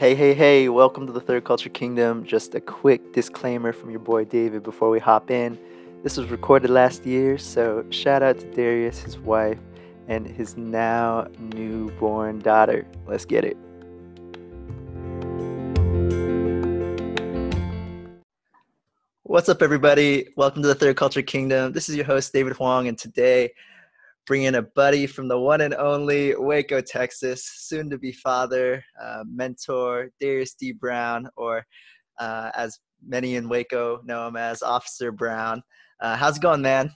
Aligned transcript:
Hey, 0.00 0.14
hey, 0.14 0.32
hey, 0.32 0.70
welcome 0.70 1.06
to 1.06 1.12
the 1.12 1.20
Third 1.20 1.44
Culture 1.44 1.68
Kingdom. 1.68 2.24
Just 2.24 2.54
a 2.54 2.60
quick 2.62 3.12
disclaimer 3.12 3.70
from 3.70 3.90
your 3.90 4.00
boy 4.00 4.24
David 4.24 4.62
before 4.62 4.88
we 4.88 4.98
hop 4.98 5.30
in. 5.30 5.58
This 6.02 6.16
was 6.16 6.30
recorded 6.30 6.70
last 6.70 7.04
year, 7.04 7.36
so 7.36 7.84
shout 7.90 8.22
out 8.22 8.38
to 8.38 8.50
Darius, 8.52 9.00
his 9.00 9.18
wife, 9.18 9.58
and 10.08 10.26
his 10.26 10.56
now 10.56 11.28
newborn 11.38 12.38
daughter. 12.38 12.86
Let's 13.06 13.26
get 13.26 13.44
it. 13.44 13.58
What's 19.24 19.50
up, 19.50 19.60
everybody? 19.60 20.28
Welcome 20.34 20.62
to 20.62 20.68
the 20.68 20.74
Third 20.74 20.96
Culture 20.96 21.20
Kingdom. 21.20 21.74
This 21.74 21.90
is 21.90 21.96
your 21.96 22.06
host, 22.06 22.32
David 22.32 22.54
Huang, 22.54 22.88
and 22.88 22.96
today 22.96 23.52
bringing 24.26 24.48
in 24.48 24.54
a 24.56 24.62
buddy 24.62 25.06
from 25.06 25.28
the 25.28 25.38
one 25.38 25.60
and 25.60 25.74
only 25.74 26.34
Waco, 26.36 26.80
Texas, 26.80 27.48
soon 27.56 27.90
to 27.90 27.98
be 27.98 28.12
father, 28.12 28.82
uh, 29.02 29.24
mentor, 29.26 30.10
Darius 30.20 30.54
D. 30.54 30.72
Brown, 30.72 31.28
or 31.36 31.64
uh, 32.18 32.50
as 32.54 32.78
many 33.06 33.36
in 33.36 33.48
Waco 33.48 34.00
know 34.04 34.26
him 34.28 34.36
as 34.36 34.62
Officer 34.62 35.10
Brown. 35.12 35.62
Uh, 36.00 36.16
how's 36.16 36.36
it 36.36 36.42
going, 36.42 36.62
man? 36.62 36.90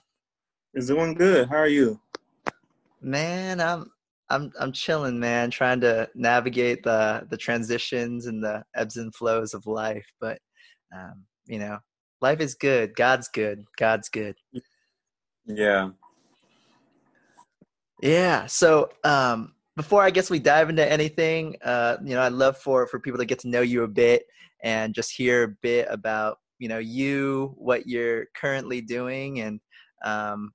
It's 0.73 0.87
doing 0.87 1.13
good. 1.13 1.49
How 1.49 1.57
are 1.57 1.67
you? 1.67 1.99
Man, 3.01 3.61
I'm 3.61 3.91
I'm 4.29 4.51
I'm 4.59 4.71
chilling, 4.71 5.19
man, 5.19 5.51
trying 5.51 5.79
to 5.81 6.09
navigate 6.15 6.83
the 6.83 7.27
the 7.29 7.37
transitions 7.37 8.25
and 8.25 8.43
the 8.43 8.63
ebbs 8.75 8.97
and 8.97 9.13
flows 9.13 9.53
of 9.53 9.67
life. 9.67 10.05
But 10.19 10.39
um, 10.95 11.23
you 11.45 11.59
know, 11.59 11.77
life 12.21 12.39
is 12.39 12.55
good. 12.55 12.95
God's 12.95 13.27
good. 13.29 13.63
God's 13.77 14.09
good. 14.09 14.35
Yeah, 15.45 15.89
yeah. 18.01 18.45
So 18.45 18.89
um, 19.03 19.53
before 19.75 20.01
I 20.01 20.09
guess 20.09 20.29
we 20.29 20.39
dive 20.39 20.69
into 20.69 20.89
anything, 20.89 21.55
uh, 21.63 21.97
you 22.03 22.15
know, 22.15 22.21
I'd 22.21 22.33
love 22.33 22.57
for 22.57 22.87
for 22.87 22.99
people 22.99 23.19
to 23.19 23.25
get 23.25 23.39
to 23.39 23.49
know 23.49 23.61
you 23.61 23.83
a 23.83 23.87
bit 23.87 24.25
and 24.63 24.93
just 24.93 25.11
hear 25.15 25.43
a 25.43 25.47
bit 25.47 25.87
about 25.89 26.37
you 26.59 26.69
know 26.69 26.79
you, 26.79 27.53
what 27.57 27.87
you're 27.87 28.27
currently 28.35 28.81
doing, 28.81 29.41
and 29.41 29.59
um, 30.03 30.51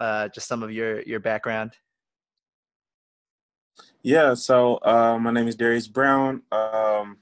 uh, 0.00 0.28
just 0.28 0.48
some 0.48 0.62
of 0.62 0.72
your 0.72 1.02
your 1.02 1.20
background. 1.20 1.72
Yeah. 4.02 4.34
So 4.34 4.78
uh, 4.82 5.18
my 5.18 5.30
name 5.30 5.48
is 5.48 5.56
Darius 5.56 5.88
Brown. 5.88 6.42
Um, 6.52 7.16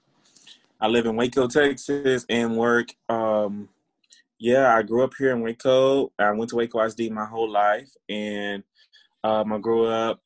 I 0.81 0.89
live 0.89 1.07
in 1.07 1.15
Waco, 1.15 1.47
Texas, 1.47 2.27
and 2.29 2.57
work. 2.57 2.89
Um, 3.09 3.69
yeah, 4.43 4.77
I 4.77 4.83
grew 4.83 5.05
up 5.05 5.12
here 5.17 5.31
in 5.31 5.41
Waco. 5.41 6.11
I 6.19 6.33
went 6.33 6.51
to 6.51 6.57
Waco 6.57 6.85
ISD 6.85 7.12
my 7.12 7.25
whole 7.25 7.48
life, 7.48 7.89
and 8.09 8.65
um, 9.23 9.53
I 9.53 9.59
grew 9.59 9.87
up 9.87 10.21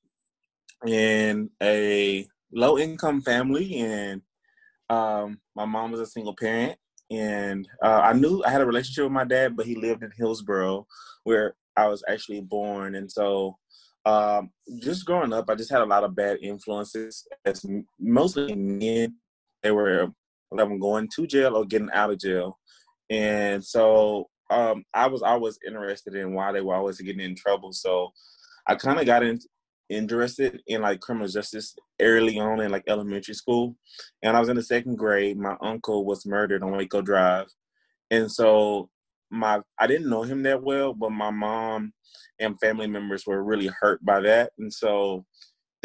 in 0.87 1.51
a 1.63 2.27
low 2.51 2.79
income 2.79 3.21
family, 3.21 3.77
and 3.77 4.23
um, 4.89 5.39
my 5.55 5.67
mom 5.67 5.91
was 5.91 6.01
a 6.01 6.07
single 6.07 6.35
parent. 6.35 6.79
And 7.11 7.69
uh, 7.85 8.01
I 8.05 8.15
knew 8.15 8.43
I 8.43 8.49
had 8.49 8.63
a 8.63 8.67
relationship 8.67 9.05
with 9.05 9.13
my 9.13 9.25
dad, 9.25 9.55
but 9.55 9.67
he 9.67 9.75
lived 9.75 10.03
in 10.03 10.11
Hillsboro, 10.17 10.87
where 11.25 11.55
I 11.77 11.89
was 11.89 12.03
actually 12.09 12.41
born. 12.41 12.95
And 12.95 13.13
so, 13.13 13.59
um, 14.07 14.49
just 14.81 15.05
growing 15.05 15.35
up, 15.35 15.51
I 15.51 15.57
just 15.57 15.71
had 15.71 15.83
a 15.83 15.85
lot 15.85 16.05
of 16.05 16.17
bad 16.17 16.39
influences. 16.41 17.29
As 17.45 17.67
mostly 18.01 18.55
men, 18.55 19.17
they 19.63 19.73
were 19.73 20.11
them 20.53 20.79
going 20.79 21.07
to 21.17 21.27
jail 21.27 21.55
or 21.55 21.67
getting 21.67 21.91
out 21.93 22.11
of 22.11 22.19
jail. 22.19 22.59
And 23.11 23.65
so, 23.65 24.29
um, 24.51 24.85
I 24.95 25.07
was 25.09 25.23
always 25.23 25.59
interested 25.67 26.15
in 26.15 26.33
why 26.35 26.53
they 26.53 26.61
were 26.61 26.75
always 26.75 27.01
getting 27.01 27.21
in 27.21 27.35
trouble. 27.35 27.73
So 27.73 28.13
I 28.67 28.75
kind 28.77 28.99
of 28.99 29.07
got 29.07 29.25
in, 29.25 29.41
interested 29.89 30.61
in 30.67 30.83
like 30.83 31.01
criminal 31.01 31.29
justice 31.29 31.75
early 32.01 32.39
on 32.39 32.61
in 32.61 32.71
like 32.71 32.85
elementary 32.89 33.35
school. 33.35 33.77
And 34.23 34.37
I 34.37 34.41
was 34.41 34.49
in 34.49 34.57
the 34.57 34.63
second 34.63 34.97
grade. 34.97 35.39
My 35.39 35.57
uncle 35.61 36.05
was 36.05 36.27
murdered 36.27 36.63
on 36.63 36.73
Waco 36.73 37.03
Drive, 37.03 37.47
and 38.11 38.31
so 38.31 38.91
my 39.31 39.61
I 39.79 39.87
didn't 39.87 40.09
know 40.09 40.23
him 40.23 40.43
that 40.45 40.63
well, 40.63 40.93
but 40.93 41.11
my 41.11 41.31
mom 41.31 41.93
and 42.39 42.59
family 42.61 42.87
members 42.87 43.27
were 43.27 43.43
really 43.43 43.71
hurt 43.81 44.05
by 44.05 44.21
that, 44.21 44.53
and 44.59 44.73
so 44.73 45.25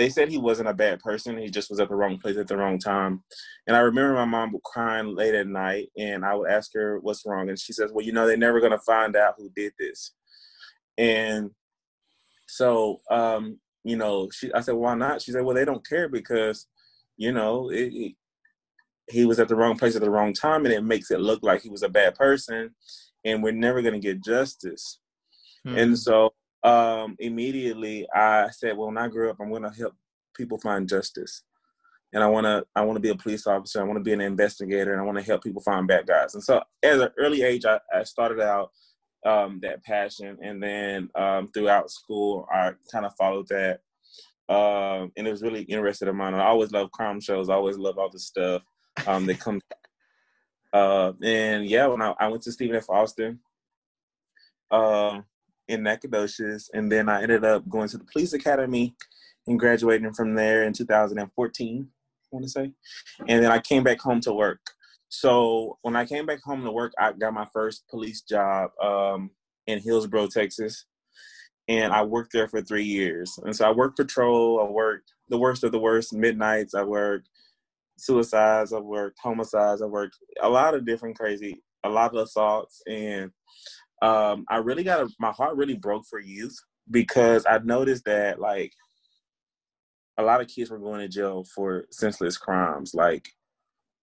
they 0.02 0.10
said 0.10 0.30
he 0.30 0.38
wasn't 0.38 0.70
a 0.70 0.74
bad 0.74 1.00
person. 1.00 1.38
He 1.38 1.50
just 1.50 1.70
was 1.70 1.80
at 1.80 1.90
the 1.90 1.96
wrong 1.96 2.18
place 2.18 2.38
at 2.38 2.48
the 2.48 2.58
wrong 2.58 2.80
time. 2.80 3.24
And 3.68 3.76
I 3.76 3.80
remember 3.80 4.16
my 4.16 4.26
mom 4.26 4.56
crying 4.64 5.16
late 5.16 5.36
at 5.36 5.48
night, 5.48 5.90
and 5.98 6.26
I 6.26 6.34
would 6.34 6.50
ask 6.50 6.72
her 6.74 7.00
what's 7.00 7.26
wrong, 7.26 7.50
and 7.50 7.60
she 7.60 7.74
says, 7.74 7.92
"Well, 7.94 8.06
you 8.06 8.12
know, 8.12 8.26
they're 8.26 8.38
never 8.38 8.60
gonna 8.60 8.80
find 8.80 9.16
out 9.16 9.36
who 9.38 9.50
did 9.56 9.74
this." 9.78 10.14
And 10.98 11.52
so, 12.48 13.00
um, 13.10 13.60
you 13.84 13.96
know, 13.96 14.30
she, 14.32 14.52
I 14.54 14.62
said, 14.62 14.76
why 14.76 14.96
not? 14.96 15.22
She 15.22 15.32
said, 15.32 15.44
well, 15.44 15.56
they 15.56 15.66
don't 15.66 15.88
care 15.88 16.10
because, 16.10 16.68
you 17.18 17.32
know, 17.32 17.70
it, 17.70 17.94
it, 17.94 18.16
he 19.10 19.26
was 19.26 19.40
at 19.40 19.48
the 19.48 19.56
wrong 19.56 19.78
place 19.78 19.96
at 19.96 20.02
the 20.02 20.10
wrong 20.10 20.34
time, 20.34 20.66
and 20.66 20.74
it 20.74 20.84
makes 20.84 21.12
it 21.12 21.20
look 21.20 21.44
like 21.44 21.62
he 21.62 21.70
was 21.70 21.84
a 21.84 21.90
bad 21.90 22.16
person, 22.16 22.72
and 23.26 23.42
we're 23.42 23.52
never 23.52 23.82
going 23.82 23.94
to 23.94 24.00
get 24.00 24.24
justice. 24.24 25.00
Hmm. 25.64 25.78
And 25.78 26.00
so, 26.00 26.34
um, 26.64 27.16
immediately, 27.20 28.08
I 28.14 28.50
said, 28.52 28.78
well, 28.78 28.88
when 28.88 28.98
I 28.98 29.08
grow 29.08 29.30
up, 29.30 29.38
I'm 29.40 29.50
going 29.50 29.64
to 29.64 29.70
help 29.70 29.96
people 30.36 30.58
find 30.58 30.88
justice 30.88 31.44
and 32.14 32.24
I 32.24 32.28
want 32.28 32.46
to 32.46 32.66
I 32.76 32.82
want 32.82 32.98
to 32.98 33.02
be 33.02 33.10
a 33.10 33.16
police 33.16 33.48
officer. 33.48 33.80
I 33.80 33.86
want 33.86 33.98
to 33.98 34.04
be 34.04 34.14
an 34.14 34.22
investigator, 34.22 34.92
and 34.92 35.02
I 35.02 35.06
want 35.06 35.18
to 35.18 35.24
help 35.24 35.44
people 35.44 35.62
find 35.62 35.88
bad 35.88 36.08
guys. 36.08 36.36
And 36.36 36.44
so, 36.44 36.62
at 36.84 37.00
an 37.00 37.10
early 37.18 37.44
age, 37.44 37.66
I, 37.66 37.80
I 37.94 38.04
started 38.04 38.42
out 38.42 38.72
um, 39.26 39.60
that 39.62 39.84
passion. 39.84 40.38
And 40.42 40.62
then 40.62 41.10
um, 41.16 41.48
throughout 41.48 41.92
school, 41.92 42.48
I 42.52 42.74
kind 42.92 43.06
of 43.06 43.16
followed 43.16 43.48
that. 43.50 43.80
Um, 44.50 45.12
and 45.16 45.28
it 45.28 45.32
was 45.32 45.42
really 45.42 45.62
interested 45.64 46.10
in 46.10 46.18
mine. 46.18 46.34
I 46.34 46.46
always 46.46 46.72
love 46.72 46.92
crime 46.92 47.22
shows. 47.22 47.50
I 47.50 47.54
always 47.54 47.78
love 47.78 47.98
all 47.98 48.10
the 48.10 48.20
stuff 48.20 48.64
um, 49.08 49.26
that 49.28 49.40
comes. 49.40 49.62
Uh, 50.74 51.12
and 51.22 51.66
yeah, 51.66 51.86
when 51.86 52.02
I, 52.02 52.14
I, 52.18 52.30
went 52.30 52.42
to 52.44 52.52
Stephen 52.54 52.78
F. 52.78 52.90
Austin 52.90 53.40
uh, 54.72 55.20
in 55.72 55.84
Nacogdoches, 55.84 56.70
and 56.74 56.92
then 56.92 57.08
I 57.08 57.24
ended 57.24 57.46
up 57.46 57.68
going 57.70 57.88
to 57.90 57.98
the 57.98 58.04
police 58.04 58.34
academy 58.34 58.94
and 59.48 59.58
graduating 59.58 60.14
from 60.14 60.36
there 60.36 60.64
in 60.64 60.74
2014, 60.74 61.88
I 61.90 62.28
want 62.32 62.46
to 62.46 62.50
say. 62.50 62.74
And 63.28 63.44
then 63.44 63.52
I 63.52 63.60
came 63.60 63.84
back 63.84 64.00
home 64.02 64.20
to 64.22 64.34
work. 64.34 64.60
So 65.08 65.78
when 65.82 65.96
I 65.96 66.06
came 66.06 66.26
back 66.26 66.42
home 66.44 66.64
to 66.64 66.72
work, 66.72 66.94
I 67.00 67.14
got 67.14 67.34
my 67.34 67.48
first 67.54 67.88
police 67.90 68.22
job 68.22 68.72
um, 68.82 69.32
in 69.66 69.80
Hillsboro, 69.80 70.28
Texas, 70.28 70.86
and 71.68 71.94
I 71.94 72.04
worked 72.04 72.34
there 72.34 72.48
for 72.48 72.62
three 72.62 72.84
years. 72.84 73.40
And 73.44 73.56
so 73.56 73.68
I 73.68 73.72
worked 73.72 73.98
patrol. 73.98 74.60
I 74.60 74.70
worked 74.70 75.14
the 75.30 75.38
worst 75.38 75.64
of 75.64 75.72
the 75.72 75.80
worst 75.80 76.14
midnights. 76.14 76.76
I 76.76 76.84
worked 76.84 77.30
suicides. 77.98 78.74
I 78.74 78.80
worked 78.80 79.20
homicides. 79.22 79.82
I 79.82 79.86
worked 79.86 80.18
a 80.42 80.50
lot 80.50 80.76
of 80.76 80.86
different 80.86 81.18
crazy, 81.18 81.62
a 81.84 81.90
lot 81.90 82.14
of 82.14 82.22
assaults, 82.24 82.82
and 82.88 83.32
um, 84.02 84.46
I 84.50 84.58
really 84.58 84.84
got 84.84 85.02
a, 85.02 85.10
my 85.20 85.32
heart 85.32 85.58
really 85.58 85.76
broke 85.76 86.06
for 86.06 86.20
youth 86.20 86.58
because 86.90 87.46
I 87.46 87.60
noticed 87.60 88.06
that 88.06 88.40
like 88.40 88.74
a 90.18 90.24
lot 90.24 90.42
of 90.42 90.48
kids 90.48 90.70
were 90.70 90.80
going 90.80 91.02
to 91.02 91.08
jail 91.08 91.44
for 91.44 91.86
senseless 91.92 92.38
crimes, 92.38 92.94
like 92.94 93.30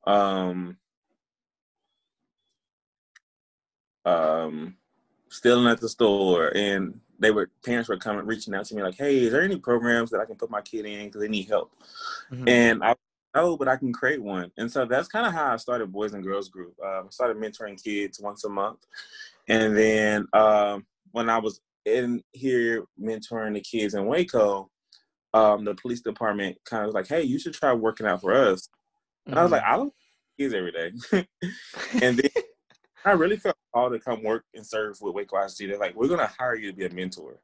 um 0.07 0.79
um, 4.09 4.77
stealing 5.29 5.67
at 5.67 5.81
the 5.81 5.89
store, 5.89 6.53
and 6.57 7.01
they 7.19 7.31
were 7.31 7.51
parents 7.65 7.89
were 7.89 7.97
coming 7.97 8.27
reaching 8.27 8.55
out 8.55 8.65
to 8.67 8.75
me 8.75 8.83
like, 8.83 8.97
"Hey, 8.97 9.19
is 9.19 9.33
there 9.33 9.43
any 9.43 9.59
programs 9.59 10.11
that 10.11 10.21
I 10.21 10.25
can 10.25 10.37
put 10.37 10.51
my 10.51 10.63
kid 10.63 10.87
in 10.87 11.07
because 11.07 11.21
they 11.21 11.29
need 11.29 11.49
help?" 11.49 11.73
Mm-hmm. 12.31 12.49
And 12.49 12.85
I 12.85 12.95
oh, 13.35 13.57
but 13.57 13.69
I 13.69 13.77
can 13.77 13.93
create 13.93 14.23
one. 14.23 14.51
And 14.57 14.71
so 14.71 14.85
that's 14.87 15.09
kind 15.09 15.27
of 15.27 15.33
how 15.33 15.53
I 15.53 15.57
started 15.57 15.93
Boys 15.93 16.15
and 16.15 16.25
Girls 16.25 16.49
Group. 16.49 16.75
Uh, 16.83 17.03
I 17.03 17.11
started 17.11 17.37
mentoring 17.37 17.83
kids 17.83 18.21
once 18.21 18.45
a 18.45 18.49
month, 18.49 18.87
and 19.49 19.77
then 19.77 20.27
um, 20.33 20.87
when 21.13 21.29
I 21.29 21.39
was 21.39 21.61
in 21.85 22.23
here 22.33 22.85
mentoring 23.01 23.55
the 23.55 23.61
kids 23.61 23.95
in 23.95 24.07
Waco, 24.07 24.71
um, 25.35 25.65
the 25.65 25.75
police 25.75 26.01
department 26.01 26.59
kind 26.65 26.83
of 26.83 26.89
was 26.89 26.95
like, 26.95 27.09
"Hey, 27.09 27.23
you 27.23 27.39
should 27.39 27.55
try 27.55 27.73
working 27.73 28.07
out 28.07 28.21
for 28.21 28.33
us." 28.33 28.69
And 29.27 29.35
mm-hmm. 29.35 29.39
I 29.39 29.43
was 29.43 29.53
like, 29.53 29.63
mm-hmm. 29.63 29.75
"I 29.75 29.77
don't 29.77 29.95
kids 30.39 30.55
every 30.55 30.73
day," 30.73 30.93
and 32.03 32.19
then 32.19 32.31
I 33.05 33.13
really 33.13 33.37
felt 33.37 33.57
called 33.73 33.93
to 33.93 33.99
come 33.99 34.23
work 34.23 34.45
and 34.55 34.67
serve 34.67 34.99
with 35.01 35.15
Waco 35.15 35.43
ISD. 35.45 35.69
They're 35.69 35.79
like, 35.79 35.95
we're 35.95 36.09
gonna 36.09 36.31
hire 36.39 36.57
you 36.57 36.71
to 36.71 36.77
be 36.77 36.87
a 36.87 36.91
mentor 36.91 37.39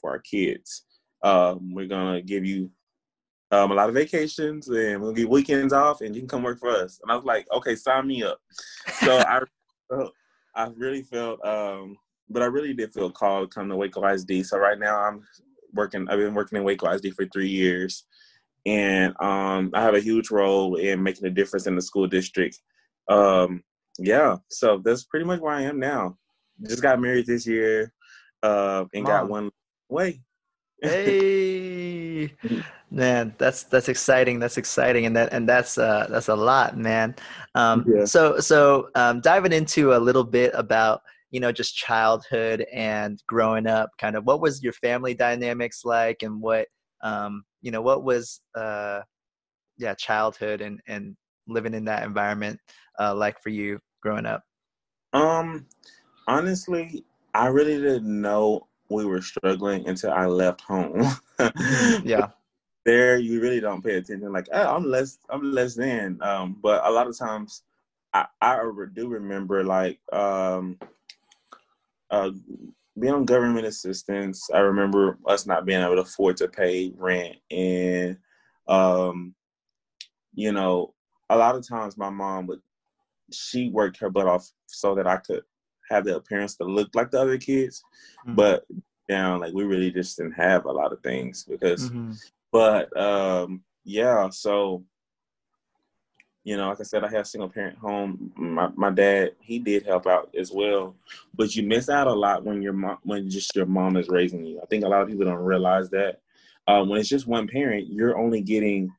for 0.00 0.10
our 0.10 0.18
kids. 0.18 0.84
Um, 1.22 1.72
we're 1.72 1.86
gonna 1.86 2.22
give 2.22 2.44
you 2.44 2.70
um, 3.50 3.70
a 3.70 3.74
lot 3.74 3.88
of 3.88 3.94
vacations 3.94 4.68
and 4.68 5.00
we'll 5.00 5.12
get 5.12 5.28
weekends 5.28 5.72
off 5.72 6.00
and 6.00 6.14
you 6.14 6.20
can 6.20 6.28
come 6.28 6.42
work 6.42 6.58
for 6.58 6.70
us. 6.70 7.00
And 7.02 7.10
I 7.10 7.16
was 7.16 7.24
like, 7.24 7.46
okay, 7.52 7.74
sign 7.74 8.06
me 8.06 8.22
up. 8.22 8.38
So 9.00 9.18
I, 9.18 9.40
I 10.54 10.68
really 10.76 11.02
felt, 11.02 11.44
um, 11.44 11.96
but 12.28 12.42
I 12.42 12.46
really 12.46 12.74
did 12.74 12.92
feel 12.92 13.10
called 13.10 13.50
to 13.50 13.54
come 13.54 13.68
to 13.68 13.76
Waco 13.76 14.06
ISD. 14.06 14.44
So 14.44 14.58
right 14.58 14.78
now 14.78 14.98
I'm 14.98 15.22
working, 15.72 16.08
I've 16.08 16.18
been 16.18 16.34
working 16.34 16.58
in 16.58 16.64
Waco 16.64 16.90
ISD 16.90 17.14
for 17.14 17.26
three 17.26 17.48
years 17.48 18.04
and 18.66 19.14
um, 19.20 19.70
I 19.72 19.82
have 19.82 19.94
a 19.94 20.00
huge 20.00 20.30
role 20.30 20.76
in 20.76 21.02
making 21.02 21.26
a 21.26 21.30
difference 21.30 21.66
in 21.66 21.74
the 21.74 21.82
school 21.82 22.06
district. 22.06 22.60
Um, 23.08 23.62
yeah, 23.98 24.36
so 24.48 24.80
that's 24.84 25.04
pretty 25.04 25.24
much 25.24 25.40
where 25.40 25.54
I 25.54 25.62
am 25.62 25.80
now. 25.80 26.18
Just 26.66 26.82
got 26.82 27.00
married 27.00 27.26
this 27.26 27.46
year, 27.46 27.92
uh, 28.42 28.84
and 28.92 29.06
got 29.06 29.28
one 29.28 29.50
way. 29.88 30.20
Hey, 30.82 32.32
man, 32.90 33.34
that's 33.38 33.64
that's 33.64 33.88
exciting. 33.88 34.38
That's 34.38 34.56
exciting, 34.56 35.06
and 35.06 35.16
that 35.16 35.32
and 35.32 35.48
that's 35.48 35.78
uh, 35.78 36.06
that's 36.10 36.28
a 36.28 36.36
lot, 36.36 36.76
man. 36.76 37.14
Um, 37.54 37.84
yeah. 37.86 38.04
So 38.04 38.38
so 38.40 38.90
um, 38.94 39.20
diving 39.20 39.52
into 39.52 39.94
a 39.94 39.98
little 39.98 40.24
bit 40.24 40.52
about 40.54 41.02
you 41.30 41.40
know 41.40 41.52
just 41.52 41.76
childhood 41.76 42.64
and 42.72 43.22
growing 43.26 43.66
up, 43.66 43.90
kind 43.98 44.16
of 44.16 44.24
what 44.24 44.40
was 44.40 44.62
your 44.62 44.72
family 44.72 45.14
dynamics 45.14 45.84
like, 45.84 46.22
and 46.22 46.40
what 46.40 46.66
um, 47.02 47.44
you 47.62 47.70
know 47.70 47.82
what 47.82 48.04
was 48.04 48.40
uh, 48.56 49.00
yeah 49.76 49.94
childhood 49.94 50.60
and 50.60 50.80
and 50.86 51.16
living 51.46 51.74
in 51.74 51.84
that 51.86 52.02
environment 52.02 52.58
uh, 53.00 53.14
like 53.14 53.40
for 53.42 53.48
you 53.48 53.78
growing 54.02 54.26
up? 54.26 54.42
Um, 55.12 55.66
honestly, 56.26 57.04
I 57.34 57.46
really 57.46 57.80
didn't 57.80 58.20
know 58.20 58.67
we 58.88 59.04
were 59.04 59.22
struggling 59.22 59.88
until 59.88 60.12
I 60.12 60.26
left 60.26 60.60
home. 60.62 61.02
yeah. 62.04 62.28
There, 62.84 63.18
you 63.18 63.40
really 63.40 63.60
don't 63.60 63.84
pay 63.84 63.96
attention. 63.96 64.32
Like, 64.32 64.48
oh, 64.52 64.76
I'm 64.76 64.84
less, 64.84 65.18
I'm 65.28 65.52
less 65.52 65.74
than. 65.74 66.18
Um, 66.22 66.56
but 66.62 66.86
a 66.86 66.90
lot 66.90 67.06
of 67.06 67.18
times, 67.18 67.62
I, 68.14 68.26
I 68.40 68.58
do 68.94 69.08
remember 69.08 69.62
like 69.62 69.98
um, 70.12 70.78
uh, 72.10 72.30
being 72.98 73.12
on 73.12 73.24
government 73.26 73.66
assistance. 73.66 74.48
I 74.52 74.60
remember 74.60 75.18
us 75.26 75.46
not 75.46 75.66
being 75.66 75.82
able 75.82 75.96
to 75.96 76.02
afford 76.02 76.38
to 76.38 76.48
pay 76.48 76.92
rent, 76.96 77.36
and 77.50 78.16
um, 78.66 79.34
you 80.34 80.52
know, 80.52 80.94
a 81.28 81.36
lot 81.36 81.56
of 81.56 81.68
times 81.68 81.98
my 81.98 82.10
mom 82.10 82.46
would 82.46 82.60
she 83.30 83.68
worked 83.68 83.98
her 83.98 84.08
butt 84.08 84.26
off 84.26 84.50
so 84.66 84.94
that 84.94 85.06
I 85.06 85.18
could 85.18 85.42
have 85.90 86.04
the 86.04 86.16
appearance 86.16 86.56
to 86.56 86.64
look 86.64 86.88
like 86.94 87.10
the 87.10 87.20
other 87.20 87.38
kids, 87.38 87.82
mm-hmm. 88.26 88.34
but 88.34 88.64
down 89.08 89.40
like 89.40 89.54
we 89.54 89.64
really 89.64 89.90
just 89.90 90.16
didn't 90.18 90.32
have 90.32 90.66
a 90.66 90.72
lot 90.72 90.92
of 90.92 91.00
things 91.02 91.44
because. 91.44 91.90
Mm-hmm. 91.90 92.12
But 92.50 92.96
um, 92.98 93.62
yeah, 93.84 94.30
so 94.30 94.82
you 96.48 96.56
know, 96.56 96.70
like 96.70 96.80
I 96.80 96.84
said, 96.84 97.04
I 97.04 97.10
have 97.10 97.26
single 97.26 97.50
parent 97.50 97.76
home. 97.76 98.32
My 98.34 98.70
my 98.74 98.88
dad, 98.90 99.32
he 99.38 99.58
did 99.58 99.84
help 99.84 100.06
out 100.06 100.34
as 100.34 100.50
well, 100.50 100.96
but 101.34 101.54
you 101.54 101.62
miss 101.62 101.90
out 101.90 102.06
a 102.06 102.12
lot 102.12 102.42
when 102.42 102.62
your 102.62 102.72
mom, 102.72 102.96
when 103.02 103.28
just 103.28 103.54
your 103.54 103.66
mom 103.66 103.98
is 103.98 104.08
raising 104.08 104.46
you. 104.46 104.58
I 104.62 104.66
think 104.66 104.82
a 104.82 104.88
lot 104.88 105.02
of 105.02 105.08
people 105.08 105.26
don't 105.26 105.36
realize 105.36 105.90
that. 105.90 106.20
Uh, 106.66 106.84
when 106.84 107.00
it's 107.00 107.08
just 107.08 107.26
one 107.26 107.48
parent, 107.48 107.88
you're 107.90 108.16
only 108.16 108.40
getting 108.40 108.90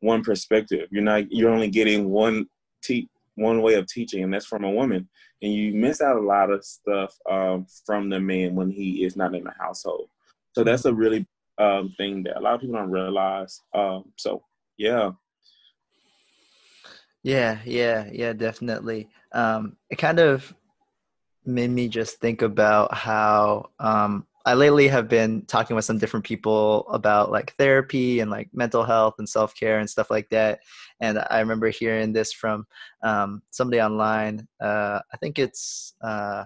one 0.00 0.24
perspective. 0.24 0.88
You're 0.90 1.04
not. 1.04 1.30
You're 1.30 1.52
only 1.52 1.68
getting 1.68 2.10
one 2.10 2.46
te- 2.82 3.08
one 3.36 3.62
way 3.62 3.74
of 3.74 3.86
teaching, 3.86 4.24
and 4.24 4.34
that's 4.34 4.46
from 4.46 4.64
a 4.64 4.70
woman. 4.70 5.08
And 5.42 5.52
you 5.52 5.72
miss 5.74 6.00
out 6.00 6.16
a 6.16 6.20
lot 6.20 6.50
of 6.50 6.64
stuff 6.64 7.14
um, 7.30 7.66
from 7.84 8.10
the 8.10 8.18
man 8.18 8.54
when 8.54 8.70
he 8.70 9.04
is 9.04 9.16
not 9.16 9.34
in 9.34 9.44
the 9.44 9.52
household. 9.58 10.08
So 10.52 10.64
that's 10.64 10.86
a 10.86 10.92
really 10.92 11.26
um, 11.58 11.94
thing 11.96 12.22
that 12.24 12.38
a 12.38 12.40
lot 12.40 12.54
of 12.54 12.60
people 12.60 12.76
don't 12.76 12.90
realize. 12.90 13.60
Um, 13.74 14.12
so 14.16 14.42
yeah. 14.76 15.12
Yeah, 17.22 17.58
yeah, 17.64 18.08
yeah, 18.12 18.32
definitely. 18.32 19.08
Um, 19.32 19.76
it 19.90 19.96
kind 19.96 20.20
of 20.20 20.54
made 21.44 21.70
me 21.70 21.88
just 21.88 22.20
think 22.20 22.42
about 22.42 22.94
how 22.94 23.70
um, 23.78 24.26
I 24.46 24.54
lately 24.54 24.86
have 24.86 25.08
been 25.08 25.44
talking 25.46 25.74
with 25.74 25.84
some 25.84 25.98
different 25.98 26.24
people 26.24 26.86
about 26.88 27.32
like 27.32 27.54
therapy 27.56 28.20
and 28.20 28.30
like 28.30 28.48
mental 28.52 28.84
health 28.84 29.16
and 29.18 29.28
self 29.28 29.56
care 29.56 29.80
and 29.80 29.90
stuff 29.90 30.08
like 30.08 30.28
that. 30.30 30.60
And 31.00 31.18
I 31.30 31.40
remember 31.40 31.68
hearing 31.68 32.12
this 32.12 32.32
from 32.32 32.64
um, 33.02 33.42
somebody 33.50 33.82
online. 33.82 34.46
Uh, 34.62 35.00
I 35.12 35.16
think 35.16 35.40
it's 35.40 35.94
uh, 36.00 36.44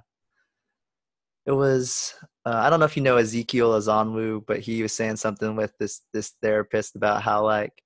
it 1.44 1.52
was 1.52 2.14
uh, 2.46 2.56
I 2.56 2.70
don't 2.70 2.80
know 2.80 2.86
if 2.86 2.96
you 2.96 3.02
know 3.02 3.18
Ezekiel 3.18 3.72
Azonwu, 3.72 4.46
but 4.46 4.60
he 4.60 4.82
was 4.82 4.94
saying 4.94 5.16
something 5.16 5.54
with 5.54 5.76
this 5.78 6.00
this 6.14 6.32
therapist 6.40 6.96
about 6.96 7.22
how 7.22 7.44
like 7.44 7.82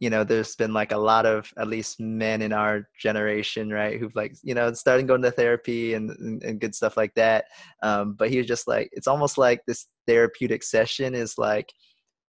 you 0.00 0.08
know, 0.08 0.24
there's 0.24 0.56
been 0.56 0.72
like 0.72 0.92
a 0.92 0.98
lot 0.98 1.26
of 1.26 1.52
at 1.58 1.68
least 1.68 2.00
men 2.00 2.40
in 2.40 2.52
our 2.54 2.88
generation, 2.98 3.70
right, 3.70 4.00
who've 4.00 4.16
like, 4.16 4.34
you 4.42 4.54
know, 4.54 4.72
starting 4.72 5.06
going 5.06 5.20
to 5.22 5.30
therapy 5.30 5.92
and, 5.92 6.10
and, 6.10 6.42
and 6.42 6.60
good 6.60 6.74
stuff 6.74 6.96
like 6.96 7.14
that. 7.14 7.44
Um, 7.82 8.14
but 8.14 8.30
he 8.30 8.38
was 8.38 8.46
just 8.46 8.66
like, 8.66 8.88
it's 8.92 9.06
almost 9.06 9.36
like 9.36 9.60
this 9.66 9.86
therapeutic 10.06 10.62
session 10.62 11.14
is 11.14 11.36
like, 11.36 11.70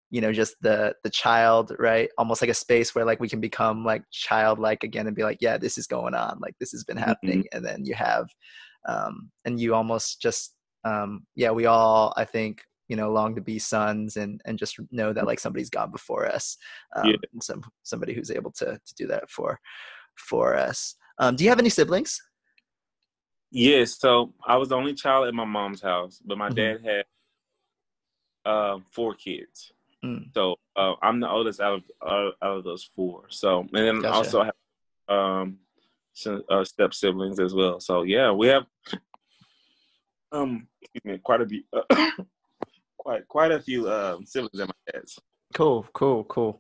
you 0.10 0.20
know, 0.20 0.34
just 0.34 0.56
the 0.62 0.96
the 1.04 1.10
child, 1.12 1.72
right? 1.78 2.10
Almost 2.18 2.42
like 2.42 2.50
a 2.50 2.56
space 2.56 2.96
where 2.96 3.06
like 3.06 3.20
we 3.20 3.30
can 3.30 3.40
become 3.40 3.86
like 3.86 4.02
childlike 4.12 4.84
again 4.84 5.06
and 5.06 5.16
be 5.16 5.24
like, 5.24 5.38
yeah, 5.40 5.60
this 5.60 5.78
is 5.78 5.86
going 5.86 6.16
on, 6.16 6.40
like 6.42 6.56
this 6.60 6.72
has 6.72 6.84
been 6.84 6.98
happening, 6.98 7.42
mm-hmm. 7.42 7.58
and 7.58 7.64
then 7.64 7.86
you 7.86 7.94
have, 7.94 8.28
um, 8.88 9.30
and 9.46 9.60
you 9.60 9.76
almost 9.76 10.20
just, 10.20 10.56
um, 10.84 11.28
yeah, 11.36 11.52
we 11.52 11.68
all 11.68 12.12
I 12.18 12.26
think 12.26 12.64
you 12.90 12.96
know 12.96 13.12
long 13.12 13.36
to 13.36 13.42
be 13.42 13.58
sons 13.58 14.18
and 14.18 14.42
and 14.46 14.58
just 14.58 14.78
know 14.92 15.14
that 15.14 15.26
like 15.26 15.40
somebody's 15.40 15.70
gone 15.70 15.92
before 15.92 16.26
us 16.28 16.58
um, 16.96 17.08
yeah. 17.08 17.16
some 17.42 17.64
somebody 17.84 18.14
who's 18.14 18.32
able 18.32 18.52
to 18.52 18.66
to 18.86 18.96
do 18.98 19.08
that 19.08 19.30
for 19.30 19.58
for 20.16 20.58
us 20.58 20.96
um, 21.20 21.36
do 21.36 21.44
you 21.44 21.50
have 21.50 21.60
any 21.60 21.70
siblings 21.70 22.20
yes 23.52 23.98
so 24.00 24.34
i 24.46 24.58
was 24.58 24.70
the 24.70 24.76
only 24.76 24.94
child 24.94 25.28
in 25.28 25.36
my 25.36 25.46
mom's 25.46 25.82
house 25.82 26.22
but 26.26 26.38
my 26.38 26.50
mm-hmm. 26.50 26.84
dad 26.84 26.86
had 26.86 27.06
uh, 28.46 28.78
four 28.92 29.14
kids 29.14 29.72
mm. 30.04 30.26
so 30.34 30.56
uh, 30.76 30.94
i'm 31.02 31.20
the 31.20 31.30
oldest 31.30 31.62
out 31.62 31.74
of 31.76 31.84
uh, 32.06 32.32
out 32.46 32.58
of 32.58 32.64
those 32.64 32.90
four 32.96 33.24
so 33.30 33.62
and 33.62 33.70
then 33.88 34.02
gotcha. 34.02 34.16
also 34.16 34.42
I 34.42 34.46
have 34.46 34.54
um 35.18 35.58
uh, 36.50 36.64
step 36.64 36.94
siblings 36.94 37.40
as 37.40 37.54
well 37.54 37.80
so 37.80 38.04
yeah 38.04 38.32
we 38.32 38.48
have 38.48 38.66
um 40.32 40.68
excuse 40.82 41.06
me 41.06 41.18
quite 41.20 41.42
a 41.42 41.46
bit 41.46 41.64
uh, 41.74 42.12
quite 43.10 43.28
quite 43.28 43.52
a 43.52 43.60
few 43.60 43.90
um, 43.92 44.24
siblings 44.26 44.60
in 44.60 44.68
my 44.68 44.94
dad's. 44.94 45.20
Cool, 45.56 45.88
cool, 45.94 46.24
cool. 46.26 46.60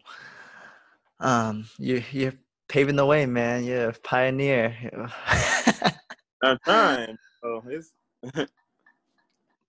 Um, 1.19 1.66
you 1.78 2.01
you're 2.12 2.34
paving 2.68 2.96
the 2.96 3.06
way, 3.06 3.28
man. 3.28 3.63
You're 3.63 3.90
a 3.90 3.94
pioneer. 3.94 4.75
I'm 6.44 6.57
trying. 6.66 7.18
Oh, 7.44 7.62
it's 7.68 7.92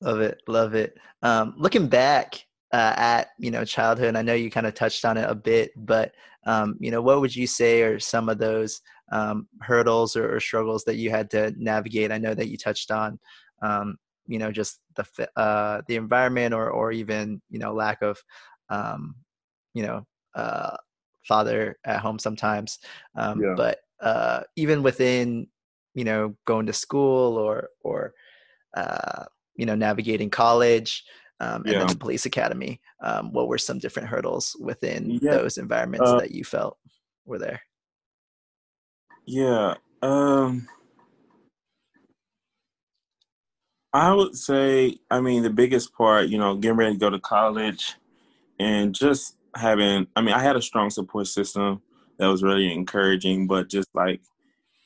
love 0.01 0.21
it, 0.21 0.41
love 0.49 0.75
it. 0.75 0.97
Um, 1.23 1.55
looking 1.59 1.87
back 1.87 2.47
uh, 2.73 2.95
at 2.97 3.29
you 3.39 3.51
know 3.51 3.65
childhood, 3.65 4.17
I 4.17 4.23
know 4.23 4.35
you 4.35 4.51
kind 4.51 4.67
of 4.67 4.75
touched 4.75 5.05
on 5.05 5.19
it 5.19 5.29
a 5.29 5.35
bit, 5.35 5.73
but 5.77 6.15
um, 6.47 6.77
you 6.81 6.91
know, 6.91 7.03
what 7.03 7.21
would 7.21 7.37
you 7.37 7.47
say 7.47 7.83
are 7.83 8.01
some 8.01 8.31
of 8.31 8.39
those 8.39 8.81
um, 9.13 9.49
hurdles 9.61 10.17
or, 10.17 10.35
or, 10.35 10.41
struggles 10.41 10.85
that 10.85 10.97
you 10.97 11.11
had 11.11 11.29
to 11.33 11.53
navigate? 11.59 12.11
I 12.11 12.17
know 12.17 12.33
that 12.33 12.49
you 12.49 12.57
touched 12.57 12.91
on 12.91 13.19
um, 13.61 13.99
you 14.31 14.39
know 14.39 14.53
just 14.53 14.81
the 14.95 15.29
uh, 15.37 15.83
the 15.89 15.97
environment 15.97 16.55
or 16.55 16.71
or 16.71 16.93
even 16.93 17.43
you 17.51 17.59
know 17.59 17.75
lack 17.75 18.01
of 18.01 18.17
um, 18.71 19.17
you 19.75 19.83
know 19.83 20.07
uh, 20.37 20.77
father 21.27 21.77
at 21.85 22.01
home 22.01 22.19
sometimes 22.19 22.79
um, 23.17 23.43
yeah. 23.43 23.55
but 23.57 23.79
uh, 24.01 24.43
even 24.57 24.83
within 24.83 25.49
you 25.95 26.05
know 26.05 26.35
going 26.47 26.67
to 26.67 26.73
school 26.73 27.37
or 27.37 27.69
or 27.83 28.15
uh, 28.77 29.25
you 29.57 29.67
know 29.67 29.75
navigating 29.75 30.31
college 30.31 31.05
um, 31.41 31.63
and 31.63 31.73
yeah. 31.73 31.79
then 31.81 31.89
the 31.89 31.97
police 31.97 32.25
academy 32.25 32.81
um, 33.03 33.33
what 33.33 33.49
were 33.49 33.59
some 33.59 33.81
different 33.81 34.09
hurdles 34.09 34.57
within 34.61 35.19
yeah. 35.23 35.33
those 35.33 35.59
environments 35.59 36.09
uh 36.09 36.21
that 36.21 36.31
you 36.31 36.45
felt 36.45 36.79
were 37.27 37.39
there 37.39 37.61
yeah 39.27 39.75
um 40.03 40.69
I 43.93 44.13
would 44.15 44.37
say, 44.37 44.99
I 45.11 45.21
mean, 45.21 45.43
the 45.43 45.51
biggest 45.51 45.93
part, 45.95 46.29
you 46.29 46.39
know, 46.39 46.55
getting 46.55 46.77
ready 46.77 46.95
to 46.95 46.99
go 46.99 47.11
to 47.11 47.19
college 47.19 47.97
and 48.59 48.95
just 48.95 49.37
having, 49.57 50.07
I 50.15 50.23
mean, 50.23 50.35
I 50.35 50.41
had 50.41 50.57
a 50.57 50.63
strong 50.63 50.91
support 50.91 51.27
system 51.27 51.83
that 52.19 52.27
was 52.27 52.43
really 52.43 52.73
encouraging, 52.73 53.49
but 53.49 53.69
just 53.69 53.89
like 53.95 54.21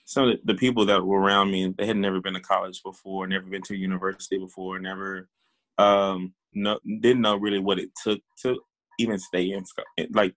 some 0.06 0.28
of 0.28 0.38
the 0.44 0.54
people 0.54 0.86
that 0.86 1.04
were 1.04 1.20
around 1.20 1.50
me, 1.50 1.74
they 1.76 1.86
had 1.86 1.98
never 1.98 2.20
been 2.20 2.34
to 2.34 2.40
college 2.40 2.82
before, 2.82 3.26
never 3.26 3.46
been 3.46 3.62
to 3.62 3.76
university 3.76 4.38
before, 4.38 4.78
never, 4.78 5.28
um, 5.76 6.32
no, 6.54 6.78
didn't 7.00 7.22
know 7.22 7.36
really 7.36 7.58
what 7.58 7.78
it 7.78 7.90
took 8.02 8.20
to 8.40 8.58
even 8.98 9.18
stay 9.18 9.50
in, 9.50 9.64
like 10.12 10.34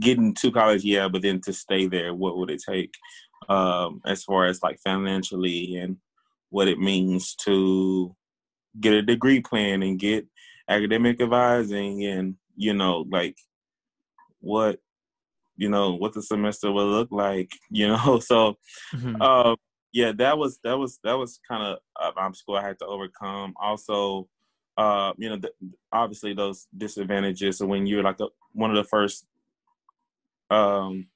getting 0.00 0.34
to 0.34 0.50
college, 0.50 0.82
yeah, 0.82 1.06
but 1.06 1.22
then 1.22 1.40
to 1.42 1.52
stay 1.52 1.86
there, 1.86 2.12
what 2.14 2.38
would 2.38 2.50
it 2.50 2.62
take? 2.66 2.94
Um, 3.48 4.00
as 4.04 4.24
far 4.24 4.46
as 4.46 4.62
like 4.62 4.78
financially 4.80 5.76
and 5.76 5.96
what 6.50 6.68
it 6.68 6.78
means 6.78 7.34
to 7.34 8.14
get 8.78 8.92
a 8.92 9.02
degree 9.02 9.40
plan 9.40 9.82
and 9.82 9.98
get 9.98 10.26
academic 10.68 11.20
advising 11.20 12.04
and 12.04 12.36
you 12.56 12.72
know 12.72 13.04
like 13.10 13.36
what 14.40 14.78
you 15.56 15.68
know 15.68 15.94
what 15.94 16.12
the 16.12 16.22
semester 16.22 16.70
will 16.70 16.86
look 16.86 17.08
like 17.10 17.50
you 17.70 17.88
know 17.88 18.18
so 18.18 18.56
mm-hmm. 18.94 19.20
uh, 19.20 19.54
yeah 19.92 20.12
that 20.12 20.38
was 20.38 20.58
that 20.62 20.78
was 20.78 20.98
that 21.02 21.14
was 21.14 21.40
kind 21.48 21.62
of 21.62 21.78
an 22.00 22.12
obstacle 22.16 22.56
i 22.56 22.66
had 22.66 22.78
to 22.78 22.86
overcome 22.86 23.52
also 23.60 24.28
uh, 24.78 25.12
you 25.18 25.28
know 25.28 25.36
the, 25.36 25.50
obviously 25.92 26.32
those 26.32 26.66
disadvantages 26.76 27.58
so 27.58 27.66
when 27.66 27.86
you're 27.86 28.02
like 28.02 28.18
a, 28.20 28.28
one 28.52 28.70
of 28.70 28.76
the 28.76 28.88
first 28.88 29.26
um, 30.50 31.06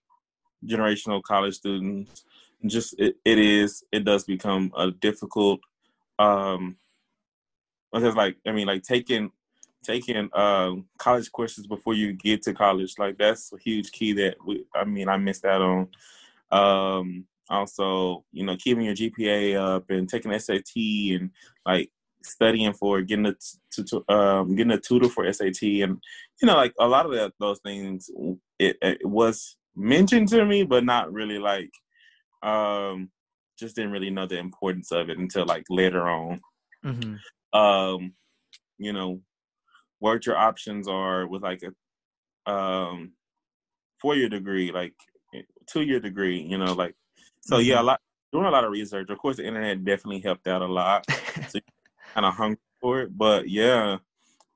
generational 0.67 1.23
college 1.23 1.55
students 1.55 2.25
just 2.66 2.94
it, 2.99 3.16
it 3.25 3.38
is 3.38 3.85
it 3.92 4.04
does 4.04 4.25
become 4.25 4.73
a 4.76 4.90
difficult 4.90 5.61
um 6.18 6.76
because 7.92 8.14
like 8.16 8.37
i 8.47 8.52
mean 8.52 8.66
like 8.66 8.83
taking 8.83 9.30
taking 9.85 10.30
uh, 10.33 10.73
college 10.99 11.30
courses 11.30 11.66
before 11.66 11.94
you 11.94 12.12
get 12.12 12.42
to 12.42 12.54
college. 12.54 12.94
Like 12.99 13.18
that's 13.18 13.52
a 13.52 13.59
huge 13.59 13.92
key 13.92 14.12
that 14.14 14.37
we, 14.44 14.64
I 14.75 14.85
mean 14.85 15.09
I 15.09 15.16
missed 15.16 15.44
out 15.44 15.62
on. 15.62 15.88
Um, 16.50 17.26
also, 17.49 18.25
you 18.33 18.44
know, 18.44 18.56
keeping 18.56 18.87
your 18.87 18.94
GPA 18.94 19.76
up 19.76 19.90
and 19.90 20.09
taking 20.09 20.37
SAT 20.38 20.75
and 20.76 21.30
like 21.66 21.90
studying 22.23 22.73
for 22.73 23.02
getting 23.02 23.26
a 23.26 24.12
um, 24.12 24.56
getting 24.56 24.73
a 24.73 24.80
tutor 24.80 25.11
for 25.11 25.30
SAT 25.30 25.62
and 25.62 26.02
you 26.40 26.47
know 26.47 26.56
like 26.56 26.73
a 26.80 26.88
lot 26.88 27.04
of 27.04 27.12
that, 27.12 27.33
those 27.38 27.61
things 27.61 28.11
it, 28.59 28.78
it 28.80 29.04
was 29.04 29.56
mentioned 29.76 30.28
to 30.28 30.42
me 30.47 30.62
but 30.62 30.85
not 30.85 31.12
really 31.12 31.38
like 31.38 31.71
um 32.45 33.11
just 33.59 33.77
didn't 33.77 33.93
really 33.93 34.11
know 34.11 34.27
the 34.27 34.39
importance 34.39 34.91
of 34.93 35.09
it 35.09 35.19
until 35.19 35.47
like 35.47 35.65
later 35.71 36.09
on 36.09 36.41
mm-hmm. 36.85 37.59
um 37.59 38.13
you 38.79 38.93
know 38.93 39.21
what 39.99 40.27
your 40.27 40.37
options 40.37 40.89
are 40.89 41.27
with 41.27 41.43
like 41.43 41.63
a 41.63 42.51
um 42.51 43.13
four 44.01 44.15
year 44.15 44.29
degree 44.29 44.71
like 44.73 44.95
two 45.67 45.83
year 45.83 46.01
degree 46.01 46.41
you 46.41 46.59
know 46.59 46.75
like 46.75 46.95
so 47.41 47.57
mm-hmm. 47.57 47.71
yeah 47.71 47.81
a 47.81 47.83
lot 47.83 48.01
doing 48.33 48.47
a 48.47 48.51
lot 48.51 48.65
of 48.65 48.73
research 48.73 49.09
of 49.09 49.19
course 49.19 49.37
the 49.37 49.47
internet 49.47 49.85
definitely 49.85 50.21
helped 50.21 50.47
out 50.47 50.61
a 50.61 50.67
lot 50.67 51.05
so 51.49 51.59
kind 52.15 52.27
of 52.27 52.35
hungry 52.35 52.59
for 52.85 53.01
it. 53.01 53.17
But 53.17 53.49
yeah, 53.49 53.99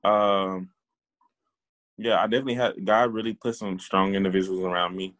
um, 0.03 0.69
yeah, 1.97 2.21
I 2.21 2.27
definitely 2.27 2.53
had 2.55 2.85
God 2.85 3.11
really 3.11 3.33
put 3.33 3.55
some 3.55 3.79
strong 3.79 4.13
individuals 4.13 4.61
around 4.61 4.95
me, 4.95 5.15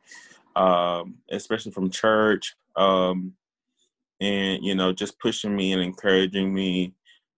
um, 0.55 1.15
especially 1.31 1.71
from 1.71 1.89
church, 1.89 2.55
um, 2.75 3.33
and 4.21 4.63
you 4.63 4.75
know, 4.75 4.91
just 4.91 5.19
pushing 5.19 5.55
me 5.55 5.73
and 5.73 5.81
encouraging 5.81 6.53
me 6.53 6.93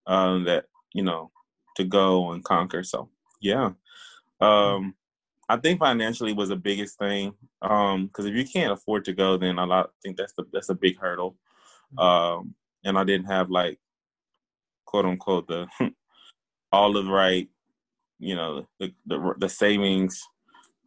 um, 0.07 0.43
that 0.45 0.65
you 0.93 1.03
know 1.03 1.31
to 1.77 1.83
go 1.83 2.31
and 2.31 2.43
conquer. 2.43 2.83
So 2.83 3.09
yeah, 3.39 3.71
um, 4.39 4.95
I 5.49 5.57
think 5.57 5.79
financially 5.79 6.33
was 6.33 6.49
the 6.49 6.55
biggest 6.55 6.97
thing 6.97 7.33
because 7.61 7.93
um, 7.93 8.09
if 8.17 8.33
you 8.33 8.45
can't 8.45 8.71
afford 8.71 9.05
to 9.05 9.13
go, 9.13 9.37
then 9.37 9.59
a 9.59 9.65
lot. 9.65 9.87
I 9.87 9.97
think 10.01 10.17
that's 10.17 10.33
the 10.33 10.45
that's 10.51 10.69
a 10.69 10.75
big 10.75 10.97
hurdle. 10.97 11.35
Um, 11.97 12.55
and 12.83 12.97
I 12.97 13.03
didn't 13.03 13.27
have 13.27 13.49
like 13.49 13.79
quote 14.85 15.05
unquote 15.05 15.47
the 15.47 15.67
all 16.71 16.95
of 16.97 17.05
the 17.05 17.11
right, 17.11 17.49
you 18.19 18.35
know, 18.35 18.67
the, 18.79 18.93
the 19.05 19.33
the 19.39 19.49
savings, 19.49 20.21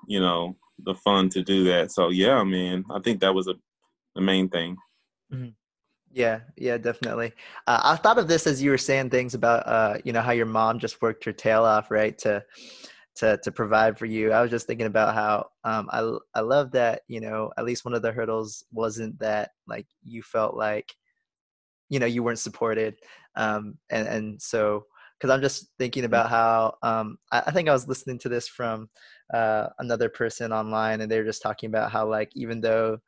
you 0.07 0.21
know, 0.21 0.57
the 0.79 0.95
fun 0.95 1.29
to 1.31 1.43
do 1.43 1.65
that. 1.65 1.93
So 1.93 2.11
yeah, 2.11 2.43
man, 2.45 2.85
I 2.91 3.01
think 3.01 3.21
that 3.21 3.35
was 3.35 3.49
a 3.49 3.55
the 4.15 4.21
main 4.21 4.49
thing. 4.49 4.77
Mm-hmm. 5.33 5.51
Yeah, 6.13 6.41
yeah, 6.57 6.79
definitely. 6.79 7.33
Uh, 7.67 7.81
I 7.83 7.97
thought 7.97 8.19
of 8.19 8.29
this 8.29 8.47
as 8.47 8.63
you 8.63 8.71
were 8.71 8.79
saying 8.79 9.11
things 9.11 9.35
about, 9.35 9.67
uh, 9.67 9.99
you 10.05 10.13
know, 10.13 10.21
how 10.21 10.31
your 10.31 10.47
mom 10.47 10.79
just 10.79 11.03
worked 11.03 11.25
her 11.25 11.33
tail 11.33 11.65
off, 11.65 11.91
right, 11.91 12.17
to 12.19 12.45
to 13.17 13.39
to 13.43 13.53
provide 13.53 13.99
for 13.99 14.07
you. 14.07 14.33
I 14.33 14.41
was 14.41 14.51
just 14.51 14.67
thinking 14.69 14.87
about 14.87 15.15
how 15.15 15.47
um, 15.65 15.89
I 15.91 16.17
I 16.39 16.41
love 16.41 16.71
that, 16.73 17.03
you 17.09 17.21
know, 17.21 17.51
at 17.59 17.65
least 17.65 17.85
one 17.85 17.95
of 17.95 18.03
the 18.03 18.13
hurdles 18.13 18.65
wasn't 18.71 19.19
that 19.19 19.51
like 19.67 19.87
you 20.05 20.23
felt 20.23 20.55
like, 20.55 20.93
you 21.89 21.99
know, 21.99 22.07
you 22.07 22.23
weren't 22.23 22.39
supported 22.39 22.95
um, 23.37 23.77
and 23.91 24.07
and 24.07 24.43
so 24.43 24.85
because 25.19 25.35
I'm 25.35 25.43
just 25.43 25.69
thinking 25.79 26.03
mm. 26.03 26.07
about 26.07 26.31
how 26.31 26.77
um, 26.83 27.19
I, 27.33 27.45
I, 27.47 27.51
think 27.51 27.69
I 27.69 27.73
was 27.73 27.89
listening 27.89 28.19
to 28.21 28.29
this 28.29 28.49
from 28.49 28.89
uh, 29.33 29.69
another 29.79 30.09
person 30.09 30.53
online, 30.53 31.01
and 31.01 31.11
they 31.11 31.19
were 31.19 31.25
just 31.25 31.43
talking 31.43 31.69
about 31.69 31.91
how 31.91 32.09
like 32.09 32.31
even 32.35 32.61
though 32.61 32.99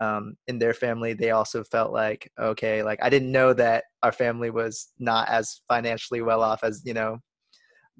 um, 0.00 0.36
in 0.46 0.58
their 0.58 0.74
family 0.74 1.14
they 1.14 1.30
also 1.30 1.64
felt 1.64 1.92
like 1.92 2.30
okay, 2.38 2.82
like 2.82 2.98
I 3.02 3.08
didn't 3.08 3.32
know 3.32 3.52
that 3.54 3.84
our 4.02 4.12
family 4.12 4.50
was 4.50 4.92
not 4.98 5.28
as 5.28 5.60
financially 5.68 6.22
well 6.22 6.42
off 6.42 6.64
as 6.64 6.82
you 6.84 6.94
know 6.94 7.18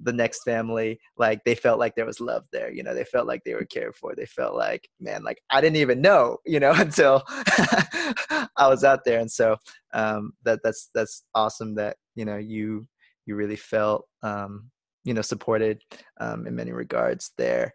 the 0.03 0.13
next 0.13 0.43
family 0.43 0.99
like 1.17 1.43
they 1.43 1.55
felt 1.55 1.79
like 1.79 1.95
there 1.95 2.05
was 2.05 2.19
love 2.19 2.43
there 2.51 2.71
you 2.71 2.83
know 2.83 2.93
they 2.93 3.03
felt 3.03 3.27
like 3.27 3.41
they 3.43 3.55
were 3.55 3.65
cared 3.65 3.95
for 3.95 4.13
they 4.15 4.25
felt 4.25 4.55
like 4.55 4.87
man 4.99 5.23
like 5.23 5.41
i 5.49 5.59
didn't 5.59 5.77
even 5.77 6.01
know 6.01 6.37
you 6.45 6.59
know 6.59 6.71
until 6.75 7.23
i 7.27 8.67
was 8.67 8.83
out 8.83 9.03
there 9.03 9.19
and 9.19 9.31
so 9.31 9.55
um 9.93 10.33
that 10.43 10.59
that's 10.63 10.89
that's 10.93 11.23
awesome 11.33 11.73
that 11.75 11.97
you 12.15 12.25
know 12.25 12.37
you 12.37 12.87
you 13.27 13.35
really 13.35 13.55
felt 13.55 14.07
um 14.23 14.69
you 15.03 15.13
know 15.13 15.21
supported 15.21 15.81
um 16.19 16.47
in 16.47 16.55
many 16.55 16.71
regards 16.71 17.31
there 17.37 17.73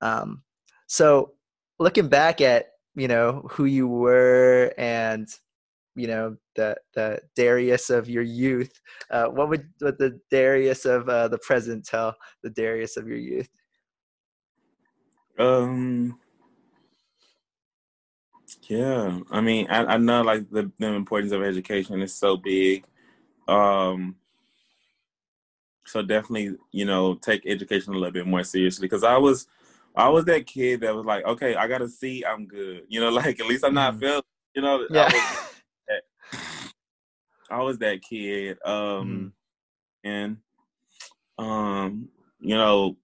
um 0.00 0.42
so 0.86 1.32
looking 1.78 2.08
back 2.08 2.40
at 2.40 2.66
you 2.94 3.08
know 3.08 3.46
who 3.50 3.64
you 3.64 3.86
were 3.88 4.72
and 4.78 5.28
you 5.96 6.06
know 6.06 6.36
the 6.56 6.76
the 6.94 7.20
Darius 7.36 7.90
of 7.90 8.08
your 8.08 8.22
youth. 8.22 8.80
Uh, 9.10 9.26
what 9.26 9.48
would 9.48 9.68
what 9.80 9.98
the 9.98 10.20
Darius 10.30 10.84
of 10.84 11.08
uh, 11.08 11.28
the 11.28 11.38
present 11.38 11.84
tell 11.84 12.14
the 12.42 12.50
Darius 12.50 12.96
of 12.96 13.06
your 13.06 13.18
youth? 13.18 13.48
Um. 15.38 16.18
Yeah, 18.68 19.20
I 19.30 19.40
mean, 19.40 19.66
I, 19.68 19.84
I 19.84 19.96
know 19.98 20.22
like 20.22 20.48
the, 20.50 20.70
the 20.78 20.86
importance 20.88 21.32
of 21.32 21.42
education 21.42 22.00
is 22.02 22.14
so 22.14 22.36
big. 22.36 22.84
Um. 23.46 24.16
So 25.86 26.02
definitely, 26.02 26.56
you 26.72 26.84
know, 26.84 27.14
take 27.14 27.46
education 27.46 27.92
a 27.92 27.96
little 27.96 28.12
bit 28.12 28.26
more 28.26 28.44
seriously 28.44 28.86
because 28.86 29.04
I 29.04 29.16
was, 29.16 29.46
I 29.94 30.08
was 30.08 30.24
that 30.24 30.46
kid 30.46 30.80
that 30.80 30.94
was 30.94 31.04
like, 31.04 31.24
okay, 31.24 31.54
I 31.54 31.68
got 31.68 31.78
to 31.78 31.88
see, 31.88 32.24
I'm 32.24 32.46
good. 32.46 32.84
You 32.88 33.00
know, 33.00 33.08
like 33.10 33.40
at 33.40 33.46
least 33.46 33.64
I'm 33.64 33.74
not 33.74 33.94
mm. 33.94 34.00
failing. 34.00 34.22
You 34.54 34.62
know, 34.62 34.86
yeah. 34.90 35.10
I 35.10 35.14
was, 35.14 36.40
I 37.50 37.62
was 37.62 37.78
that 37.78 38.02
kid. 38.02 38.58
Um, 38.64 39.32
mm-hmm. 40.04 40.08
and 40.08 40.36
um, 41.38 42.08
you 42.40 42.56
know, 42.56 42.96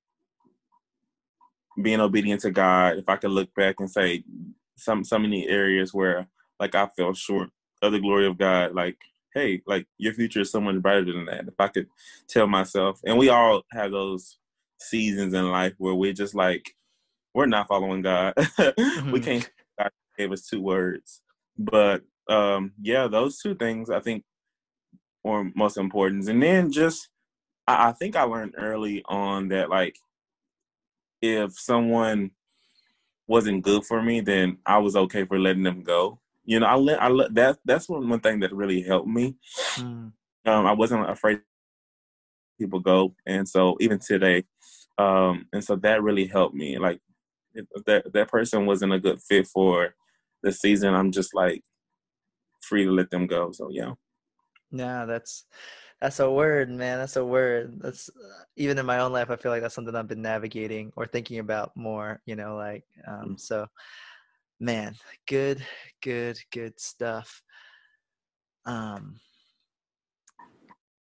being 1.80 2.00
obedient 2.00 2.42
to 2.42 2.50
God. 2.50 2.98
If 2.98 3.08
I 3.08 3.16
could 3.16 3.30
look 3.30 3.54
back 3.54 3.76
and 3.78 3.90
say 3.90 4.24
some 4.76 5.04
so 5.04 5.18
many 5.18 5.48
areas 5.48 5.92
where 5.92 6.28
like 6.58 6.74
I 6.74 6.86
fell 6.86 7.14
short 7.14 7.50
of 7.82 7.92
the 7.92 8.00
glory 8.00 8.26
of 8.26 8.38
God, 8.38 8.74
like 8.74 8.98
hey, 9.34 9.62
like 9.66 9.86
your 9.98 10.14
future 10.14 10.40
is 10.40 10.50
so 10.50 10.60
much 10.60 10.80
brighter 10.82 11.12
than 11.12 11.26
that. 11.26 11.48
If 11.48 11.54
I 11.58 11.68
could 11.68 11.88
tell 12.28 12.46
myself, 12.46 13.00
and 13.04 13.18
we 13.18 13.28
all 13.28 13.62
have 13.72 13.92
those 13.92 14.38
seasons 14.80 15.34
in 15.34 15.50
life 15.50 15.74
where 15.78 15.94
we're 15.94 16.12
just 16.12 16.34
like 16.34 16.74
we're 17.34 17.46
not 17.46 17.68
following 17.68 18.02
God. 18.02 18.34
mm-hmm. 18.38 19.12
We 19.12 19.20
can't. 19.20 19.48
God 19.78 19.90
gave 20.18 20.32
us 20.32 20.46
two 20.46 20.60
words, 20.60 21.22
but 21.58 22.02
um, 22.28 22.72
yeah, 22.80 23.06
those 23.06 23.38
two 23.38 23.54
things 23.54 23.90
I 23.90 24.00
think 24.00 24.24
were 25.24 25.50
most 25.54 25.76
important. 25.76 26.28
And 26.28 26.42
then 26.42 26.72
just 26.72 27.08
I, 27.66 27.88
I 27.88 27.92
think 27.92 28.16
I 28.16 28.22
learned 28.22 28.54
early 28.56 29.02
on 29.06 29.48
that 29.48 29.70
like 29.70 29.96
if 31.22 31.52
someone 31.58 32.30
wasn't 33.26 33.62
good 33.62 33.84
for 33.84 34.02
me, 34.02 34.20
then 34.20 34.58
I 34.66 34.78
was 34.78 34.96
okay 34.96 35.24
for 35.24 35.38
letting 35.38 35.62
them 35.62 35.82
go. 35.82 36.20
You 36.50 36.58
know, 36.58 36.66
I 36.66 36.74
let 36.74 37.00
I 37.00 37.06
let 37.06 37.32
that 37.36 37.58
that's 37.64 37.88
one 37.88 38.08
one 38.08 38.18
thing 38.18 38.40
that 38.40 38.52
really 38.52 38.82
helped 38.82 39.06
me. 39.06 39.36
Mm. 39.76 40.10
Um, 40.46 40.66
I 40.66 40.72
wasn't 40.72 41.08
afraid 41.08 41.42
people 42.58 42.80
go, 42.80 43.14
and 43.24 43.48
so 43.48 43.76
even 43.78 44.00
today, 44.00 44.42
um, 44.98 45.46
and 45.52 45.62
so 45.62 45.76
that 45.76 46.02
really 46.02 46.26
helped 46.26 46.56
me. 46.56 46.76
Like 46.76 46.98
if 47.54 47.66
that 47.86 48.12
that 48.12 48.26
person 48.26 48.66
wasn't 48.66 48.94
a 48.94 48.98
good 48.98 49.22
fit 49.22 49.46
for 49.46 49.94
the 50.42 50.50
season, 50.50 50.92
I'm 50.92 51.12
just 51.12 51.36
like 51.36 51.62
free 52.62 52.84
to 52.84 52.90
let 52.90 53.10
them 53.10 53.28
go. 53.28 53.52
So 53.52 53.68
yeah. 53.70 53.92
Yeah, 54.72 55.04
that's 55.04 55.44
that's 56.00 56.18
a 56.18 56.28
word, 56.28 56.68
man. 56.68 56.98
That's 56.98 57.14
a 57.14 57.24
word. 57.24 57.80
That's 57.80 58.08
uh, 58.08 58.42
even 58.56 58.76
in 58.76 58.86
my 58.86 58.98
own 58.98 59.12
life. 59.12 59.30
I 59.30 59.36
feel 59.36 59.52
like 59.52 59.62
that's 59.62 59.76
something 59.76 59.94
I've 59.94 60.08
been 60.08 60.20
navigating 60.20 60.92
or 60.96 61.06
thinking 61.06 61.38
about 61.38 61.76
more. 61.76 62.20
You 62.26 62.34
know, 62.34 62.56
like 62.56 62.82
um, 63.06 63.36
mm. 63.36 63.40
so. 63.40 63.68
Man, 64.60 64.94
good, 65.26 65.64
good, 66.02 66.38
good 66.52 66.78
stuff. 66.78 67.42
Um. 68.66 69.18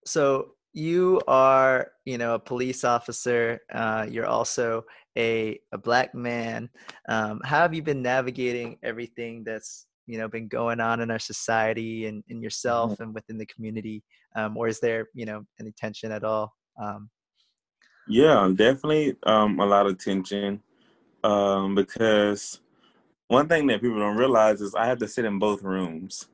So 0.04 0.52
you 0.72 1.20
are, 1.26 1.88
you 2.04 2.18
know, 2.18 2.34
a 2.34 2.38
police 2.38 2.84
officer. 2.84 3.60
Uh, 3.72 4.06
you're 4.08 4.26
also 4.26 4.84
a 5.16 5.58
a 5.72 5.78
black 5.78 6.14
man. 6.14 6.68
Um, 7.08 7.40
how 7.44 7.60
have 7.62 7.74
you 7.74 7.82
been 7.82 8.02
navigating 8.02 8.78
everything 8.82 9.44
that's 9.44 9.86
you 10.06 10.18
know 10.18 10.28
been 10.28 10.48
going 10.48 10.80
on 10.80 11.00
in 11.00 11.10
our 11.10 11.18
society 11.18 12.06
and 12.06 12.22
in 12.28 12.40
yourself 12.40 12.92
mm-hmm. 12.92 13.02
and 13.02 13.14
within 13.14 13.38
the 13.38 13.46
community 13.46 14.02
um, 14.36 14.56
or 14.56 14.68
is 14.68 14.80
there 14.80 15.08
you 15.14 15.26
know 15.26 15.44
any 15.60 15.72
tension 15.72 16.12
at 16.12 16.24
all 16.24 16.54
um, 16.80 17.10
yeah 18.08 18.48
definitely 18.54 19.16
um, 19.24 19.58
a 19.60 19.66
lot 19.66 19.86
of 19.86 19.98
tension 19.98 20.62
um, 21.24 21.74
because 21.74 22.60
one 23.28 23.48
thing 23.48 23.66
that 23.66 23.80
people 23.80 23.98
don't 23.98 24.16
realize 24.16 24.60
is 24.60 24.74
i 24.74 24.86
have 24.86 24.98
to 24.98 25.08
sit 25.08 25.24
in 25.24 25.38
both 25.38 25.62
rooms. 25.62 26.28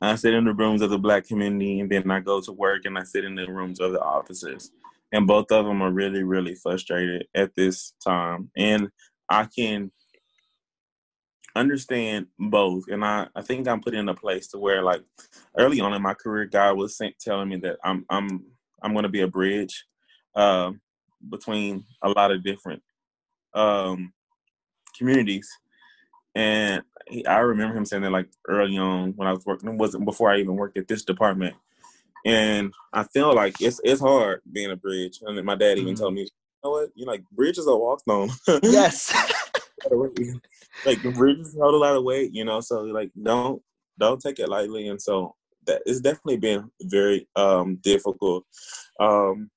I 0.00 0.14
sit 0.14 0.32
in 0.34 0.44
the 0.44 0.54
rooms 0.54 0.80
of 0.80 0.90
the 0.90 0.98
black 0.98 1.26
community 1.26 1.80
and 1.80 1.90
then 1.90 2.10
i 2.10 2.20
go 2.20 2.40
to 2.40 2.52
work 2.52 2.84
and 2.84 2.98
i 2.98 3.02
sit 3.04 3.24
in 3.24 3.34
the 3.34 3.50
rooms 3.50 3.80
of 3.80 3.92
the 3.92 4.00
officers 4.00 4.70
and 5.12 5.26
both 5.26 5.50
of 5.50 5.66
them 5.66 5.82
are 5.82 5.90
really 5.90 6.22
really 6.22 6.54
frustrated 6.54 7.26
at 7.34 7.54
this 7.54 7.94
time. 8.04 8.50
And 8.56 8.88
i 9.28 9.44
can 9.44 9.90
understand 11.56 12.26
both 12.38 12.84
and 12.88 13.04
I, 13.04 13.26
I 13.34 13.42
think 13.42 13.66
i'm 13.66 13.80
put 13.80 13.94
in 13.94 14.08
a 14.08 14.14
place 14.14 14.46
to 14.48 14.58
where 14.58 14.82
like 14.82 15.02
early 15.56 15.80
on 15.80 15.92
in 15.92 16.02
my 16.02 16.14
career 16.14 16.44
god 16.44 16.76
was 16.76 17.00
telling 17.20 17.48
me 17.48 17.56
that 17.56 17.78
i'm 17.82 18.04
i'm 18.10 18.44
i'm 18.80 18.92
going 18.92 19.02
to 19.02 19.08
be 19.08 19.22
a 19.22 19.26
bridge 19.26 19.84
uh, 20.36 20.70
between 21.28 21.84
a 22.02 22.10
lot 22.10 22.30
of 22.30 22.44
different 22.44 22.80
um, 23.54 24.12
communities. 24.96 25.48
And 26.38 26.82
he, 27.08 27.26
I 27.26 27.38
remember 27.38 27.76
him 27.76 27.84
saying 27.84 28.04
that 28.04 28.12
like 28.12 28.28
early 28.46 28.78
on 28.78 29.12
when 29.16 29.26
I 29.26 29.32
was 29.32 29.44
working, 29.44 29.70
it 29.70 29.74
wasn't 29.74 30.04
before 30.04 30.30
I 30.30 30.38
even 30.38 30.54
worked 30.54 30.78
at 30.78 30.86
this 30.86 31.02
department. 31.02 31.56
And 32.24 32.72
I 32.92 33.02
feel 33.02 33.34
like 33.34 33.60
it's 33.60 33.80
it's 33.82 34.00
hard 34.00 34.42
being 34.52 34.70
a 34.70 34.76
bridge. 34.76 35.18
And 35.20 35.44
my 35.44 35.56
dad 35.56 35.78
even 35.78 35.94
mm-hmm. 35.94 36.00
told 36.00 36.14
me, 36.14 36.22
you 36.22 36.28
know 36.62 36.70
what, 36.70 36.90
you 36.94 37.06
know 37.06 37.10
like 37.12 37.24
bridges 37.32 37.66
are 37.66 37.76
walk 37.76 38.02
on. 38.06 38.30
yes. 38.62 39.12
like 40.86 41.02
bridges 41.02 41.56
hold 41.60 41.74
a 41.74 41.76
lot 41.76 41.96
of 41.96 42.04
weight, 42.04 42.32
you 42.32 42.44
know. 42.44 42.60
So 42.60 42.82
like 42.82 43.10
don't 43.20 43.60
don't 43.98 44.20
take 44.20 44.38
it 44.38 44.48
lightly. 44.48 44.86
And 44.86 45.02
so 45.02 45.34
that 45.66 45.82
it's 45.86 46.00
definitely 46.00 46.36
been 46.36 46.70
very 46.82 47.26
um 47.34 47.80
difficult. 47.82 48.44
Um 49.00 49.50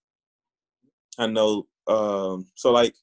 I 1.20 1.28
know 1.28 1.68
um 1.86 2.48
so 2.56 2.72
like 2.72 2.96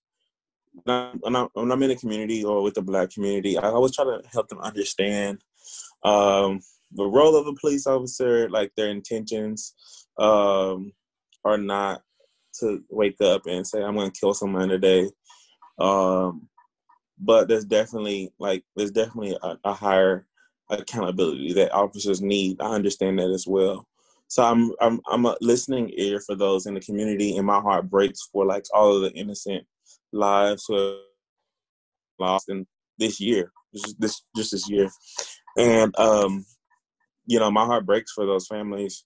when 0.85 1.37
I'm, 1.37 1.49
when 1.53 1.73
I'm 1.73 1.83
in 1.83 1.91
a 1.91 1.97
community 1.97 2.45
or 2.45 2.63
with 2.63 2.75
the 2.75 2.83
black 2.83 3.11
community, 3.11 3.59
I 3.59 3.69
always 3.69 3.95
try 3.95 4.05
to 4.05 4.21
help 4.33 4.49
them 4.49 4.61
understand 4.61 5.43
um, 6.05 6.61
the 6.93 7.07
role 7.07 7.37
of 7.37 7.47
a 7.47 7.55
police 7.55 7.87
officer, 7.87 8.49
like 8.49 8.73
their 8.77 8.89
intentions 8.89 9.75
um, 10.19 10.93
are 11.45 11.59
not 11.59 12.03
to 12.61 12.83
wake 12.89 13.21
up 13.21 13.47
and 13.47 13.67
say, 13.67 13.83
I'm 13.83 13.95
going 13.95 14.11
to 14.11 14.21
kill 14.21 14.35
someone 14.35 14.69
today. 14.69 15.11
Um, 15.79 16.49
but 17.21 17.49
there's 17.49 17.65
definitely 17.65 18.33
like 18.39 18.65
there's 18.77 18.91
definitely 18.91 19.37
a, 19.43 19.59
a, 19.65 19.73
higher 19.73 20.27
accountability 20.71 21.53
that 21.55 21.73
officers 21.73 22.21
need. 22.21 22.61
I 22.61 22.75
understand 22.75 23.19
that 23.19 23.31
as 23.31 23.47
well. 23.47 23.87
So 24.29 24.45
I'm 24.45 24.73
I'm 24.81 25.01
I'm 25.11 25.27
a 25.27 25.37
listening 25.41 25.91
ear 25.97 26.21
for 26.21 26.35
those 26.37 26.67
in 26.67 26.75
the 26.75 26.81
community, 26.81 27.37
and 27.37 27.47
my 27.47 27.61
heart 27.61 27.91
breaks 27.91 28.29
for 28.33 28.45
like 28.45 28.65
all 28.73 28.97
of 28.97 29.03
the 29.03 29.13
innocent 29.13 29.67
lives 30.13 30.65
who 30.69 30.99
lost 32.19 32.49
in 32.49 32.67
this 32.99 33.21
year, 33.21 33.53
just 33.75 34.01
this 34.01 34.23
just 34.37 34.53
this 34.53 34.69
year, 34.69 34.89
and 35.57 35.99
um, 35.99 36.45
you 37.27 37.39
know 37.39 37.51
my 37.51 37.65
heart 37.65 37.87
breaks 37.87 38.13
for 38.13 38.27
those 38.27 38.47
families. 38.47 39.05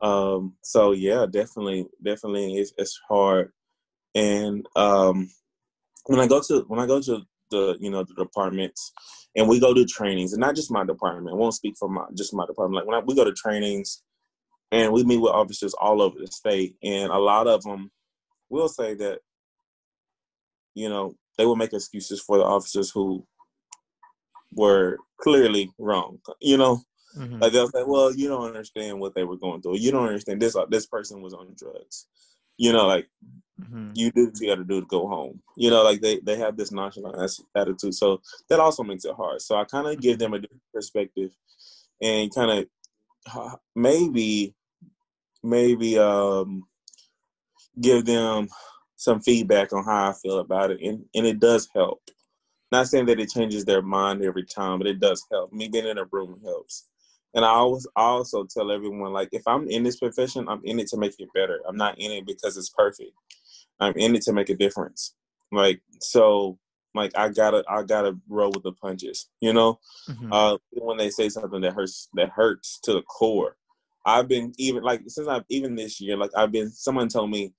Um, 0.00 0.54
so 0.62 0.92
yeah, 0.92 1.26
definitely, 1.28 1.86
definitely, 2.04 2.56
it's, 2.56 2.72
it's 2.78 2.98
hard. 3.08 3.52
And 4.14 4.66
um, 4.76 5.28
when 6.06 6.20
I 6.20 6.26
go 6.26 6.40
to 6.40 6.64
when 6.68 6.80
I 6.80 6.86
go 6.86 7.00
to 7.00 7.22
the 7.50 7.76
you 7.80 7.90
know 7.90 8.04
the 8.04 8.14
departments 8.14 8.92
and 9.36 9.48
we 9.48 9.60
go 9.60 9.74
to 9.74 9.84
trainings, 9.84 10.32
and 10.32 10.40
not 10.40 10.56
just 10.56 10.70
my 10.70 10.84
department. 10.84 11.32
I 11.32 11.36
won't 11.36 11.54
speak 11.54 11.76
for 11.78 11.88
my 11.88 12.04
just 12.16 12.34
my 12.34 12.46
department. 12.46 12.76
Like 12.76 12.86
when 12.86 13.00
I, 13.00 13.04
we 13.04 13.14
go 13.14 13.24
to 13.24 13.32
trainings, 13.32 14.02
and 14.72 14.92
we 14.92 15.04
meet 15.04 15.20
with 15.20 15.32
officers 15.32 15.74
all 15.74 16.02
over 16.02 16.18
the 16.18 16.26
state, 16.26 16.76
and 16.82 17.10
a 17.10 17.18
lot 17.18 17.46
of 17.46 17.62
them 17.62 17.90
will 18.50 18.68
say 18.68 18.94
that 18.94 19.20
you 20.78 20.88
know, 20.88 21.14
they 21.36 21.44
will 21.44 21.56
make 21.56 21.72
excuses 21.72 22.20
for 22.20 22.38
the 22.38 22.44
officers 22.44 22.90
who 22.90 23.26
were 24.52 24.98
clearly 25.20 25.70
wrong. 25.78 26.18
You 26.40 26.56
know, 26.56 26.82
mm-hmm. 27.16 27.38
like 27.38 27.52
they'll 27.52 27.68
say, 27.68 27.82
"Well, 27.84 28.14
you 28.14 28.28
don't 28.28 28.46
understand 28.46 29.00
what 29.00 29.14
they 29.14 29.24
were 29.24 29.36
going 29.36 29.60
through. 29.60 29.78
You 29.78 29.90
don't 29.90 30.06
understand 30.06 30.40
this. 30.40 30.56
This 30.70 30.86
person 30.86 31.20
was 31.20 31.34
on 31.34 31.54
drugs. 31.56 32.06
You 32.56 32.72
know, 32.72 32.86
like 32.86 33.08
mm-hmm. 33.60 33.90
you 33.94 34.10
do 34.12 34.26
what 34.26 34.40
you 34.40 34.48
got 34.48 34.56
to 34.56 34.64
do 34.64 34.80
to 34.80 34.86
go 34.86 35.06
home. 35.08 35.40
You 35.56 35.70
know, 35.70 35.82
like 35.82 36.00
they 36.00 36.20
they 36.20 36.36
have 36.36 36.56
this 36.56 36.72
nonchalant 36.72 37.30
attitude. 37.56 37.94
So 37.94 38.20
that 38.48 38.60
also 38.60 38.82
makes 38.82 39.04
it 39.04 39.14
hard. 39.14 39.42
So 39.42 39.56
I 39.56 39.64
kind 39.64 39.86
of 39.86 40.00
give 40.00 40.18
them 40.18 40.34
a 40.34 40.38
different 40.38 40.62
perspective 40.72 41.30
and 42.00 42.34
kind 42.34 42.66
of 43.32 43.58
maybe 43.74 44.54
maybe 45.42 45.98
um 45.98 46.64
give 47.80 48.04
them 48.04 48.48
some 48.98 49.20
feedback 49.20 49.72
on 49.72 49.84
how 49.84 50.10
I 50.10 50.12
feel 50.12 50.40
about 50.40 50.72
it, 50.72 50.80
and, 50.82 51.04
and 51.14 51.24
it 51.24 51.38
does 51.38 51.68
help. 51.72 52.02
Not 52.70 52.88
saying 52.88 53.06
that 53.06 53.20
it 53.20 53.30
changes 53.30 53.64
their 53.64 53.80
mind 53.80 54.22
every 54.22 54.44
time, 54.44 54.78
but 54.78 54.88
it 54.88 55.00
does 55.00 55.24
help. 55.30 55.52
Me 55.52 55.68
being 55.68 55.86
in 55.86 55.98
a 55.98 56.04
room 56.10 56.38
helps. 56.44 56.88
And 57.34 57.44
I 57.44 57.50
always 57.50 57.86
I 57.96 58.02
also 58.02 58.44
tell 58.44 58.70
everyone 58.72 59.12
like 59.12 59.28
if 59.32 59.42
I'm 59.46 59.68
in 59.68 59.84
this 59.84 59.98
profession, 59.98 60.48
I'm 60.48 60.60
in 60.64 60.80
it 60.80 60.88
to 60.88 60.96
make 60.96 61.14
it 61.18 61.28
better. 61.34 61.60
I'm 61.68 61.76
not 61.76 61.98
in 61.98 62.10
it 62.10 62.26
because 62.26 62.56
it's 62.56 62.70
perfect. 62.70 63.12
I'm 63.80 63.94
in 63.96 64.16
it 64.16 64.22
to 64.22 64.32
make 64.32 64.50
a 64.50 64.56
difference. 64.56 65.14
Like 65.52 65.80
so 66.00 66.58
like 66.94 67.12
I 67.16 67.28
gotta 67.28 67.64
I 67.68 67.82
gotta 67.84 68.16
roll 68.28 68.50
with 68.50 68.64
the 68.64 68.72
punches, 68.72 69.28
you 69.40 69.52
know? 69.52 69.78
Mm-hmm. 70.08 70.32
Uh 70.32 70.56
when 70.72 70.96
they 70.96 71.10
say 71.10 71.28
something 71.28 71.60
that 71.60 71.74
hurts 71.74 72.08
that 72.14 72.30
hurts 72.30 72.80
to 72.84 72.94
the 72.94 73.02
core. 73.02 73.56
I've 74.04 74.26
been 74.26 74.52
even 74.58 74.82
like 74.82 75.02
since 75.06 75.28
I've 75.28 75.44
even 75.50 75.74
this 75.76 76.00
year, 76.00 76.16
like 76.16 76.30
I've 76.34 76.50
been 76.52 76.70
someone 76.70 77.08
told 77.08 77.30
me 77.30 77.52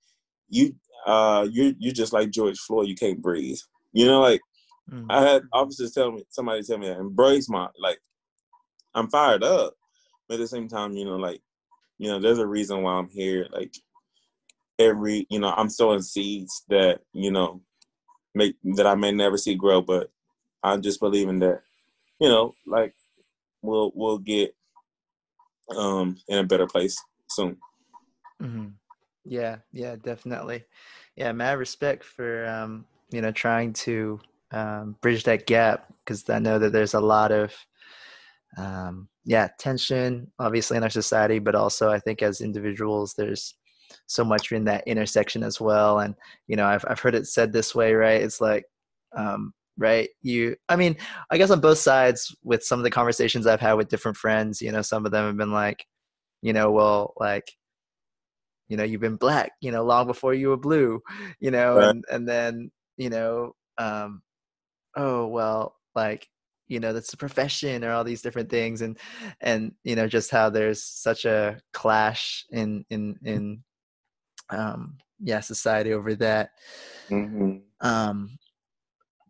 you 0.50 0.74
uh, 1.06 1.46
you're 1.50 1.72
you're 1.78 1.94
just 1.94 2.12
like 2.12 2.30
George 2.30 2.58
Floyd. 2.58 2.88
You 2.88 2.94
can't 2.94 3.22
breathe. 3.22 3.58
You 3.92 4.06
know, 4.06 4.20
like 4.20 4.40
mm. 4.90 5.06
I 5.08 5.22
had 5.22 5.42
officers 5.52 5.92
tell 5.92 6.12
me, 6.12 6.24
somebody 6.28 6.62
tell 6.62 6.78
me 6.78 6.88
that, 6.88 6.98
embrace 6.98 7.48
my 7.48 7.68
like. 7.78 7.98
I'm 8.92 9.08
fired 9.08 9.44
up, 9.44 9.74
but 10.28 10.34
at 10.34 10.40
the 10.40 10.48
same 10.48 10.66
time, 10.66 10.94
you 10.94 11.04
know, 11.04 11.14
like, 11.14 11.40
you 11.98 12.08
know, 12.08 12.18
there's 12.18 12.40
a 12.40 12.46
reason 12.46 12.82
why 12.82 12.94
I'm 12.94 13.08
here. 13.08 13.46
Like 13.52 13.72
every, 14.80 15.28
you 15.30 15.38
know, 15.38 15.54
I'm 15.56 15.68
sowing 15.68 16.02
seeds 16.02 16.64
that 16.68 17.00
you 17.12 17.30
know 17.30 17.60
make 18.34 18.56
that 18.76 18.86
I 18.86 18.94
may 18.94 19.12
never 19.12 19.36
see 19.36 19.54
grow, 19.54 19.80
but 19.80 20.10
I'm 20.62 20.82
just 20.82 21.00
believing 21.00 21.38
that, 21.40 21.62
you 22.20 22.28
know, 22.28 22.54
like 22.66 22.94
we'll 23.62 23.92
we'll 23.94 24.18
get 24.18 24.54
um 25.76 26.16
in 26.28 26.38
a 26.38 26.44
better 26.44 26.66
place 26.66 27.02
soon. 27.28 27.56
Mm-hmm. 28.42 28.68
Yeah, 29.24 29.56
yeah, 29.72 29.96
definitely. 29.96 30.64
Yeah, 31.16 31.32
mad 31.32 31.58
respect 31.58 32.04
for 32.04 32.46
um, 32.46 32.86
you 33.10 33.20
know 33.20 33.32
trying 33.32 33.72
to 33.74 34.20
um, 34.52 34.96
bridge 35.02 35.24
that 35.24 35.46
gap 35.46 35.92
because 36.04 36.28
I 36.30 36.38
know 36.38 36.58
that 36.58 36.72
there's 36.72 36.94
a 36.94 37.00
lot 37.00 37.32
of 37.32 37.52
um, 38.56 39.08
yeah 39.24 39.48
tension 39.58 40.30
obviously 40.38 40.76
in 40.76 40.82
our 40.82 40.90
society, 40.90 41.38
but 41.38 41.54
also 41.54 41.90
I 41.90 41.98
think 41.98 42.22
as 42.22 42.40
individuals 42.40 43.14
there's 43.16 43.54
so 44.06 44.24
much 44.24 44.52
in 44.52 44.64
that 44.64 44.86
intersection 44.86 45.42
as 45.42 45.60
well. 45.60 46.00
And 46.00 46.14
you 46.48 46.56
know 46.56 46.66
I've 46.66 46.84
I've 46.88 47.00
heard 47.00 47.14
it 47.14 47.26
said 47.26 47.52
this 47.52 47.74
way, 47.74 47.94
right? 47.94 48.22
It's 48.22 48.40
like 48.40 48.64
um, 49.16 49.52
right 49.78 50.08
you 50.22 50.54
i 50.68 50.76
mean 50.76 50.94
i 51.30 51.38
guess 51.38 51.50
on 51.50 51.60
both 51.60 51.78
sides 51.78 52.34
with 52.44 52.62
some 52.62 52.78
of 52.78 52.82
the 52.84 52.90
conversations 52.90 53.46
i've 53.46 53.60
had 53.60 53.74
with 53.74 53.88
different 53.88 54.16
friends 54.16 54.60
you 54.60 54.70
know 54.70 54.82
some 54.82 55.06
of 55.06 55.12
them 55.12 55.24
have 55.26 55.36
been 55.38 55.52
like 55.52 55.86
you 56.42 56.52
know 56.52 56.70
well 56.70 57.14
like 57.18 57.44
you 58.70 58.76
know 58.76 58.84
you've 58.84 59.00
been 59.00 59.16
black 59.16 59.52
you 59.60 59.70
know 59.70 59.84
long 59.84 60.06
before 60.06 60.32
you 60.32 60.48
were 60.48 60.56
blue 60.56 61.00
you 61.40 61.50
know 61.50 61.76
right. 61.76 61.90
and 61.90 62.04
and 62.10 62.26
then 62.26 62.70
you 62.96 63.10
know 63.10 63.52
um 63.76 64.22
oh 64.96 65.26
well 65.26 65.76
like 65.94 66.26
you 66.68 66.78
know 66.78 66.92
that's 66.92 67.12
a 67.12 67.16
profession 67.16 67.84
or 67.84 67.90
all 67.90 68.04
these 68.04 68.22
different 68.22 68.48
things 68.48 68.80
and 68.80 68.96
and 69.40 69.72
you 69.84 69.96
know 69.96 70.06
just 70.06 70.30
how 70.30 70.48
there's 70.48 70.82
such 70.82 71.24
a 71.24 71.60
clash 71.72 72.46
in 72.52 72.84
in 72.90 73.18
in 73.24 73.62
um 74.50 74.96
yeah 75.22 75.40
society 75.40 75.92
over 75.92 76.14
that 76.14 76.50
mm-hmm. 77.10 77.56
um 77.80 78.38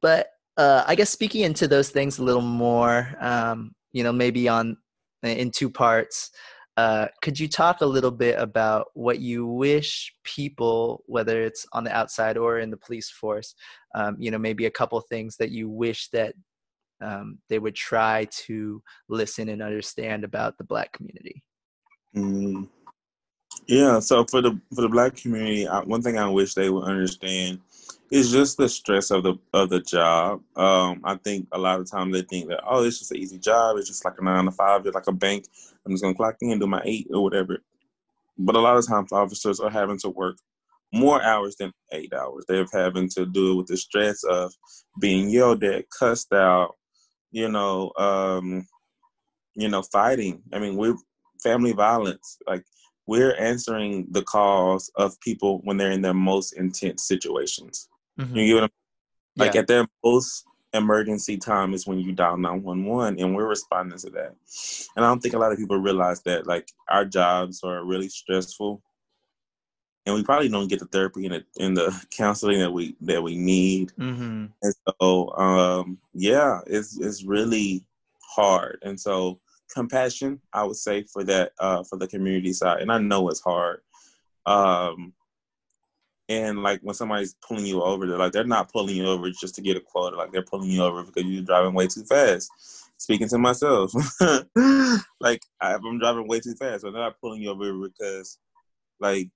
but 0.02 0.28
uh 0.58 0.84
i 0.86 0.94
guess 0.94 1.10
speaking 1.10 1.42
into 1.42 1.66
those 1.66 1.88
things 1.88 2.18
a 2.18 2.22
little 2.24 2.42
more 2.42 3.08
um 3.20 3.72
you 3.92 4.04
know 4.04 4.12
maybe 4.12 4.46
on 4.46 4.76
in 5.22 5.50
two 5.50 5.70
parts 5.70 6.30
uh, 6.76 7.08
could 7.20 7.38
you 7.38 7.48
talk 7.48 7.80
a 7.80 7.86
little 7.86 8.10
bit 8.10 8.38
about 8.38 8.88
what 8.94 9.20
you 9.20 9.46
wish 9.46 10.14
people, 10.24 11.02
whether 11.06 11.42
it's 11.42 11.66
on 11.72 11.84
the 11.84 11.94
outside 11.94 12.36
or 12.36 12.58
in 12.58 12.70
the 12.70 12.76
police 12.76 13.10
force, 13.10 13.54
um, 13.94 14.16
you 14.18 14.30
know, 14.30 14.38
maybe 14.38 14.66
a 14.66 14.70
couple 14.70 15.00
things 15.00 15.36
that 15.36 15.50
you 15.50 15.68
wish 15.68 16.08
that 16.08 16.34
um, 17.02 17.38
they 17.48 17.58
would 17.58 17.74
try 17.74 18.26
to 18.30 18.82
listen 19.08 19.48
and 19.48 19.62
understand 19.62 20.24
about 20.24 20.58
the 20.58 20.64
Black 20.64 20.92
community? 20.92 21.42
Mm. 22.16 22.68
Yeah, 23.66 23.98
so 23.98 24.24
for 24.24 24.40
the 24.40 24.58
for 24.74 24.82
the 24.82 24.88
Black 24.88 25.16
community, 25.16 25.66
I, 25.66 25.80
one 25.80 26.02
thing 26.02 26.18
I 26.18 26.28
wish 26.28 26.54
they 26.54 26.70
would 26.70 26.84
understand 26.84 27.60
is 28.10 28.32
just 28.32 28.56
the 28.56 28.68
stress 28.68 29.10
of 29.10 29.22
the 29.22 29.34
of 29.52 29.70
the 29.70 29.80
job. 29.80 30.42
Um, 30.56 31.00
I 31.04 31.16
think 31.16 31.46
a 31.52 31.58
lot 31.58 31.80
of 31.80 31.90
times 31.90 32.12
they 32.12 32.22
think 32.22 32.48
that 32.48 32.60
oh, 32.66 32.84
it's 32.84 32.98
just 32.98 33.12
an 33.12 33.18
easy 33.18 33.38
job. 33.38 33.76
It's 33.76 33.88
just 33.88 34.04
like 34.04 34.14
a 34.18 34.24
nine 34.24 34.44
to 34.46 34.50
five, 34.50 34.82
just 34.82 34.94
like 34.94 35.06
a 35.06 35.12
bank. 35.12 35.46
I'm 35.84 35.92
just 35.92 36.02
gonna 36.02 36.14
clock 36.14 36.36
in, 36.40 36.52
and 36.52 36.60
do 36.60 36.66
my 36.66 36.82
eight 36.84 37.06
or 37.12 37.22
whatever. 37.22 37.58
But 38.38 38.56
a 38.56 38.60
lot 38.60 38.76
of 38.76 38.86
times 38.86 39.12
officers 39.12 39.60
are 39.60 39.70
having 39.70 39.98
to 39.98 40.08
work 40.08 40.36
more 40.92 41.22
hours 41.22 41.56
than 41.56 41.72
eight 41.92 42.12
hours. 42.12 42.44
They're 42.48 42.66
having 42.72 43.08
to 43.10 43.26
deal 43.26 43.56
with 43.56 43.66
the 43.66 43.76
stress 43.76 44.24
of 44.24 44.52
being 45.00 45.30
yelled 45.30 45.62
at, 45.62 45.84
cussed 45.90 46.32
out, 46.32 46.76
you 47.30 47.48
know, 47.48 47.92
um, 47.96 48.66
you 49.54 49.68
know, 49.68 49.82
fighting. 49.82 50.42
I 50.52 50.58
mean, 50.58 50.76
we're 50.76 50.96
family 51.42 51.72
violence. 51.72 52.38
Like 52.46 52.64
we're 53.06 53.36
answering 53.36 54.08
the 54.10 54.22
calls 54.22 54.90
of 54.96 55.20
people 55.20 55.60
when 55.64 55.76
they're 55.76 55.92
in 55.92 56.02
their 56.02 56.14
most 56.14 56.52
intense 56.54 57.06
situations. 57.06 57.88
Mm-hmm. 58.20 58.36
You 58.36 58.46
get 58.46 58.54
what 58.54 58.64
I'm 58.64 58.70
like 59.36 59.54
yeah. 59.54 59.60
at 59.60 59.66
their 59.66 59.86
most 60.04 60.44
emergency 60.72 61.36
time 61.36 61.74
is 61.74 61.86
when 61.86 61.98
you 61.98 62.12
dial 62.12 62.36
911 62.36 63.18
and 63.18 63.34
we're 63.34 63.48
responding 63.48 63.98
to 63.98 64.08
that 64.08 64.36
and 64.94 65.04
i 65.04 65.08
don't 65.08 65.18
think 65.18 65.34
a 65.34 65.38
lot 65.38 65.50
of 65.50 65.58
people 65.58 65.76
realize 65.76 66.22
that 66.22 66.46
like 66.46 66.68
our 66.88 67.04
jobs 67.04 67.64
are 67.64 67.84
really 67.84 68.08
stressful 68.08 68.80
and 70.06 70.14
we 70.14 70.22
probably 70.22 70.48
don't 70.48 70.68
get 70.68 70.78
the 70.78 70.86
therapy 70.86 71.26
and 71.26 71.34
the, 71.34 71.64
and 71.64 71.76
the 71.76 72.06
counseling 72.10 72.58
that 72.58 72.72
we 72.72 72.96
that 73.02 73.22
we 73.22 73.36
need. 73.36 73.92
Mm-hmm. 73.98 74.46
And 74.62 74.74
so, 75.00 75.30
um, 75.36 75.98
yeah, 76.14 76.60
it's 76.66 76.98
it's 76.98 77.24
really 77.24 77.84
hard. 78.22 78.78
And 78.82 78.98
so, 78.98 79.40
compassion, 79.72 80.40
I 80.52 80.64
would 80.64 80.76
say 80.76 81.02
for 81.04 81.24
that 81.24 81.52
uh, 81.58 81.84
for 81.84 81.96
the 81.96 82.08
community 82.08 82.52
side, 82.52 82.80
and 82.80 82.90
I 82.90 82.98
know 82.98 83.28
it's 83.28 83.40
hard. 83.40 83.82
Um, 84.46 85.12
and 86.30 86.62
like 86.62 86.80
when 86.82 86.94
somebody's 86.94 87.34
pulling 87.46 87.66
you 87.66 87.82
over, 87.82 88.06
they're 88.06 88.16
like 88.16 88.30
they're 88.30 88.44
not 88.44 88.72
pulling 88.72 88.94
you 88.94 89.06
over 89.06 89.28
just 89.30 89.56
to 89.56 89.62
get 89.62 89.76
a 89.76 89.80
quota. 89.80 90.16
Like 90.16 90.30
they're 90.30 90.42
pulling 90.42 90.70
you 90.70 90.80
over 90.82 91.02
because 91.02 91.24
you're 91.24 91.42
driving 91.42 91.74
way 91.74 91.88
too 91.88 92.04
fast. 92.04 92.48
Speaking 92.98 93.28
to 93.28 93.38
myself, 93.38 93.92
like 95.20 95.42
I'm 95.60 95.98
driving 95.98 96.28
way 96.28 96.38
too 96.38 96.54
fast, 96.54 96.82
so 96.82 96.90
they're 96.90 97.02
not 97.02 97.20
pulling 97.20 97.42
you 97.42 97.50
over 97.50 97.72
because, 97.88 98.38
like, 99.00 99.28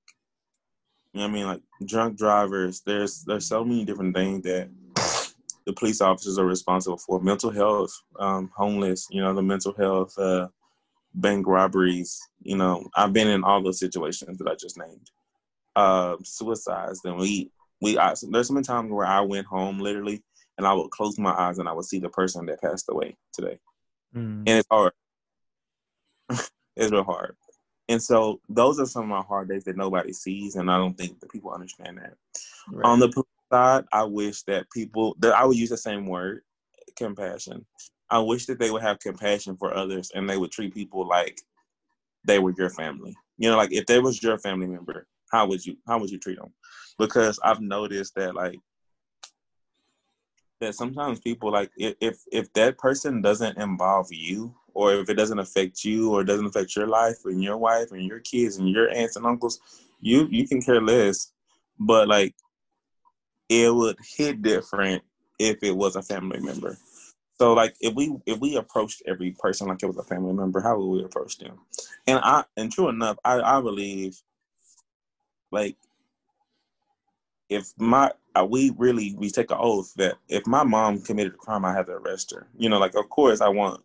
you 1.12 1.20
know 1.20 1.22
what 1.22 1.30
I 1.30 1.32
mean, 1.32 1.46
like 1.46 1.62
drunk 1.84 2.16
drivers. 2.16 2.80
There's 2.86 3.24
there's 3.24 3.48
so 3.48 3.64
many 3.64 3.84
different 3.84 4.14
things 4.14 4.44
that 4.44 4.68
the 5.66 5.72
police 5.72 6.00
officers 6.00 6.38
are 6.38 6.46
responsible 6.46 6.98
for. 6.98 7.20
Mental 7.20 7.50
health, 7.50 7.92
um, 8.20 8.52
homeless. 8.54 9.08
You 9.10 9.20
know, 9.20 9.34
the 9.34 9.42
mental 9.42 9.74
health, 9.74 10.16
uh, 10.16 10.46
bank 11.14 11.44
robberies. 11.48 12.20
You 12.42 12.56
know, 12.56 12.88
I've 12.94 13.12
been 13.12 13.28
in 13.28 13.42
all 13.42 13.60
those 13.64 13.80
situations 13.80 14.38
that 14.38 14.46
I 14.46 14.54
just 14.54 14.78
named 14.78 15.10
uh, 15.76 16.16
suicides, 16.22 17.00
then 17.02 17.16
we 17.16 17.50
we 17.80 17.98
I, 17.98 18.14
there's 18.30 18.50
been 18.50 18.62
times 18.62 18.90
where 18.90 19.06
I 19.06 19.20
went 19.20 19.46
home 19.46 19.78
literally, 19.78 20.22
and 20.58 20.66
I 20.66 20.72
would 20.72 20.90
close 20.90 21.18
my 21.18 21.32
eyes 21.32 21.58
and 21.58 21.68
I 21.68 21.72
would 21.72 21.84
see 21.84 21.98
the 21.98 22.08
person 22.08 22.46
that 22.46 22.60
passed 22.60 22.86
away 22.88 23.16
today, 23.32 23.58
mm. 24.14 24.38
and 24.38 24.48
it's 24.48 24.68
hard. 24.70 24.92
it's 26.30 26.92
real 26.92 27.04
hard, 27.04 27.36
and 27.88 28.02
so 28.02 28.40
those 28.48 28.80
are 28.80 28.86
some 28.86 29.04
of 29.04 29.08
my 29.08 29.22
hard 29.22 29.48
days 29.48 29.64
that 29.64 29.76
nobody 29.76 30.12
sees, 30.12 30.56
and 30.56 30.70
I 30.70 30.76
don't 30.76 30.96
think 30.96 31.20
that 31.20 31.30
people 31.30 31.50
understand 31.50 31.98
that. 31.98 32.14
Right. 32.70 32.86
On 32.86 32.98
the 32.98 33.24
side, 33.52 33.84
I 33.92 34.04
wish 34.04 34.42
that 34.42 34.70
people 34.70 35.16
that 35.20 35.34
I 35.34 35.44
would 35.44 35.56
use 35.56 35.70
the 35.70 35.76
same 35.76 36.06
word, 36.06 36.42
compassion. 36.96 37.64
I 38.10 38.18
wish 38.18 38.46
that 38.46 38.58
they 38.58 38.70
would 38.70 38.82
have 38.82 38.98
compassion 39.00 39.56
for 39.56 39.74
others 39.74 40.10
and 40.14 40.28
they 40.28 40.36
would 40.36 40.52
treat 40.52 40.74
people 40.74 41.06
like 41.06 41.40
they 42.26 42.38
were 42.38 42.54
your 42.56 42.70
family. 42.70 43.16
You 43.38 43.50
know, 43.50 43.56
like 43.56 43.72
if 43.72 43.86
they 43.86 43.98
was 43.98 44.22
your 44.22 44.38
family 44.38 44.66
member, 44.66 45.06
how 45.34 45.46
would 45.46 45.66
you 45.66 45.76
how 45.86 45.98
would 45.98 46.10
you 46.10 46.18
treat 46.18 46.38
them? 46.38 46.52
Because 46.96 47.40
I've 47.42 47.60
noticed 47.60 48.14
that 48.14 48.34
like 48.34 48.58
that 50.60 50.74
sometimes 50.74 51.18
people 51.20 51.50
like 51.50 51.70
if 51.76 52.20
if 52.30 52.52
that 52.52 52.78
person 52.78 53.20
doesn't 53.20 53.58
involve 53.58 54.12
you 54.12 54.54
or 54.72 54.94
if 54.94 55.08
it 55.08 55.14
doesn't 55.14 55.40
affect 55.40 55.84
you 55.84 56.12
or 56.12 56.22
doesn't 56.22 56.46
affect 56.46 56.76
your 56.76 56.86
life 56.86 57.16
and 57.24 57.42
your 57.42 57.56
wife 57.56 57.90
and 57.90 58.04
your 58.04 58.20
kids 58.20 58.58
and 58.58 58.68
your 58.68 58.90
aunts 58.90 59.16
and 59.16 59.26
uncles, 59.26 59.60
you 60.00 60.28
you 60.30 60.46
can 60.46 60.62
care 60.62 60.80
less. 60.80 61.32
But 61.80 62.06
like 62.06 62.34
it 63.48 63.74
would 63.74 63.96
hit 64.16 64.40
different 64.40 65.02
if 65.38 65.62
it 65.62 65.76
was 65.76 65.96
a 65.96 66.02
family 66.02 66.38
member. 66.38 66.76
So 67.40 67.54
like 67.54 67.74
if 67.80 67.92
we 67.94 68.16
if 68.26 68.38
we 68.38 68.56
approached 68.56 69.02
every 69.06 69.32
person 69.32 69.66
like 69.66 69.82
it 69.82 69.86
was 69.86 69.98
a 69.98 70.04
family 70.04 70.32
member, 70.32 70.60
how 70.60 70.78
would 70.78 70.96
we 70.96 71.04
approach 71.04 71.38
them? 71.38 71.58
And 72.06 72.20
I 72.22 72.44
and 72.56 72.70
true 72.70 72.88
enough, 72.88 73.16
I, 73.24 73.40
I 73.40 73.60
believe 73.60 74.16
like 75.54 75.76
if 77.48 77.72
my 77.78 78.10
uh, 78.34 78.44
we 78.44 78.72
really 78.76 79.14
we 79.16 79.30
take 79.30 79.50
an 79.50 79.58
oath 79.60 79.92
that 79.96 80.16
if 80.28 80.46
my 80.46 80.64
mom 80.64 81.00
committed 81.00 81.34
a 81.34 81.36
crime, 81.36 81.64
I 81.64 81.72
have 81.72 81.86
to 81.86 81.92
arrest 81.92 82.32
her. 82.34 82.48
You 82.58 82.68
know, 82.68 82.78
like 82.78 82.94
of 82.94 83.08
course 83.08 83.40
I 83.40 83.48
want 83.48 83.80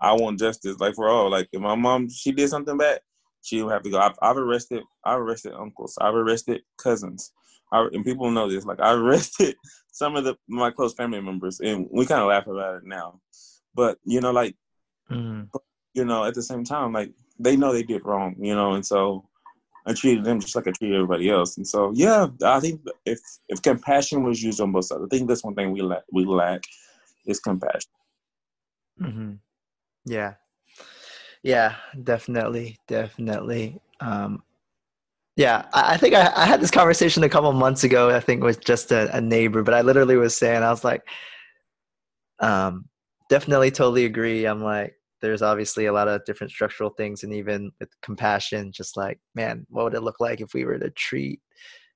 I 0.00 0.12
want 0.12 0.38
justice, 0.38 0.78
like 0.80 0.94
for 0.94 1.08
all. 1.08 1.30
Like 1.30 1.48
if 1.52 1.60
my 1.60 1.74
mom 1.74 2.08
she 2.08 2.32
did 2.32 2.48
something 2.48 2.76
bad, 2.76 3.00
she 3.42 3.62
will 3.62 3.70
have 3.70 3.82
to 3.82 3.90
go. 3.90 3.98
I've, 3.98 4.18
I've 4.22 4.36
arrested 4.36 4.82
I've 5.04 5.20
arrested 5.20 5.52
uncles. 5.52 5.98
I've 6.00 6.14
arrested 6.14 6.62
cousins. 6.78 7.32
I, 7.72 7.88
and 7.92 8.04
people 8.04 8.30
know 8.30 8.48
this. 8.48 8.64
Like 8.64 8.80
I 8.80 8.92
arrested 8.94 9.56
some 9.92 10.16
of 10.16 10.24
the 10.24 10.36
my 10.48 10.70
close 10.70 10.94
family 10.94 11.20
members, 11.20 11.60
and 11.60 11.88
we 11.90 12.06
kind 12.06 12.22
of 12.22 12.28
laugh 12.28 12.46
about 12.46 12.76
it 12.76 12.84
now. 12.84 13.20
But 13.74 13.98
you 14.04 14.20
know, 14.20 14.32
like 14.32 14.56
mm. 15.10 15.48
you 15.92 16.04
know, 16.04 16.24
at 16.24 16.34
the 16.34 16.42
same 16.42 16.64
time, 16.64 16.92
like 16.92 17.12
they 17.38 17.56
know 17.56 17.72
they 17.72 17.82
did 17.82 18.04
wrong. 18.04 18.36
You 18.38 18.54
know, 18.54 18.72
and 18.72 18.86
so 18.86 19.28
I 19.86 19.92
treated 19.92 20.24
them 20.24 20.40
just 20.40 20.56
like 20.56 20.66
I 20.66 20.70
treated 20.70 20.96
everybody 20.96 21.28
else. 21.28 21.56
And 21.56 21.66
so, 21.66 21.92
yeah, 21.94 22.28
I 22.42 22.60
think 22.60 22.80
if 23.04 23.20
if 23.48 23.60
compassion 23.62 24.22
was 24.22 24.42
used 24.42 24.60
on 24.60 24.72
both 24.72 24.86
sides, 24.86 25.02
I 25.04 25.08
think 25.08 25.28
that's 25.28 25.44
one 25.44 25.54
thing 25.54 25.72
we 25.72 25.82
lack. 25.82 26.02
We 26.12 26.24
lack 26.24 26.62
is 27.26 27.40
compassion. 27.40 27.90
Mm-hmm. 29.00 29.32
Yeah, 30.06 30.34
yeah, 31.44 31.74
definitely, 32.02 32.78
definitely. 32.88 33.78
Um, 34.00 34.42
yeah, 35.36 35.66
I, 35.74 35.94
I 35.94 35.96
think 35.98 36.14
I, 36.14 36.32
I, 36.34 36.46
had 36.46 36.60
this 36.60 36.70
conversation 36.70 37.22
a 37.22 37.28
couple 37.28 37.52
months 37.52 37.84
ago. 37.84 38.10
I 38.10 38.20
think 38.20 38.42
with 38.42 38.64
just 38.64 38.92
a, 38.92 39.14
a 39.14 39.20
neighbor, 39.20 39.62
but 39.62 39.74
I 39.74 39.82
literally 39.82 40.16
was 40.16 40.34
saying, 40.34 40.62
I 40.62 40.70
was 40.70 40.84
like, 40.84 41.06
um, 42.40 42.86
definitely, 43.28 43.70
totally 43.70 44.06
agree. 44.06 44.46
I'm 44.46 44.62
like, 44.62 44.96
there's 45.24 45.42
obviously 45.42 45.86
a 45.86 45.92
lot 45.92 46.08
of 46.08 46.24
different 46.24 46.50
structural 46.50 46.90
things 46.90 47.22
and 47.22 47.32
even 47.32 47.70
with 47.80 47.88
compassion 48.02 48.70
just 48.72 48.96
like 48.96 49.18
man 49.34 49.66
what 49.68 49.84
would 49.84 49.94
it 49.94 50.02
look 50.02 50.20
like 50.20 50.40
if 50.40 50.54
we 50.54 50.64
were 50.64 50.78
to 50.78 50.90
treat 50.90 51.40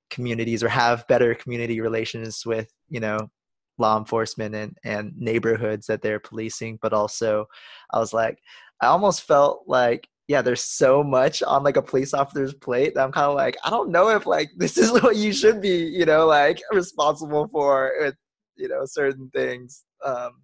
communities 0.09 0.63
or 0.63 0.69
have 0.69 1.07
better 1.07 1.35
community 1.35 1.81
relations 1.81 2.45
with 2.45 2.71
you 2.89 2.99
know 2.99 3.17
law 3.77 3.97
enforcement 3.97 4.55
and 4.55 4.77
and 4.83 5.13
neighborhoods 5.17 5.87
that 5.87 6.01
they're 6.01 6.19
policing? 6.19 6.77
But 6.81 6.93
also 6.93 7.45
i 7.91 7.99
was 7.99 8.13
like 8.13 8.39
i 8.81 8.87
almost 8.87 9.23
felt 9.23 9.63
like 9.67 10.07
yeah 10.27 10.41
there's 10.41 10.63
so 10.63 11.03
much 11.03 11.41
on 11.43 11.63
like 11.63 11.77
a 11.77 11.81
police 11.81 12.13
officer's 12.13 12.53
plate 12.53 12.93
that 12.95 13.03
i'm 13.03 13.11
kind 13.11 13.27
of 13.27 13.35
like 13.35 13.57
i 13.63 13.69
don't 13.69 13.91
know 13.91 14.09
if 14.09 14.25
like 14.25 14.49
this 14.57 14.77
is 14.77 14.91
what 14.91 15.15
you 15.15 15.31
should 15.31 15.61
be 15.61 15.77
you 15.77 16.05
know 16.05 16.25
like 16.25 16.59
responsible 16.73 17.47
for 17.51 17.93
with 17.99 18.15
you 18.59 18.67
know 18.67 18.85
certain 18.85 19.29
things. 19.33 19.85
Um 20.05 20.41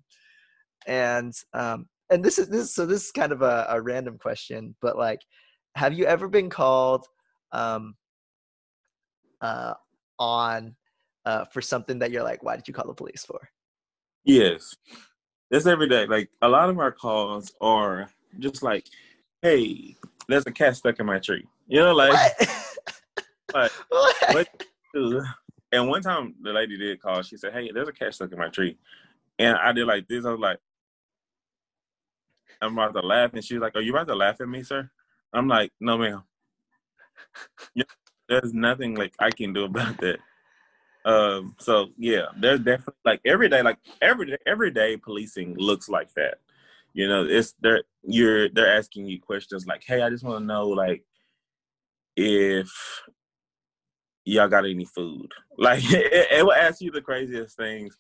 and 0.88 1.34
um 1.54 1.88
and 2.10 2.24
this 2.24 2.38
is 2.38 2.50
this 2.50 2.74
so 2.74 2.86
this 2.86 3.06
is 3.06 3.12
kind 3.12 3.32
of 3.32 3.42
a, 3.42 3.66
a 3.70 3.82
random 3.82 4.18
question, 4.18 4.76
but 4.82 4.98
like, 4.98 5.22
have 5.76 5.94
you 5.94 6.06
ever 6.06 6.28
been 6.28 6.50
called 6.50 7.06
um, 7.52 7.96
uh, 9.42 9.74
on 10.20 10.76
uh, 11.26 11.46
for 11.46 11.62
something 11.62 12.00
that 12.00 12.12
you're 12.12 12.24
like, 12.24 12.44
why 12.44 12.56
did 12.56 12.68
you 12.68 12.74
call 12.74 12.88
the 12.88 12.94
police 12.94 13.26
for? 13.26 13.50
Yes, 14.24 14.76
that's 15.52 15.66
every 15.66 15.90
day. 15.90 16.06
Like 16.06 16.30
a 16.42 16.48
lot 16.48 16.70
of 16.70 16.80
our 16.80 16.92
calls 16.92 17.54
are 17.62 18.10
just 18.40 18.64
like, 18.64 18.86
hey, 19.42 19.96
there's 20.28 20.46
a 20.46 20.52
cat 20.52 20.76
stuck 20.76 21.00
in 21.00 21.06
my 21.06 21.20
tree. 21.20 21.46
You 21.68 21.80
know, 21.80 21.94
like, 21.94 22.14
like 23.54 23.72
what? 23.90 24.48
and 25.72 25.90
one 25.90 26.02
time 26.02 26.36
the 26.42 26.54
lady 26.54 26.78
did 26.78 27.02
call. 27.02 27.22
She 27.22 27.38
said, 27.38 27.54
"Hey, 27.54 27.72
there's 27.74 27.88
a 27.88 27.94
cat 27.94 28.14
stuck 28.14 28.32
in 28.32 28.38
my 28.38 28.50
tree," 28.50 28.78
and 29.40 29.58
I 29.58 29.72
did 29.72 29.88
like 29.88 30.08
this. 30.08 30.26
I 30.26 30.32
was 30.32 30.40
like, 30.40 30.60
I'm 32.62 32.78
about 32.78 32.94
to 32.94 33.06
laugh. 33.06 33.34
And 33.34 33.44
she's 33.44 33.60
like, 33.60 33.76
Are 33.76 33.82
you 33.82 33.94
about 33.94 34.08
to 34.08 34.16
laugh 34.16 34.42
at 34.42 34.50
me, 34.50 34.64
sir? 34.64 34.90
I'm 35.34 35.48
like, 35.48 35.72
No, 35.80 35.98
ma'am. 35.98 36.24
There's 38.30 38.54
nothing 38.54 38.96
like 38.96 39.14
I 39.20 39.30
can 39.30 39.54
do 39.54 39.66
about 39.66 39.98
that. 40.00 40.20
Um, 41.06 41.56
so 41.60 41.90
yeah, 41.98 42.26
there's 42.36 42.60
definitely 42.60 42.96
like 43.06 43.22
every 43.24 43.48
day, 43.48 43.62
like 43.62 43.78
every 44.02 44.26
day, 44.26 44.38
every 44.48 44.72
day 44.72 44.98
policing 44.98 45.54
looks 45.56 45.88
like 45.88 46.12
that. 46.16 46.40
You 46.94 47.08
know, 47.08 47.28
it's 47.30 47.54
they're 47.62 47.84
you're 48.04 48.50
they're 48.50 48.76
asking 48.76 49.06
you 49.06 49.22
questions 49.22 49.68
like, 49.68 49.84
Hey, 49.86 50.02
I 50.02 50.10
just 50.10 50.24
want 50.24 50.40
to 50.40 50.46
know 50.46 50.68
like 50.68 51.04
if 52.16 52.72
y'all 54.26 54.48
got 54.48 54.66
any 54.66 54.86
food. 54.86 55.32
Like 55.58 55.82
it, 55.86 56.28
it 56.32 56.46
will 56.46 56.52
ask 56.52 56.82
you 56.82 56.92
the 56.92 57.00
craziest 57.00 57.56
things. 57.56 57.96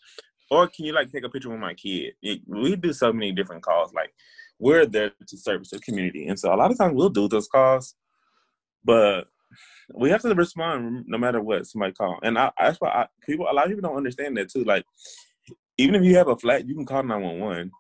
Or 0.51 0.67
can 0.67 0.83
you 0.83 0.91
like 0.91 1.09
take 1.09 1.23
a 1.23 1.29
picture 1.29 1.49
with 1.49 1.59
my 1.61 1.73
kid? 1.73 2.15
It, 2.21 2.41
we 2.45 2.75
do 2.75 2.91
so 2.91 3.13
many 3.13 3.31
different 3.31 3.63
calls. 3.63 3.93
Like 3.93 4.13
we're 4.59 4.85
there 4.85 5.11
to 5.27 5.37
service 5.37 5.69
the 5.71 5.79
community. 5.79 6.27
And 6.27 6.39
so 6.39 6.53
a 6.53 6.55
lot 6.55 6.71
of 6.71 6.77
times 6.77 6.93
we'll 6.95 7.09
do 7.09 7.27
those 7.27 7.47
calls, 7.47 7.95
but 8.83 9.25
we 9.93 10.09
have 10.09 10.21
to 10.21 10.33
respond 10.33 11.05
no 11.07 11.17
matter 11.17 11.41
what 11.41 11.67
somebody 11.67 11.93
call. 11.93 12.19
And 12.23 12.37
I, 12.37 12.51
that's 12.59 12.79
why 12.79 12.89
I, 12.89 13.07
people, 13.25 13.47
a 13.49 13.53
lot 13.53 13.65
of 13.65 13.71
people 13.71 13.89
don't 13.89 13.97
understand 13.97 14.37
that 14.37 14.49
too. 14.49 14.63
Like, 14.63 14.85
even 15.77 15.95
if 15.95 16.03
you 16.03 16.15
have 16.15 16.27
a 16.27 16.35
flat, 16.35 16.67
you 16.67 16.75
can 16.75 16.85
call 16.85 17.03
911 17.03 17.71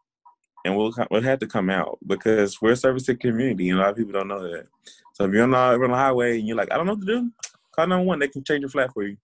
and 0.65 0.75
we'll, 0.75 0.93
we'll 1.09 1.21
have 1.21 1.39
to 1.39 1.47
come 1.47 1.69
out 1.69 1.97
because 2.05 2.61
we're 2.61 2.75
the 2.75 3.17
community. 3.19 3.69
And 3.69 3.79
a 3.79 3.81
lot 3.83 3.91
of 3.91 3.97
people 3.97 4.13
don't 4.13 4.27
know 4.27 4.43
that. 4.43 4.67
So 5.13 5.25
if 5.25 5.31
you're 5.31 5.43
on 5.43 5.51
the, 5.51 5.57
on 5.57 5.91
the 5.91 5.95
highway 5.95 6.39
and 6.39 6.47
you're 6.47 6.57
like, 6.57 6.71
I 6.71 6.77
don't 6.77 6.85
know 6.85 6.93
what 6.93 7.01
to 7.01 7.07
do, 7.07 7.31
call 7.73 7.87
911. 7.87 8.19
They 8.19 8.27
can 8.27 8.43
change 8.43 8.61
your 8.61 8.69
flat 8.69 8.91
for 8.93 9.03
you. 9.03 9.17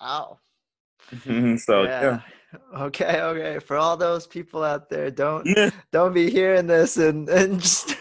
Wow. 0.00 0.38
so, 1.58 1.82
yeah. 1.84 2.02
yeah. 2.02 2.20
Okay, 2.76 3.20
okay. 3.20 3.58
For 3.58 3.76
all 3.76 3.96
those 3.96 4.26
people 4.26 4.64
out 4.64 4.88
there, 4.88 5.10
don't 5.10 5.46
don't 5.92 6.14
be 6.14 6.30
hearing 6.30 6.66
this 6.66 6.96
and 6.96 7.28
and 7.28 7.60
just 7.60 7.94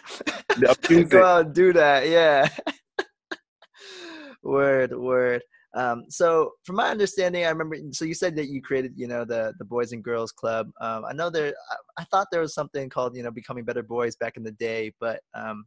go 1.09 1.23
out 1.23 1.45
and 1.47 1.53
do 1.53 1.73
that. 1.73 2.07
Yeah. 2.07 2.47
word, 4.43 4.97
word. 4.97 5.41
Um, 5.75 6.05
so, 6.09 6.53
from 6.63 6.77
my 6.77 6.89
understanding, 6.89 7.45
I 7.45 7.49
remember. 7.49 7.77
So 7.91 8.05
you 8.05 8.13
said 8.13 8.35
that 8.37 8.47
you 8.47 8.61
created, 8.61 8.93
you 8.95 9.07
know, 9.07 9.25
the 9.25 9.53
the 9.59 9.65
Boys 9.65 9.91
and 9.91 10.03
Girls 10.03 10.31
Club. 10.31 10.69
Um, 10.81 11.05
I 11.05 11.13
know 11.13 11.29
there. 11.29 11.53
I, 11.71 12.01
I, 12.01 12.05
thought 12.05 12.27
there 12.31 12.41
was 12.41 12.53
something 12.53 12.89
called, 12.89 13.15
you 13.15 13.23
know, 13.23 13.31
Becoming 13.31 13.65
Better 13.65 13.83
Boys 13.83 14.15
back 14.15 14.37
in 14.37 14.43
the 14.43 14.53
day, 14.53 14.93
but 14.99 15.19
um, 15.35 15.65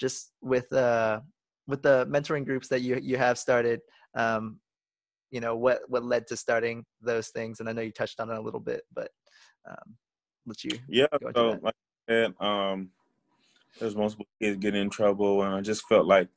just 0.00 0.32
with 0.40 0.72
uh, 0.72 1.20
with 1.66 1.82
the 1.82 2.06
mentoring 2.10 2.46
groups 2.46 2.68
that 2.68 2.80
you 2.80 2.98
you 3.02 3.16
have 3.16 3.38
started, 3.38 3.80
um, 4.16 4.58
you 5.30 5.40
know 5.40 5.56
what 5.56 5.80
what 5.88 6.04
led 6.04 6.26
to 6.28 6.36
starting 6.36 6.84
those 7.00 7.28
things, 7.28 7.60
and 7.60 7.68
I 7.68 7.72
know 7.72 7.82
you 7.82 7.92
touched 7.92 8.20
on 8.20 8.30
it 8.30 8.38
a 8.38 8.40
little 8.40 8.60
bit, 8.60 8.82
but 8.94 9.10
um, 9.68 9.96
let 10.46 10.64
you 10.64 10.78
yeah. 10.88 11.06
So 11.34 11.58
like 11.62 11.74
said, 12.08 12.34
um, 12.40 12.90
there's 13.78 13.96
multiple 13.96 14.26
kids 14.40 14.58
getting 14.58 14.82
in 14.82 14.90
trouble, 14.90 15.42
and 15.42 15.54
I 15.54 15.60
just 15.60 15.86
felt 15.88 16.06
like 16.06 16.28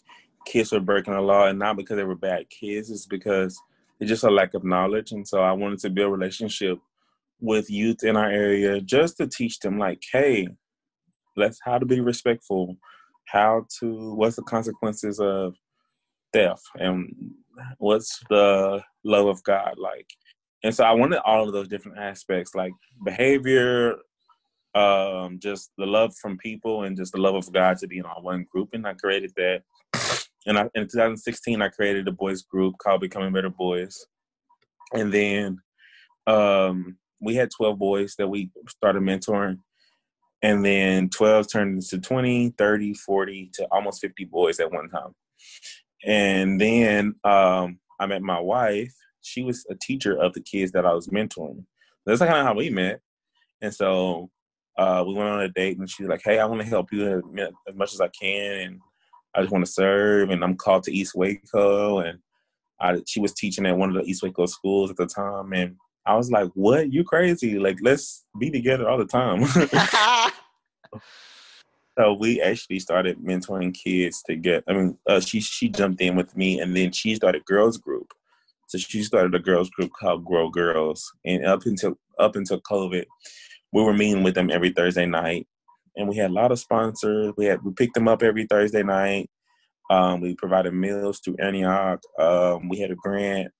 kids 0.45 0.71
were 0.71 0.79
breaking 0.79 1.13
the 1.13 1.21
law, 1.21 1.47
and 1.47 1.59
not 1.59 1.77
because 1.77 1.97
they 1.97 2.03
were 2.03 2.15
bad 2.15 2.49
kids, 2.49 2.89
it's 2.89 3.05
because 3.05 3.59
it's 3.99 4.09
just 4.09 4.23
a 4.23 4.29
lack 4.29 4.53
of 4.53 4.63
knowledge, 4.63 5.11
and 5.11 5.27
so 5.27 5.41
I 5.41 5.53
wanted 5.53 5.79
to 5.79 5.89
build 5.89 6.09
a 6.09 6.11
relationship 6.11 6.79
with 7.39 7.69
youth 7.71 8.03
in 8.03 8.15
our 8.15 8.29
area 8.29 8.79
just 8.81 9.17
to 9.17 9.27
teach 9.27 9.59
them 9.59 9.79
like, 9.79 10.03
hey, 10.11 10.47
let's 11.35 11.59
how 11.63 11.79
to 11.79 11.85
be 11.85 11.99
respectful, 11.99 12.77
how 13.27 13.65
to 13.79 14.13
what's 14.15 14.35
the 14.35 14.43
consequences 14.43 15.19
of 15.19 15.55
theft 16.33 16.63
and 16.75 17.33
what's 17.77 18.19
the 18.29 18.81
love 19.03 19.27
of 19.27 19.43
God 19.43 19.75
like. 19.77 20.07
And 20.63 20.73
so 20.73 20.83
I 20.83 20.91
wanted 20.91 21.19
all 21.25 21.45
of 21.45 21.53
those 21.53 21.67
different 21.67 21.97
aspects 21.97 22.53
like 22.53 22.73
behavior, 23.03 23.95
um, 24.75 25.39
just 25.39 25.71
the 25.77 25.85
love 25.85 26.15
from 26.21 26.37
people 26.37 26.83
and 26.83 26.95
just 26.95 27.13
the 27.13 27.21
love 27.21 27.35
of 27.35 27.51
God 27.51 27.77
to 27.79 27.87
be 27.87 27.97
in 27.97 28.05
all 28.05 28.21
one 28.21 28.45
group. 28.51 28.69
And 28.73 28.85
I 28.85 28.93
created 28.93 29.33
that. 29.37 29.63
And 30.45 30.57
I, 30.57 30.69
in 30.75 30.83
2016, 30.83 31.61
I 31.61 31.69
created 31.69 32.07
a 32.07 32.11
boys 32.11 32.43
group 32.43 32.75
called 32.77 33.01
Becoming 33.01 33.33
Better 33.33 33.49
Boys. 33.49 34.05
And 34.93 35.11
then 35.11 35.59
um, 36.27 36.97
we 37.19 37.35
had 37.35 37.49
12 37.51 37.77
boys 37.77 38.15
that 38.17 38.27
we 38.27 38.51
started 38.67 39.03
mentoring 39.03 39.57
and 40.41 40.65
then 40.65 41.09
12 41.09 41.51
turned 41.51 41.75
into 41.75 41.99
20 41.99 42.49
30 42.57 42.93
40 42.93 43.51
to 43.53 43.67
almost 43.71 44.01
50 44.01 44.25
boys 44.25 44.59
at 44.59 44.71
one 44.71 44.89
time 44.89 45.13
and 46.05 46.59
then 46.59 47.15
um, 47.23 47.79
i 47.99 48.05
met 48.05 48.21
my 48.21 48.39
wife 48.39 48.93
she 49.21 49.43
was 49.43 49.65
a 49.69 49.75
teacher 49.75 50.17
of 50.17 50.33
the 50.33 50.41
kids 50.41 50.71
that 50.71 50.85
i 50.85 50.93
was 50.93 51.07
mentoring 51.07 51.63
that's 52.05 52.19
kind 52.19 52.33
of 52.33 52.45
how 52.45 52.53
we 52.53 52.69
met 52.69 52.99
and 53.61 53.73
so 53.73 54.29
uh, 54.77 55.03
we 55.05 55.13
went 55.13 55.29
on 55.29 55.41
a 55.41 55.49
date 55.49 55.77
and 55.77 55.89
she 55.89 56.03
was 56.03 56.09
like 56.09 56.21
hey 56.23 56.39
i 56.39 56.45
want 56.45 56.61
to 56.61 56.67
help 56.67 56.91
you 56.91 57.21
as 57.67 57.75
much 57.75 57.93
as 57.93 58.01
i 58.01 58.07
can 58.09 58.59
and 58.61 58.79
i 59.35 59.41
just 59.41 59.51
want 59.51 59.65
to 59.65 59.71
serve 59.71 60.29
and 60.29 60.43
i'm 60.43 60.55
called 60.55 60.83
to 60.83 60.93
east 60.93 61.13
waco 61.15 61.99
and 61.99 62.19
I, 62.79 62.99
she 63.05 63.19
was 63.19 63.33
teaching 63.33 63.67
at 63.67 63.77
one 63.77 63.89
of 63.89 63.95
the 63.95 64.09
east 64.09 64.23
waco 64.23 64.47
schools 64.47 64.89
at 64.89 64.97
the 64.97 65.05
time 65.05 65.53
and 65.53 65.75
I 66.05 66.15
was 66.15 66.31
like, 66.31 66.49
"What? 66.55 66.91
You 66.91 67.03
crazy? 67.03 67.59
Like, 67.59 67.77
let's 67.81 68.25
be 68.39 68.49
together 68.49 68.89
all 68.89 68.97
the 68.97 69.05
time." 69.05 69.43
so 71.97 72.13
we 72.13 72.41
actually 72.41 72.79
started 72.79 73.17
mentoring 73.19 73.73
kids 73.73 74.23
to 74.27 74.35
get. 74.35 74.63
I 74.67 74.73
mean, 74.73 74.97
uh, 75.07 75.19
she 75.19 75.41
she 75.41 75.69
jumped 75.69 76.01
in 76.01 76.15
with 76.15 76.35
me, 76.35 76.59
and 76.59 76.75
then 76.75 76.91
she 76.91 77.15
started 77.15 77.45
girls 77.45 77.77
group. 77.77 78.13
So 78.67 78.77
she 78.77 79.03
started 79.03 79.35
a 79.35 79.39
girls 79.39 79.69
group 79.69 79.91
called 79.99 80.23
Grow 80.23 80.49
Girls, 80.49 81.11
and 81.25 81.45
up 81.45 81.65
until 81.65 81.95
up 82.19 82.35
until 82.35 82.61
COVID, 82.61 83.05
we 83.73 83.83
were 83.83 83.93
meeting 83.93 84.23
with 84.23 84.35
them 84.35 84.49
every 84.49 84.69
Thursday 84.71 85.05
night, 85.05 85.47
and 85.97 86.07
we 86.07 86.15
had 86.15 86.29
a 86.29 86.33
lot 86.33 86.51
of 86.51 86.59
sponsors. 86.59 87.33
We 87.37 87.45
had 87.45 87.61
we 87.63 87.73
picked 87.73 87.95
them 87.95 88.07
up 88.07 88.23
every 88.23 88.45
Thursday 88.45 88.83
night. 88.83 89.29
Um, 89.89 90.21
we 90.21 90.35
provided 90.35 90.73
meals 90.73 91.19
to 91.21 91.35
Antioch. 91.37 92.01
Um, 92.17 92.69
we 92.69 92.79
had 92.79 92.91
a 92.91 92.95
grant 92.95 93.51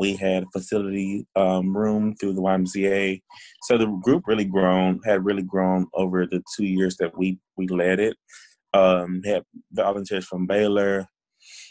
we 0.00 0.16
had 0.16 0.44
a 0.44 0.46
facility 0.46 1.26
um, 1.36 1.76
room 1.76 2.16
through 2.16 2.32
the 2.32 2.40
YMCA. 2.40 3.22
So 3.64 3.76
the 3.76 3.86
group 4.02 4.26
really 4.26 4.46
grown, 4.46 4.98
had 5.04 5.24
really 5.24 5.42
grown 5.42 5.86
over 5.92 6.26
the 6.26 6.42
two 6.56 6.64
years 6.64 6.96
that 6.96 7.16
we 7.16 7.38
we 7.56 7.68
led 7.68 8.00
it. 8.00 8.16
Um, 8.72 9.20
had 9.24 9.44
volunteers 9.72 10.26
from 10.26 10.46
Baylor. 10.46 11.06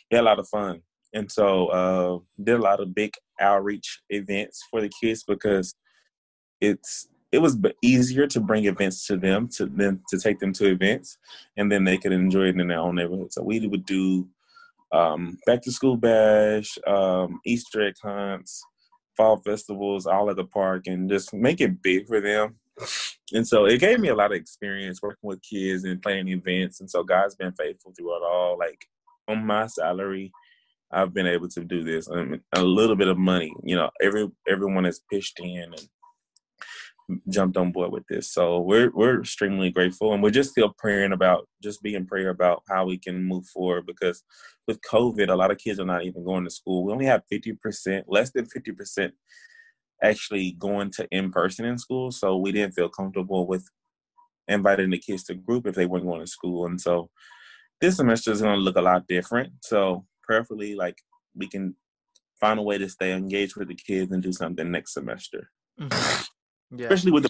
We 0.10 0.15
had 0.15 0.24
a 0.24 0.30
lot 0.30 0.39
of 0.39 0.48
fun, 0.48 0.82
and 1.13 1.30
so 1.32 1.68
uh, 1.68 2.20
did 2.44 2.56
a 2.56 2.62
lot 2.62 2.80
of 2.80 2.94
big 2.94 3.13
outreach 3.42 4.02
events 4.10 4.63
for 4.70 4.82
the 4.82 4.92
kids 5.02 5.24
because 5.24 5.74
it's 6.62 7.08
it 7.32 7.39
was 7.39 7.58
easier 7.82 8.28
to 8.28 8.39
bring 8.39 8.65
events 8.65 9.08
to 9.08 9.18
them 9.18 9.48
to 9.56 9.65
them 9.65 10.02
to 10.10 10.20
take 10.20 10.39
them 10.39 10.54
to 10.54 10.68
events, 10.68 11.18
and 11.58 11.72
then 11.72 11.84
they 11.84 11.98
could 11.98 12.12
enjoy 12.12 12.50
it 12.50 12.60
in 12.60 12.68
their 12.68 12.80
own 12.80 12.96
neighborhood. 12.96 13.34
So 13.34 13.42
we 13.42 13.65
would 13.65 13.86
do 13.86 14.28
um, 14.91 15.38
back 15.45 15.62
to 15.63 15.71
school 15.71 15.97
bash, 15.97 16.78
um, 16.88 17.39
Easter 17.45 17.88
egg 17.88 17.95
hunts, 18.02 18.63
fall 19.15 19.38
festivals, 19.38 20.06
all 20.06 20.30
at 20.30 20.36
the 20.36 20.45
park, 20.45 20.88
and 20.88 21.10
just 21.10 21.34
make 21.34 21.62
it 21.62 21.82
big 21.82 22.08
for 22.08 22.21
them. 22.21 22.56
And 23.34 23.47
so 23.47 23.65
it 23.65 23.80
gave 23.80 23.99
me 23.99 24.08
a 24.08 24.15
lot 24.15 24.32
of 24.32 24.38
experience 24.38 25.02
working 25.02 25.28
with 25.28 25.41
kids 25.41 25.84
and 25.84 26.02
planning 26.02 26.30
events. 26.30 26.80
And 26.80 26.89
so 26.89 27.04
God's 27.04 27.36
been 27.36 27.52
faithful 27.54 27.93
through 27.95 28.15
it 28.15 28.23
all. 28.23 28.58
Like 28.58 28.86
on 29.28 29.45
my 29.45 29.67
salary, 29.67 30.32
I've 30.91 31.13
been 31.13 31.28
able 31.28 31.49
to 31.49 31.63
do 31.63 31.84
this. 31.84 32.10
I 32.10 32.23
mean, 32.23 32.41
a 32.54 32.63
little 32.63 32.95
bit 32.95 33.10
of 33.10 33.17
money, 33.17 33.54
you 33.63 33.75
know, 33.75 33.89
every 34.02 34.30
everyone 34.47 34.86
has 34.86 35.02
pitched 35.12 35.39
in 35.39 35.63
and 35.63 35.88
jumped 37.30 37.58
on 37.58 37.72
board 37.72 37.91
with 37.91 38.06
this. 38.08 38.32
So 38.32 38.60
we're 38.60 38.91
we're 38.91 39.22
extremely 39.22 39.69
grateful, 39.72 40.13
and 40.13 40.22
we're 40.22 40.30
just 40.30 40.52
still 40.52 40.74
praying 40.78 41.12
about 41.12 41.48
just 41.62 41.82
being 41.82 42.06
prayer 42.06 42.30
about 42.30 42.63
how 42.69 42.86
we 42.86 42.98
can 42.98 43.24
move 43.24 43.45
forward 43.48 43.86
because 43.86 44.24
with 44.67 44.82
COVID, 44.82 45.30
a 45.30 45.36
lot 45.36 45.52
of 45.52 45.58
kids 45.58 45.80
are 45.80 45.86
not 45.86 46.04
even 46.04 46.24
going 46.24 46.43
to 46.43 46.50
school. 46.50 46.86
We 46.86 46.93
only 46.93 47.06
have 47.06 47.24
fifty 47.30 47.54
percent, 47.54 48.06
less 48.08 48.32
than 48.32 48.45
fifty 48.45 48.72
percent, 48.72 49.13
actually 50.04 50.52
going 50.54 50.91
to 50.91 51.08
in 51.12 51.32
person 51.32 51.65
in 51.65 51.78
school. 51.78 52.12
So 52.12 52.38
we 52.38 52.52
didn't 52.52 52.76
feel 52.76 52.89
comfortable 52.89 53.48
with 53.48 53.67
inviting 54.48 54.89
the 54.89 54.98
kids 54.98 55.24
to 55.26 55.36
group 55.36 55.67
if 55.67 55.76
they 55.76 55.86
weren't 55.86 56.06
going 56.06 56.22
to 56.22 56.28
school, 56.28 56.65
and 56.65 56.80
so 56.80 57.10
this 57.82 57.98
semester 57.98 58.32
is 58.32 58.41
going 58.41 58.56
to 58.56 58.62
look 58.62 58.76
a 58.76 58.82
lot 58.82 59.08
different. 59.08 59.54
So 59.62 60.06
prayerfully, 60.24 60.76
like 60.76 60.98
we 61.36 61.48
can 61.48 61.76
find 62.39 62.60
a 62.60 62.63
way 62.63 62.78
to 62.78 62.89
stay 62.89 63.13
engaged 63.13 63.56
with 63.56 63.67
the 63.67 63.76
kids 63.76 64.12
and 64.12 64.24
do 64.24 64.32
something 64.32 64.69
next 64.72 64.93
semester. 64.93 65.50
Mm-hmm. 65.80 66.24
Yeah. 66.72 66.88
Especially 66.88 67.12
with 67.12 67.24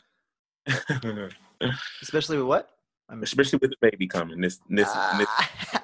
the 0.66 1.32
Especially 2.02 2.38
with 2.38 2.48
what? 2.48 2.70
I'm... 3.10 3.24
Especially 3.24 3.60
with 3.62 3.72
the 3.72 3.78
baby 3.82 4.08
coming. 4.08 4.42
This 4.42 4.60
this, 4.70 4.88
ah. 4.90 5.16
this. 5.18 5.82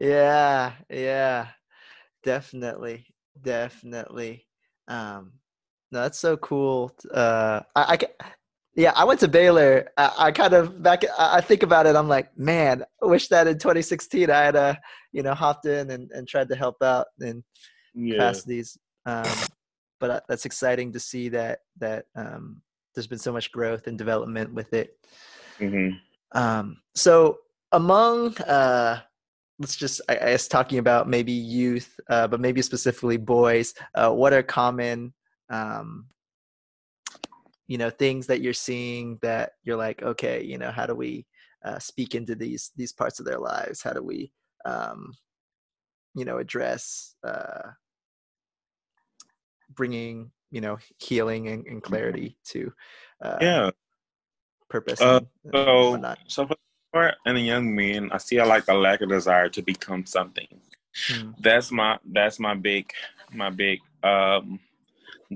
yeah, 0.00 0.72
yeah. 0.90 1.46
Definitely. 2.22 3.06
Definitely. 3.40 4.46
Um 4.88 5.32
no, 5.90 6.02
that's 6.02 6.18
so 6.18 6.36
cool. 6.38 6.92
Uh 7.12 7.60
I, 7.74 7.98
I 8.18 8.26
yeah, 8.74 8.92
I 8.96 9.04
went 9.04 9.20
to 9.20 9.28
Baylor. 9.28 9.90
I, 9.98 10.12
I, 10.18 10.32
kind 10.32 10.54
of 10.54 10.82
back. 10.82 11.02
I 11.18 11.42
think 11.42 11.62
about 11.62 11.86
it. 11.86 11.94
I'm 11.94 12.08
like, 12.08 12.36
man, 12.38 12.82
I 13.02 13.06
wish 13.06 13.28
that 13.28 13.46
in 13.46 13.58
2016 13.58 14.30
I 14.30 14.44
had, 14.44 14.56
uh, 14.56 14.74
you 15.12 15.22
know, 15.22 15.34
hopped 15.34 15.66
in 15.66 15.90
and, 15.90 16.10
and 16.12 16.26
tried 16.26 16.48
to 16.48 16.56
help 16.56 16.82
out 16.82 17.08
in 17.20 17.44
yeah. 17.94 18.14
capacities. 18.14 18.78
Um, 19.04 19.26
but 20.02 20.10
uh, 20.10 20.20
that's 20.28 20.44
exciting 20.44 20.92
to 20.92 20.98
see 20.98 21.28
that 21.28 21.60
that 21.78 22.06
um, 22.16 22.60
there's 22.92 23.06
been 23.06 23.20
so 23.20 23.32
much 23.32 23.52
growth 23.52 23.86
and 23.86 23.96
development 23.96 24.52
with 24.52 24.74
it. 24.74 24.98
Mm-hmm. 25.60 25.96
Um, 26.36 26.78
so 26.96 27.38
among 27.70 28.36
uh, 28.38 29.00
let's 29.60 29.76
just 29.76 30.00
I 30.08 30.16
guess 30.16 30.48
talking 30.48 30.78
about 30.78 31.08
maybe 31.08 31.30
youth, 31.30 32.00
uh, 32.10 32.26
but 32.26 32.40
maybe 32.40 32.62
specifically 32.62 33.16
boys. 33.16 33.74
Uh, 33.94 34.10
what 34.10 34.32
are 34.32 34.42
common 34.42 35.14
um, 35.50 36.06
you 37.68 37.78
know 37.78 37.88
things 37.88 38.26
that 38.26 38.40
you're 38.40 38.52
seeing 38.52 39.20
that 39.22 39.52
you're 39.62 39.76
like 39.76 40.02
okay 40.02 40.42
you 40.42 40.58
know 40.58 40.72
how 40.72 40.84
do 40.84 40.96
we 40.96 41.24
uh, 41.64 41.78
speak 41.78 42.16
into 42.16 42.34
these 42.34 42.72
these 42.76 42.92
parts 42.92 43.20
of 43.20 43.24
their 43.24 43.38
lives 43.38 43.82
how 43.82 43.92
do 43.92 44.02
we 44.02 44.32
um, 44.64 45.12
you 46.16 46.24
know 46.24 46.38
address 46.38 47.14
uh, 47.24 47.70
bringing 49.74 50.30
you 50.50 50.60
know 50.60 50.78
healing 50.98 51.48
and, 51.48 51.66
and 51.66 51.82
clarity 51.82 52.36
to 52.44 52.72
uh, 53.22 53.38
yeah. 53.40 53.70
purpose 54.68 55.00
uh, 55.00 55.20
and, 55.44 55.52
so 55.52 56.14
so 56.28 56.48
for 56.92 57.12
and 57.26 57.38
a 57.38 57.40
young 57.40 57.74
man 57.74 58.10
i 58.12 58.18
see 58.18 58.40
like 58.42 58.68
a 58.68 58.74
lack 58.74 59.00
of 59.00 59.08
desire 59.08 59.48
to 59.48 59.62
become 59.62 60.06
something. 60.06 60.46
Mm. 61.08 61.34
that's 61.40 61.72
my 61.72 61.98
that's 62.12 62.38
my 62.38 62.54
big 62.54 62.92
my 63.32 63.48
big 63.48 63.78
um 64.02 64.60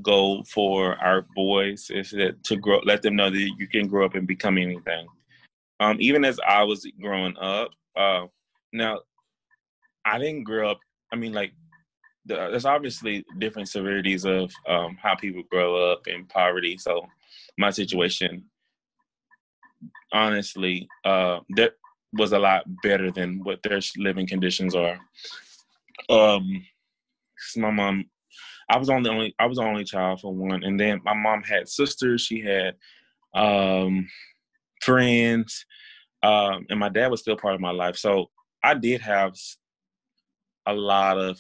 goal 0.03 0.45
for 0.45 0.97
our 0.97 1.25
boys 1.35 1.89
is 1.89 2.11
that 2.11 2.45
to 2.45 2.57
grow 2.57 2.79
let 2.85 3.01
them 3.01 3.17
know 3.17 3.31
that 3.31 3.51
you 3.59 3.67
can 3.67 3.89
grow 3.89 4.05
up 4.05 4.15
and 4.15 4.27
become 4.27 4.59
anything. 4.59 5.07
Um 5.81 5.97
even 5.99 6.27
as 6.27 6.39
i 6.47 6.63
was 6.63 6.87
growing 7.01 7.35
up 7.39 7.71
uh 7.97 8.27
now 8.75 9.01
i 10.05 10.19
didn't 10.19 10.45
grow 10.45 10.71
up 10.71 10.79
i 11.11 11.17
mean 11.17 11.33
like 11.33 11.53
there's 12.27 12.65
obviously 12.65 13.25
different 13.39 13.69
severities 13.69 14.25
of 14.25 14.53
um, 14.69 14.97
how 15.01 15.15
people 15.15 15.43
grow 15.51 15.93
up 15.93 16.07
in 16.07 16.27
poverty. 16.27 16.77
So 16.79 17.07
my 17.59 17.71
situation, 17.71 18.45
honestly, 20.13 20.89
uh, 21.05 21.41
that 21.51 21.75
was 22.13 22.33
a 22.33 22.39
lot 22.39 22.65
better 22.83 23.11
than 23.11 23.41
what 23.43 23.63
their 23.63 23.81
living 23.97 24.27
conditions 24.27 24.75
are. 24.75 24.99
Um, 26.09 26.65
my 27.57 27.71
mom, 27.71 28.05
I 28.69 28.79
was 28.79 28.91
only 28.91 29.11
only 29.11 29.35
I 29.39 29.47
was 29.47 29.59
the 29.59 29.65
only 29.65 29.85
child 29.85 30.21
for 30.21 30.35
one, 30.35 30.65
and 30.65 30.79
then 30.79 31.01
my 31.05 31.15
mom 31.15 31.43
had 31.43 31.69
sisters. 31.69 32.23
She 32.23 32.41
had 32.41 32.75
um, 33.35 34.09
friends, 34.83 35.65
um, 36.23 36.67
and 36.71 36.81
my 36.81 36.89
dad 36.89 37.11
was 37.11 37.21
still 37.21 37.37
part 37.37 37.55
of 37.55 37.61
my 37.61 37.71
life. 37.71 37.97
So 37.97 38.31
I 38.65 38.75
did 38.75 39.01
have 39.03 39.35
a 40.67 40.75
lot 40.75 41.19
of 41.19 41.39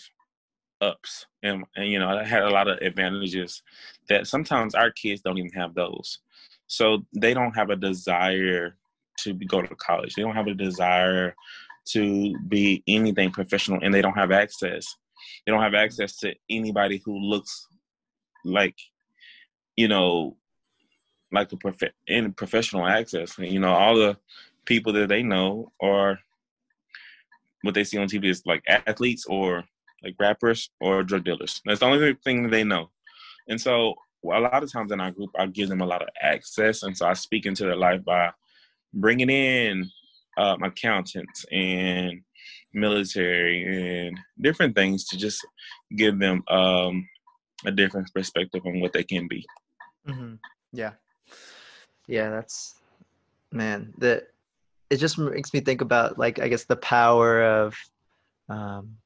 ups 0.81 1.27
and, 1.43 1.65
and 1.77 1.89
you 1.89 1.99
know 1.99 2.09
I 2.09 2.25
had 2.25 2.43
a 2.43 2.51
lot 2.51 2.69
of 2.69 2.79
advantages 2.79 3.62
that 4.09 4.27
sometimes 4.27 4.75
our 4.75 4.91
kids 4.91 5.23
don't 5.23 5.39
even 5.39 5.53
have 5.53 5.75
those. 5.75 6.19
So 6.67 7.05
they 7.15 7.33
don't 7.33 7.57
have 7.57 7.71
a 7.71 7.77
desire 7.77 8.77
to 9.21 9.33
go 9.33 9.62
to 9.62 9.75
college. 9.77 10.15
They 10.15 10.23
don't 10.23 10.35
have 10.35 10.49
a 10.49 10.55
desire 10.55 11.35
to 11.87 12.37
be 12.49 12.83
anything 12.89 13.31
professional 13.31 13.81
and 13.83 13.95
they 13.95 14.03
don't 14.03 14.19
have 14.19 14.33
access. 14.33 14.97
They 15.45 15.53
don't 15.53 15.62
have 15.62 15.75
access 15.75 16.17
to 16.19 16.35
anybody 16.51 17.01
who 17.05 17.19
looks 17.19 17.69
like, 18.45 18.77
you 19.77 19.89
know, 19.89 20.37
like 21.33 21.53
a 21.53 21.57
prof- 21.57 21.95
in 22.07 22.33
professional 22.33 22.87
access. 22.87 23.39
You 23.39 23.61
know, 23.61 23.73
all 23.73 23.97
the 23.97 24.17
people 24.65 24.93
that 24.95 25.09
they 25.09 25.23
know 25.23 25.73
are 25.81 26.19
what 27.62 27.75
they 27.75 27.85
see 27.85 27.99
on 27.99 28.09
TV 28.09 28.27
is 28.27 28.43
like 28.47 28.62
athletes 28.69 29.27
or 29.27 29.65
like 30.07 30.16
rappers 30.19 30.71
or 30.81 31.03
drug 31.03 31.25
dealers. 31.25 31.61
That's 31.64 31.81
the 31.81 31.87
only 31.87 32.14
thing 32.25 32.49
they 32.49 32.64
know. 32.64 32.90
And 33.49 33.61
so 33.61 33.95
a 34.25 34.40
lot 34.40 34.62
of 34.62 34.73
times 34.73 34.92
in 34.92 35.01
our 35.01 35.11
group, 35.11 35.31
I 35.38 35.47
give 35.47 35.69
them 35.69 35.81
a 35.81 35.87
lot 35.87 36.03
of 36.03 36.09
access. 36.21 36.83
And 36.83 36.97
so 36.97 37.07
I 37.07 37.12
speak 37.14 37.47
into 37.47 37.64
their 37.64 37.77
life 37.77 38.05
by 38.05 38.31
bringing 38.95 39.31
in 39.31 39.90
um, 40.38 40.62
accountants 40.62 41.45
and 41.51 42.23
military 42.73 44.07
and 44.07 44.19
different 44.40 44.75
things 44.75 45.07
to 45.09 45.16
just 45.16 45.47
give 45.97 46.19
them 46.19 46.42
um, 46.49 47.09
a 47.64 47.71
different 47.71 48.12
perspective 48.14 48.62
on 48.64 48.81
what 48.81 48.92
they 48.92 49.05
can 49.05 49.27
be. 49.29 49.45
Mm-hmm. 50.09 50.35
Yeah, 50.73 50.92
yeah, 52.07 52.31
that's 52.31 52.75
man. 53.51 53.92
That 53.99 54.29
it 54.90 54.99
just 54.99 55.19
makes 55.19 55.53
me 55.53 55.61
think 55.61 55.81
about 55.81 56.19
like 56.19 56.38
I 56.38 56.49
guess 56.49 56.64
the 56.64 56.77
power 56.77 57.42
of. 57.42 57.75
Um, 58.49 58.99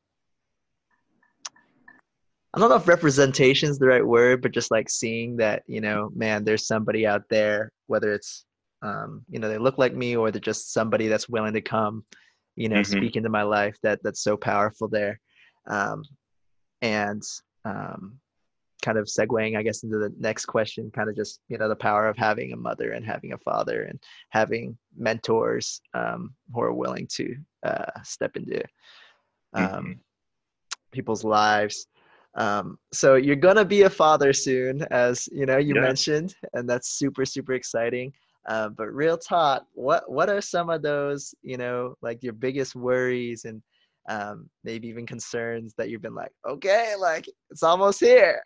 I 2.53 2.59
don't 2.59 2.69
know 2.69 2.77
if 2.77 2.89
representation 2.89 3.71
is 3.71 3.79
the 3.79 3.87
right 3.87 4.05
word, 4.05 4.43
but 4.43 4.53
just 4.53 4.71
like 4.71 4.91
seeing 4.91 5.37
that, 5.37 5.63
you 5.67 5.81
know, 5.81 6.11
man, 6.15 6.45
there's 6.45 6.67
somebody 6.67 7.07
out 7.07 7.23
there, 7.31 7.71
whether 7.87 8.13
it's 8.13 8.45
um, 8.83 9.25
you 9.29 9.39
know 9.39 9.49
they 9.49 9.59
look 9.59 9.79
like 9.79 9.95
me 9.95 10.17
or 10.17 10.31
they're 10.31 10.41
just 10.41 10.73
somebody 10.73 11.09
that's 11.09 11.29
willing 11.29 11.53
to 11.53 11.61
come 11.61 12.05
you 12.57 12.69
know 12.69 12.77
mm-hmm. 12.77 12.99
speak 12.99 13.17
into 13.17 13.29
my 13.29 13.43
life 13.43 13.77
that 13.83 14.03
that's 14.03 14.23
so 14.23 14.37
powerful 14.37 14.89
there 14.89 15.21
um, 15.69 16.03
and 16.83 17.23
um, 17.65 18.19
kind 18.83 18.97
of 18.97 19.07
segueing 19.07 19.57
i 19.57 19.63
guess 19.63 19.83
into 19.83 19.99
the 19.99 20.13
next 20.19 20.47
question 20.47 20.91
kind 20.91 21.11
of 21.11 21.17
just 21.17 21.41
you 21.49 21.59
know 21.59 21.69
the 21.69 21.77
power 21.77 22.09
of 22.09 22.17
having 22.17 22.53
a 22.53 22.57
mother 22.57 22.93
and 22.93 23.05
having 23.05 23.33
a 23.33 23.39
father 23.39 23.83
and 23.85 24.03
having 24.31 24.77
mentors 24.97 25.81
um, 25.95 26.35
who 26.53 26.63
are 26.63 26.73
willing 26.73 27.07
to 27.07 27.37
uh, 27.65 27.91
step 28.03 28.37
into 28.37 28.63
um, 29.53 29.65
mm-hmm. 29.65 29.93
people's 30.93 31.25
lives 31.25 31.87
um, 32.37 32.79
so 32.93 33.16
you're 33.16 33.37
gonna 33.37 33.64
be 33.64 33.83
a 33.83 33.90
father 33.90 34.33
soon 34.33 34.83
as 34.90 35.29
you 35.33 35.47
know 35.47 35.59
you 35.59 35.75
yeah. 35.75 35.81
mentioned 35.81 36.35
and 36.55 36.69
that's 36.69 36.90
super 36.90 37.25
super 37.25 37.53
exciting 37.55 38.12
uh, 38.49 38.69
but 38.71 38.93
real 38.95 39.19
talk, 39.19 39.66
what 39.75 40.11
what 40.11 40.29
are 40.31 40.40
some 40.40 40.71
of 40.71 40.83
those, 40.83 41.35
you 41.43 41.57
know, 41.57 41.95
like 42.01 42.23
your 42.23 42.33
biggest 42.33 42.75
worries 42.75 43.45
and 43.45 43.62
um, 44.09 44.49
maybe 44.64 44.88
even 44.88 45.07
concerns 45.07 45.75
that 45.77 45.90
you've 45.90 46.03
been 46.03 46.14
like, 46.14 46.33
okay, 46.49 46.95
like 46.99 47.27
it's 47.51 47.62
almost 47.62 48.01
here. 48.01 48.43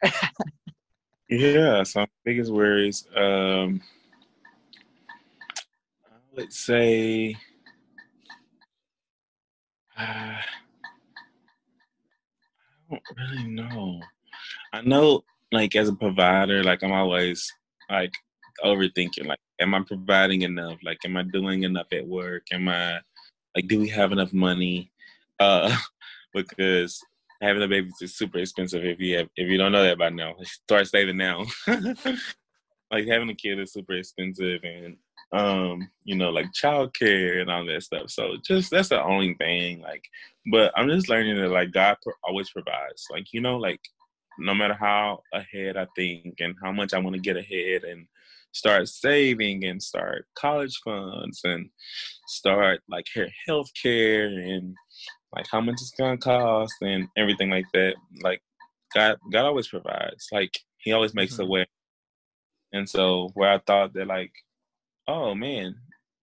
yeah, 1.31 1.83
so 1.85 2.07
biggest 2.25 2.53
worries. 2.53 3.07
Um, 3.17 3.81
I 6.05 6.17
would 6.35 6.53
say. 6.53 7.37
Uh, 9.97 10.41
really 13.17 13.49
know. 13.49 14.01
I 14.73 14.83
know, 14.83 15.25
like 15.53 15.77
as 15.77 15.89
a 15.89 15.95
provider, 15.95 16.63
like 16.65 16.83
I'm 16.83 16.93
always 16.93 17.53
like 17.89 18.13
overthinking. 18.65 19.27
Like 19.27 19.39
am 19.61 19.75
I 19.75 19.83
providing 19.83 20.43
enough? 20.43 20.79
Like, 20.83 20.99
am 21.05 21.17
I 21.17 21.23
doing 21.23 21.63
enough 21.63 21.87
at 21.93 22.07
work? 22.07 22.47
Am 22.53 22.69
I 22.69 23.01
like, 23.55 23.69
do 23.69 23.81
we 23.81 23.89
have 23.89 24.13
enough 24.13 24.33
money? 24.33 24.91
Uh, 25.39 25.75
because 26.35 27.01
having 27.41 27.63
a 27.63 27.69
baby 27.69 27.91
is 28.01 28.17
super 28.17 28.39
expensive. 28.39 28.85
If 28.85 29.01
you 29.01 29.19
have, 29.19 29.29
if 29.37 29.49
you 29.49 29.59
don't 29.59 29.73
know 29.73 29.85
that 29.85 29.99
by 29.99 30.11
now, 30.11 30.35
start 30.43 30.87
saving 30.87 31.17
now. 31.17 31.45
like 31.67 33.07
having 33.07 33.31
a 33.31 33.35
kid 33.35 33.59
is 33.61 33.73
super 33.73 33.95
expensive, 33.95 34.63
and 34.65 34.97
um, 35.35 35.89
you 36.05 36.17
know, 36.17 36.31
like 36.31 36.47
childcare 36.53 37.41
and 37.41 37.51
all 37.51 37.67
that 37.67 37.83
stuff. 37.83 38.09
So 38.11 38.37
just 38.45 38.71
that's 38.71 38.91
the 38.91 39.03
only 39.03 39.35
thing. 39.35 39.81
Like, 39.81 40.05
but 40.51 40.73
I'm 40.77 40.89
just 40.89 41.09
learning 41.09 41.37
that 41.41 41.51
like 41.51 41.73
God 41.73 41.97
always 42.23 42.51
provides. 42.51 43.05
Like, 43.11 43.27
you 43.33 43.41
know, 43.41 43.57
like 43.57 43.81
no 44.39 44.55
matter 44.55 44.75
how 44.75 45.21
ahead 45.33 45.77
I 45.77 45.87
think 45.97 46.37
and 46.39 46.55
how 46.63 46.71
much 46.71 46.95
I 46.95 46.99
want 46.99 47.15
to 47.15 47.21
get 47.21 47.37
ahead 47.37 47.83
and 47.83 48.07
start 48.53 48.89
saving 48.89 49.65
and 49.65 49.83
start 49.83 50.27
college 50.37 50.79
funds 50.85 51.41
and 51.43 51.69
start 52.29 52.81
like 52.89 53.07
health 53.47 53.71
care 53.81 54.27
and 54.27 54.77
like 55.35 55.47
how 55.51 55.61
much 55.61 55.75
it's 55.75 55.93
gonna 55.99 56.17
cost 56.17 56.75
and 56.81 57.09
everything 57.17 57.51
like 57.51 57.67
that. 57.75 57.97
Like 58.23 58.41
God 58.95 59.17
God 59.33 59.47
always 59.47 59.67
provides. 59.67 60.29
Like 60.31 60.57
he 60.79 60.93
always 60.93 61.13
makes 61.15 61.35
mm-hmm. 61.35 61.43
a 61.43 61.47
way. 61.47 61.67
And 62.73 62.89
so 62.89 63.31
where 63.35 63.51
I 63.51 63.59
thought 63.59 63.95
that 63.95 64.07
like, 64.07 64.33
oh 65.09 65.35
man, 65.35 65.75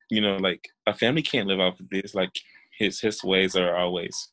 you 0.10 0.22
know, 0.22 0.38
like 0.38 0.68
a 0.88 0.94
family 0.94 1.22
can't 1.22 1.48
live 1.48 1.60
off 1.60 1.80
of 1.80 1.90
this, 1.90 2.16
like 2.16 2.32
his 2.78 3.00
his 3.00 3.24
ways 3.24 3.56
are 3.56 3.76
always 3.76 4.30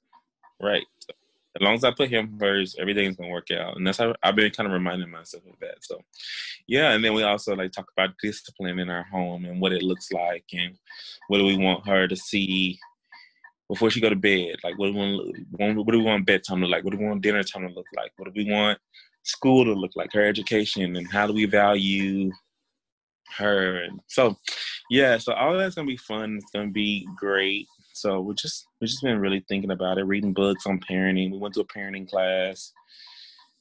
right. 0.63 0.85
So 1.01 1.13
as 1.57 1.65
long 1.65 1.75
as 1.75 1.85
I 1.85 1.91
put 1.91 2.11
him 2.11 2.37
first, 2.39 2.79
everything's 2.79 3.17
gonna 3.17 3.31
work 3.31 3.51
out. 3.51 3.77
And 3.77 3.87
that's 3.87 3.99
how 3.99 4.15
I've 4.23 4.37
been 4.37 4.51
kind 4.51 4.67
of 4.67 4.73
reminding 4.73 5.11
myself 5.11 5.43
of 5.47 5.59
that. 5.61 5.79
So 5.83 6.01
yeah, 6.67 6.93
and 6.93 7.05
then 7.05 7.15
we 7.15 7.23
also 7.23 7.55
like 7.57 7.73
talk 7.73 7.89
about 7.97 8.15
discipline 8.23 8.79
in 8.79 8.91
our 8.91 9.05
home 9.05 9.45
and 9.45 9.61
what 9.61 9.73
it 9.73 9.83
looks 9.83 10.13
like 10.13 10.45
and 10.53 10.77
what 11.29 11.39
do 11.39 11.45
we 11.45 11.57
want 11.57 11.87
her 11.87 12.07
to 12.07 12.17
see 12.17 12.79
before 13.69 13.91
she 13.91 14.01
go 14.01 14.09
to 14.09 14.17
bed. 14.17 14.57
Like 14.65 14.79
what 14.79 14.87
do 14.89 14.93
we 14.95 14.99
want 15.59 15.77
what 15.77 15.93
do 15.93 15.99
we 15.99 16.05
want 16.05 16.27
bedtime 16.27 16.61
to 16.61 16.67
look 16.67 16.73
like? 16.73 16.85
What 16.85 16.93
do 16.93 16.99
we 16.99 17.07
want 17.07 17.23
dinner 17.23 17.43
time 17.43 17.67
to 17.69 17.75
look 17.75 17.87
like? 17.97 18.13
What 18.17 18.33
do 18.33 18.45
we 18.45 18.51
want 18.51 18.79
school 19.25 19.65
to 19.65 19.75
look 19.75 19.93
like, 19.95 20.13
her 20.13 20.25
education 20.25 20.97
and 20.97 21.11
how 21.11 21.27
do 21.27 21.35
we 21.35 21.45
value 21.45 22.31
her 23.37 23.83
and 23.83 24.01
so 24.07 24.37
yeah, 24.91 25.19
so 25.19 25.33
all 25.33 25.57
that's 25.57 25.75
gonna 25.75 25.87
be 25.87 25.97
fun. 25.97 26.39
It's 26.41 26.51
gonna 26.51 26.71
be 26.71 27.07
great. 27.17 27.67
So 27.93 28.21
we 28.21 28.35
just 28.35 28.67
we 28.81 28.87
just 28.87 29.03
been 29.03 29.19
really 29.19 29.45
thinking 29.49 29.71
about 29.71 29.99
it, 29.99 30.05
reading 30.05 30.33
books 30.33 30.67
on 30.67 30.81
parenting. 30.81 31.33
We 31.33 31.39
went 31.39 31.55
to 31.55 31.61
a 31.61 31.65
parenting 31.65 32.09
class, 32.09 32.73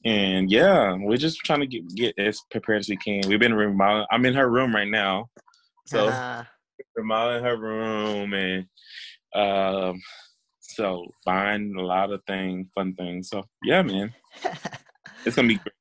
and 0.04 0.50
yeah, 0.50 0.96
we're 0.98 1.16
just 1.16 1.38
trying 1.40 1.60
to 1.60 1.66
get 1.66 1.86
get 1.94 2.18
as 2.18 2.40
prepared 2.50 2.80
as 2.80 2.88
we 2.88 2.96
can. 2.96 3.22
We've 3.28 3.40
been 3.40 3.54
remodeling. 3.54 4.06
I'm 4.10 4.24
in 4.26 4.34
her 4.34 4.48
room 4.48 4.74
right 4.74 4.88
now, 4.88 5.28
so 5.86 6.08
uh. 6.08 6.44
remodeling 6.96 7.44
her 7.44 7.56
room 7.56 8.32
and 8.34 8.66
um, 9.34 10.00
so 10.60 11.06
buying 11.26 11.74
a 11.76 11.82
lot 11.82 12.12
of 12.12 12.22
things, 12.26 12.68
fun 12.74 12.94
things. 12.94 13.28
So 13.28 13.44
yeah, 13.64 13.82
man, 13.82 14.14
it's 15.26 15.36
gonna 15.36 15.48
be 15.48 15.56
great. 15.56 15.72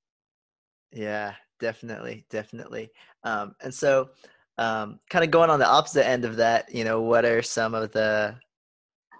Yeah, 0.91 1.33
definitely, 1.59 2.25
definitely. 2.29 2.89
Um, 3.27 3.55
and 3.61 3.73
so 3.73 4.09
um, 4.57 4.99
kind 5.09 5.25
of 5.25 5.31
going 5.31 5.49
on 5.49 5.59
the 5.59 5.67
opposite 5.67 6.07
end 6.07 6.23
of 6.23 6.37
that, 6.37 6.73
you 6.73 6.83
know, 6.83 7.01
what 7.01 7.25
are 7.25 7.41
some 7.41 7.73
of 7.73 7.91
the 7.91 8.35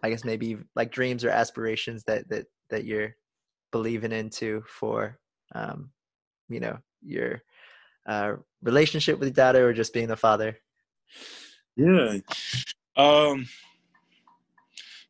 I 0.03 0.09
guess 0.09 0.23
maybe 0.23 0.57
like 0.75 0.91
dreams 0.91 1.25
or 1.25 1.29
aspirations 1.29 2.03
that 2.03 2.29
that 2.29 2.45
that 2.69 2.85
you're 2.85 3.15
believing 3.71 4.11
into 4.11 4.63
for 4.67 5.17
um, 5.53 5.89
you 6.49 6.59
know 6.59 6.77
your 7.01 7.41
uh, 8.07 8.33
relationship 8.61 9.19
with 9.19 9.35
daughter 9.35 9.67
or 9.67 9.73
just 9.73 9.93
being 9.93 10.11
a 10.11 10.15
father. 10.15 10.57
Yeah, 11.75 12.19
um, 12.95 13.47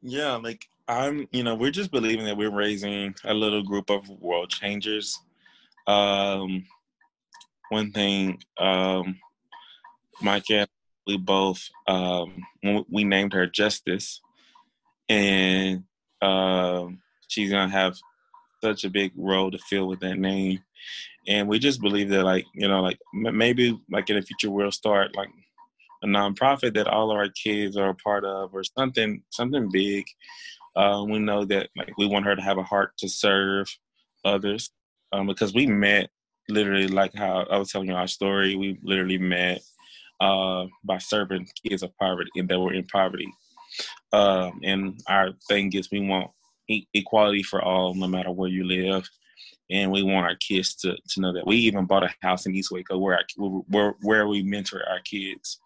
yeah, 0.01 0.35
like 0.35 0.67
I'm, 0.87 1.27
you 1.31 1.43
know, 1.43 1.55
we're 1.55 1.71
just 1.71 1.91
believing 1.91 2.25
that 2.25 2.37
we're 2.37 2.49
raising 2.49 3.13
a 3.25 3.33
little 3.33 3.63
group 3.63 3.89
of 3.89 4.09
world 4.09 4.49
changers. 4.49 5.19
Um, 5.85 6.65
one 7.69 7.91
thing, 7.91 8.39
um, 8.57 9.19
Mike 10.21 10.49
and 10.49 10.67
we 11.05 11.17
both, 11.17 11.61
um, 11.87 12.43
we 12.89 13.03
named 13.03 13.33
her 13.33 13.47
Justice 13.47 14.21
and 15.09 15.83
um, 16.21 17.01
she's 17.27 17.51
gonna 17.51 17.71
have 17.71 17.95
such 18.63 18.83
a 18.83 18.89
big 18.89 19.11
role 19.15 19.51
to 19.51 19.57
fill 19.57 19.87
with 19.87 19.99
that 20.01 20.17
name. 20.17 20.59
And 21.27 21.47
we 21.47 21.59
just 21.59 21.81
believe 21.81 22.09
that, 22.09 22.23
like 22.23 22.45
you 22.53 22.67
know, 22.67 22.81
like 22.81 22.99
maybe 23.13 23.79
like 23.91 24.09
in 24.09 24.15
the 24.15 24.21
future 24.21 24.51
we'll 24.51 24.71
start 24.71 25.15
like 25.15 25.29
a 26.03 26.07
nonprofit 26.07 26.73
that 26.75 26.87
all 26.87 27.11
of 27.11 27.17
our 27.17 27.29
kids 27.29 27.77
are 27.77 27.89
a 27.89 27.95
part 27.95 28.23
of, 28.25 28.53
or 28.53 28.63
something 28.63 29.21
something 29.29 29.69
big. 29.71 30.05
Uh, 30.75 31.03
we 31.07 31.19
know 31.19 31.43
that 31.45 31.69
like 31.75 31.97
we 31.97 32.07
want 32.07 32.25
her 32.25 32.35
to 32.35 32.41
have 32.41 32.57
a 32.57 32.63
heart 32.63 32.91
to 32.99 33.09
serve 33.09 33.67
others 34.23 34.71
um, 35.11 35.27
because 35.27 35.53
we 35.53 35.65
met 35.65 36.09
literally 36.49 36.87
like 36.87 37.13
how 37.15 37.45
I 37.49 37.57
was 37.57 37.71
telling 37.71 37.89
you 37.89 37.95
our 37.95 38.07
story. 38.07 38.55
We 38.55 38.79
literally 38.83 39.17
met 39.17 39.61
uh, 40.19 40.65
by 40.83 40.97
serving 40.99 41.47
kids 41.63 41.83
of 41.83 41.95
poverty 41.97 42.31
and 42.35 42.49
that 42.49 42.59
were 42.59 42.73
in 42.73 42.85
poverty 42.85 43.27
Um, 44.13 44.61
and 44.63 45.01
our 45.07 45.31
thing 45.47 45.73
is 45.73 45.91
we 45.91 45.99
want 46.01 46.31
equality 46.93 47.43
for 47.43 47.61
all, 47.61 47.93
no 47.93 48.07
matter 48.07 48.31
where 48.31 48.49
you 48.49 48.63
live. 48.65 49.07
And 49.69 49.91
we 49.91 50.01
want 50.01 50.25
our 50.25 50.35
kids 50.35 50.75
to, 50.75 50.95
to 51.09 51.21
know 51.21 51.33
that 51.33 51.45
we 51.45 51.57
even 51.57 51.85
bought 51.85 52.03
a 52.03 52.13
house 52.21 52.45
in 52.45 52.55
East 52.55 52.71
Waco 52.71 52.97
where 52.97 53.15
our, 53.17 53.49
where 53.67 53.95
where 54.01 54.27
we 54.27 54.41
mentor 54.41 54.81
our 54.89 55.01
kids, 55.01 55.59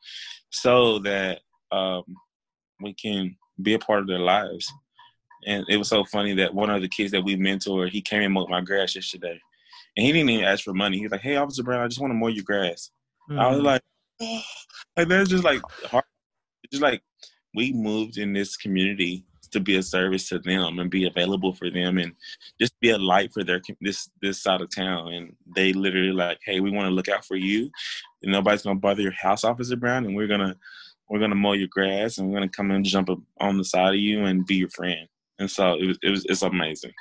so 0.50 1.00
that 1.00 1.42
um, 1.72 2.04
we 2.82 2.94
can 2.94 3.36
be 3.62 3.76
a 3.76 3.80
part 3.80 4.00
of 4.00 4.08
their 4.08 4.20
lives. 4.20 4.72
And 5.46 5.66
it 5.70 5.78
was 5.78 5.88
so 5.88 6.04
funny 6.04 6.34
that 6.36 6.54
one 6.54 6.70
of 6.72 6.82
the 6.82 6.90
kids 6.90 7.12
that 7.12 7.24
we 7.24 7.36
mentor, 7.36 7.88
he 7.88 8.02
came 8.02 8.24
and 8.24 8.34
mowed 8.34 8.50
my 8.50 8.62
grass 8.62 8.96
yesterday, 8.96 9.40
and 9.98 10.06
he 10.06 10.12
didn't 10.12 10.30
even 10.30 10.46
ask 10.46 10.64
for 10.64 10.74
money. 10.74 11.00
He's 11.00 11.12
like, 11.12 11.22
"Hey, 11.22 11.36
Officer 11.36 11.64
Brown, 11.64 11.84
I 11.84 11.88
just 11.88 12.00
want 12.00 12.12
to 12.12 12.16
mow 12.16 12.28
your 12.28 12.44
grass." 12.44 12.92
Mm-hmm. 13.30 13.39
I 13.39 13.48
was 13.48 13.58
mm-hmm. 13.58 13.66
like, 13.66 13.82
oh. 14.22 14.42
like 14.98 15.08
that's 15.08 15.30
just 15.30 15.44
like 15.44 15.62
hard. 15.86 16.04
Just 16.72 16.84
like 16.84 17.02
we 17.54 17.74
moved 17.74 18.18
in 18.18 18.34
this 18.34 18.56
community 18.56 19.26
to 19.52 19.60
be 19.60 19.76
a 19.76 19.84
service 19.84 20.30
to 20.30 20.39
them 20.39 20.80
and 20.80 20.89
be 20.89 21.06
available 21.06 21.54
for 21.54 21.70
them 21.70 21.98
and 21.98 22.14
just 22.60 22.80
be 22.80 22.92
a 22.92 22.98
light 22.98 23.32
for 23.34 23.44
their 23.44 23.62
this 23.82 24.10
this 24.22 24.42
side 24.42 24.62
of 24.62 24.74
town. 24.74 25.14
And 25.14 25.36
they 25.56 25.74
literally 25.74 26.14
like, 26.14 26.39
hey, 26.46 26.60
we 26.60 26.72
want 26.72 26.88
to 26.88 26.94
look 26.94 27.10
out 27.10 27.26
for 27.26 27.36
you. 27.36 27.70
And 28.24 28.32
nobody's 28.32 28.64
gonna 28.64 28.80
bother 28.80 29.02
your 29.02 29.12
house, 29.12 29.44
Officer 29.44 29.76
Brown, 29.76 30.06
and 30.06 30.16
we're 30.16 30.28
gonna 30.28 30.56
we're 31.10 31.20
gonna 31.20 31.36
mow 31.36 31.54
your 31.54 31.68
grass 31.70 32.18
and 32.18 32.30
we're 32.30 32.36
gonna 32.36 32.50
come 32.50 32.72
and 32.72 32.86
jump 32.86 33.10
on 33.39 33.58
the 33.58 33.66
side 33.66 33.94
of 33.94 34.00
you 34.00 34.26
and 34.26 34.46
be 34.46 34.56
your 34.56 34.70
friend. 34.70 35.08
And 35.39 35.52
so 35.52 35.76
it 35.76 35.86
was 35.86 36.00
it 36.02 36.10
was 36.10 36.26
it's 36.26 36.42
amazing. 36.42 36.94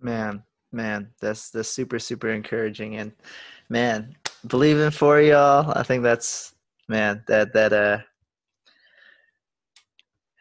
Man, 0.00 0.42
man, 0.74 1.10
that's 1.20 1.50
that's 1.50 1.68
super 1.68 1.98
super 1.98 2.30
encouraging 2.30 2.96
and 2.96 3.12
man, 3.68 4.16
believing 4.46 4.90
for 4.90 5.20
y'all. 5.20 5.72
I 5.74 5.82
think 5.82 6.02
that's 6.02 6.54
man 6.88 7.22
that 7.28 7.52
that 7.54 7.72
uh 7.72 7.98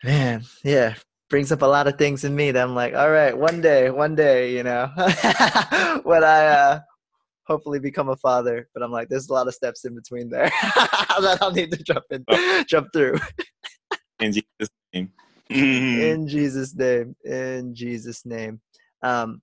man, 0.03 0.43
yeah, 0.63 0.95
brings 1.29 1.51
up 1.51 1.61
a 1.61 1.65
lot 1.65 1.87
of 1.87 1.97
things 1.97 2.23
in 2.23 2.35
me 2.35 2.51
that 2.51 2.63
I'm 2.63 2.75
like, 2.75 2.93
all 2.93 3.09
right, 3.09 3.35
one 3.35 3.61
day, 3.61 3.89
one 3.89 4.15
day, 4.15 4.55
you 4.55 4.63
know, 4.63 4.89
when 6.03 6.23
I 6.23 6.45
uh, 6.45 6.79
hopefully 7.45 7.79
become 7.79 8.09
a 8.09 8.15
father. 8.17 8.69
But 8.73 8.83
I'm 8.83 8.91
like, 8.91 9.09
there's 9.09 9.29
a 9.29 9.33
lot 9.33 9.47
of 9.47 9.53
steps 9.53 9.85
in 9.85 9.95
between 9.95 10.29
there 10.29 10.49
that 10.63 11.37
I'll 11.41 11.51
need 11.51 11.71
to 11.71 11.81
jump 11.81 12.05
in, 12.11 12.23
oh. 12.27 12.63
jump 12.67 12.89
through. 12.93 13.15
in 14.19 14.33
Jesus' 14.33 14.69
name. 14.93 15.11
in 15.49 16.27
Jesus' 16.27 16.75
name. 16.75 17.15
In 17.23 17.73
Jesus' 17.73 18.25
name. 18.25 18.61
Um, 19.01 19.41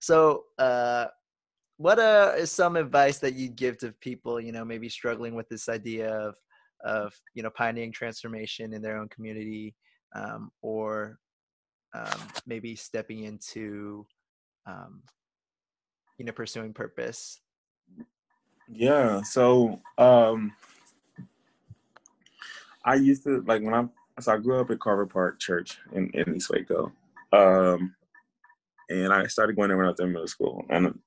so, 0.00 0.44
uh, 0.58 1.06
what 1.78 1.98
uh, 1.98 2.32
is 2.36 2.50
some 2.50 2.76
advice 2.76 3.18
that 3.18 3.34
you'd 3.34 3.56
give 3.56 3.76
to 3.78 3.92
people, 4.00 4.40
you 4.40 4.52
know, 4.52 4.64
maybe 4.64 4.88
struggling 4.88 5.34
with 5.34 5.48
this 5.48 5.68
idea 5.68 6.10
of, 6.10 6.34
of 6.84 7.14
you 7.34 7.42
know, 7.42 7.50
pioneering 7.50 7.92
transformation 7.92 8.72
in 8.72 8.80
their 8.80 8.96
own 8.96 9.08
community, 9.08 9.74
um, 10.14 10.50
or 10.62 11.18
um, 11.94 12.20
maybe 12.46 12.74
stepping 12.74 13.24
into 13.24 14.06
um, 14.66 15.02
you 16.18 16.24
know 16.24 16.32
pursuing 16.32 16.72
purpose? 16.72 17.40
Yeah 18.68 19.22
so 19.22 19.80
um 19.98 20.52
i 22.84 22.94
used 22.94 23.22
to 23.24 23.42
like 23.46 23.62
when 23.62 23.74
i'm 23.74 23.90
so 24.20 24.32
i 24.32 24.38
grew 24.38 24.60
up 24.60 24.70
at 24.70 24.80
carver 24.80 25.06
park 25.06 25.38
church 25.38 25.78
in, 25.92 26.10
in 26.10 26.36
east 26.36 26.50
waco. 26.50 26.92
Um 27.32 27.94
and 28.88 29.12
i 29.12 29.26
started 29.26 29.56
going 29.56 29.68
there 29.68 29.76
when 29.76 29.86
i 29.86 29.90
was 29.90 30.00
in 30.00 30.12
middle 30.12 30.26
school 30.26 30.64
and 30.70 30.98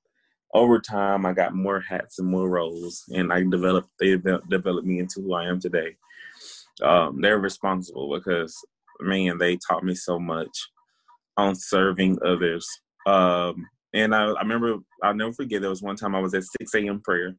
over 0.54 0.78
time 0.80 1.26
i 1.26 1.32
got 1.32 1.54
more 1.54 1.80
hats 1.80 2.18
and 2.18 2.28
more 2.28 2.48
roles 2.48 3.04
and 3.14 3.32
i 3.32 3.42
developed 3.42 3.88
they 3.98 4.16
developed 4.48 4.86
me 4.86 4.98
into 4.98 5.20
who 5.20 5.34
i 5.34 5.44
am 5.44 5.60
today 5.60 5.96
um 6.82 7.20
they're 7.20 7.38
responsible 7.38 8.12
because 8.14 8.56
man, 9.00 9.38
they 9.38 9.56
taught 9.56 9.84
me 9.84 9.94
so 9.94 10.18
much 10.18 10.68
on 11.36 11.54
serving 11.54 12.18
others. 12.24 12.66
Um, 13.06 13.66
and 13.94 14.14
I, 14.14 14.24
I 14.24 14.42
remember, 14.42 14.76
I'll 15.02 15.14
never 15.14 15.32
forget, 15.32 15.60
there 15.60 15.70
was 15.70 15.82
one 15.82 15.96
time 15.96 16.14
I 16.14 16.20
was 16.20 16.34
at 16.34 16.44
6 16.60 16.74
a.m. 16.74 17.00
prayer 17.00 17.34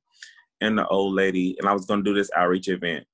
and 0.60 0.78
the 0.78 0.88
old 0.88 1.14
lady, 1.14 1.56
and 1.60 1.68
I 1.68 1.74
was 1.74 1.86
going 1.86 2.04
to 2.04 2.10
do 2.10 2.16
this 2.16 2.32
outreach 2.36 2.68
event. 2.68 3.06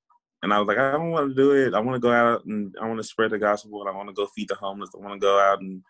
And 0.42 0.52
I 0.52 0.58
was 0.58 0.68
like, 0.68 0.78
I 0.78 0.92
don't 0.92 1.10
want 1.10 1.28
to 1.28 1.34
do 1.34 1.52
it. 1.52 1.74
I 1.74 1.80
want 1.80 1.96
to 1.96 2.00
go 2.00 2.12
out 2.12 2.44
and 2.44 2.74
I 2.80 2.86
want 2.86 2.98
to 2.98 3.04
spread 3.04 3.30
the 3.30 3.38
gospel 3.38 3.80
and 3.80 3.90
I 3.90 3.96
want 3.96 4.08
to 4.08 4.14
go 4.14 4.28
feed 4.34 4.48
the 4.48 4.54
homeless. 4.54 4.90
I 4.94 4.98
want 4.98 5.14
to 5.14 5.26
go 5.26 5.38
out 5.38 5.60
and 5.60 5.82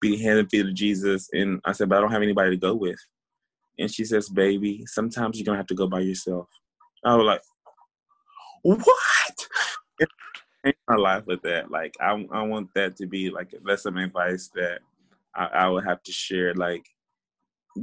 be 0.00 0.22
hand 0.22 0.38
and 0.38 0.48
feet 0.48 0.66
of 0.66 0.74
Jesus. 0.74 1.28
And 1.32 1.60
I 1.64 1.72
said, 1.72 1.88
but 1.88 1.98
I 1.98 2.00
don't 2.00 2.12
have 2.12 2.22
anybody 2.22 2.50
to 2.50 2.56
go 2.56 2.74
with. 2.74 2.98
And 3.78 3.92
she 3.92 4.04
says, 4.04 4.28
baby, 4.28 4.84
sometimes 4.86 5.36
you're 5.36 5.44
going 5.44 5.54
to 5.54 5.60
have 5.60 5.66
to 5.68 5.74
go 5.74 5.88
by 5.88 6.00
yourself. 6.00 6.48
I 7.04 7.14
was 7.16 7.26
like, 7.26 7.42
what? 8.62 9.48
my 10.88 10.96
life 10.96 11.26
with 11.26 11.42
that. 11.42 11.70
Like 11.70 11.94
I, 12.00 12.26
I 12.32 12.42
want 12.42 12.68
that 12.74 12.96
to 12.96 13.06
be 13.06 13.30
like 13.30 13.54
that's 13.64 13.84
some 13.84 13.96
advice 13.96 14.50
that 14.54 14.80
I, 15.34 15.46
I 15.46 15.68
would 15.68 15.84
have 15.84 16.02
to 16.04 16.12
share. 16.12 16.54
Like, 16.54 16.84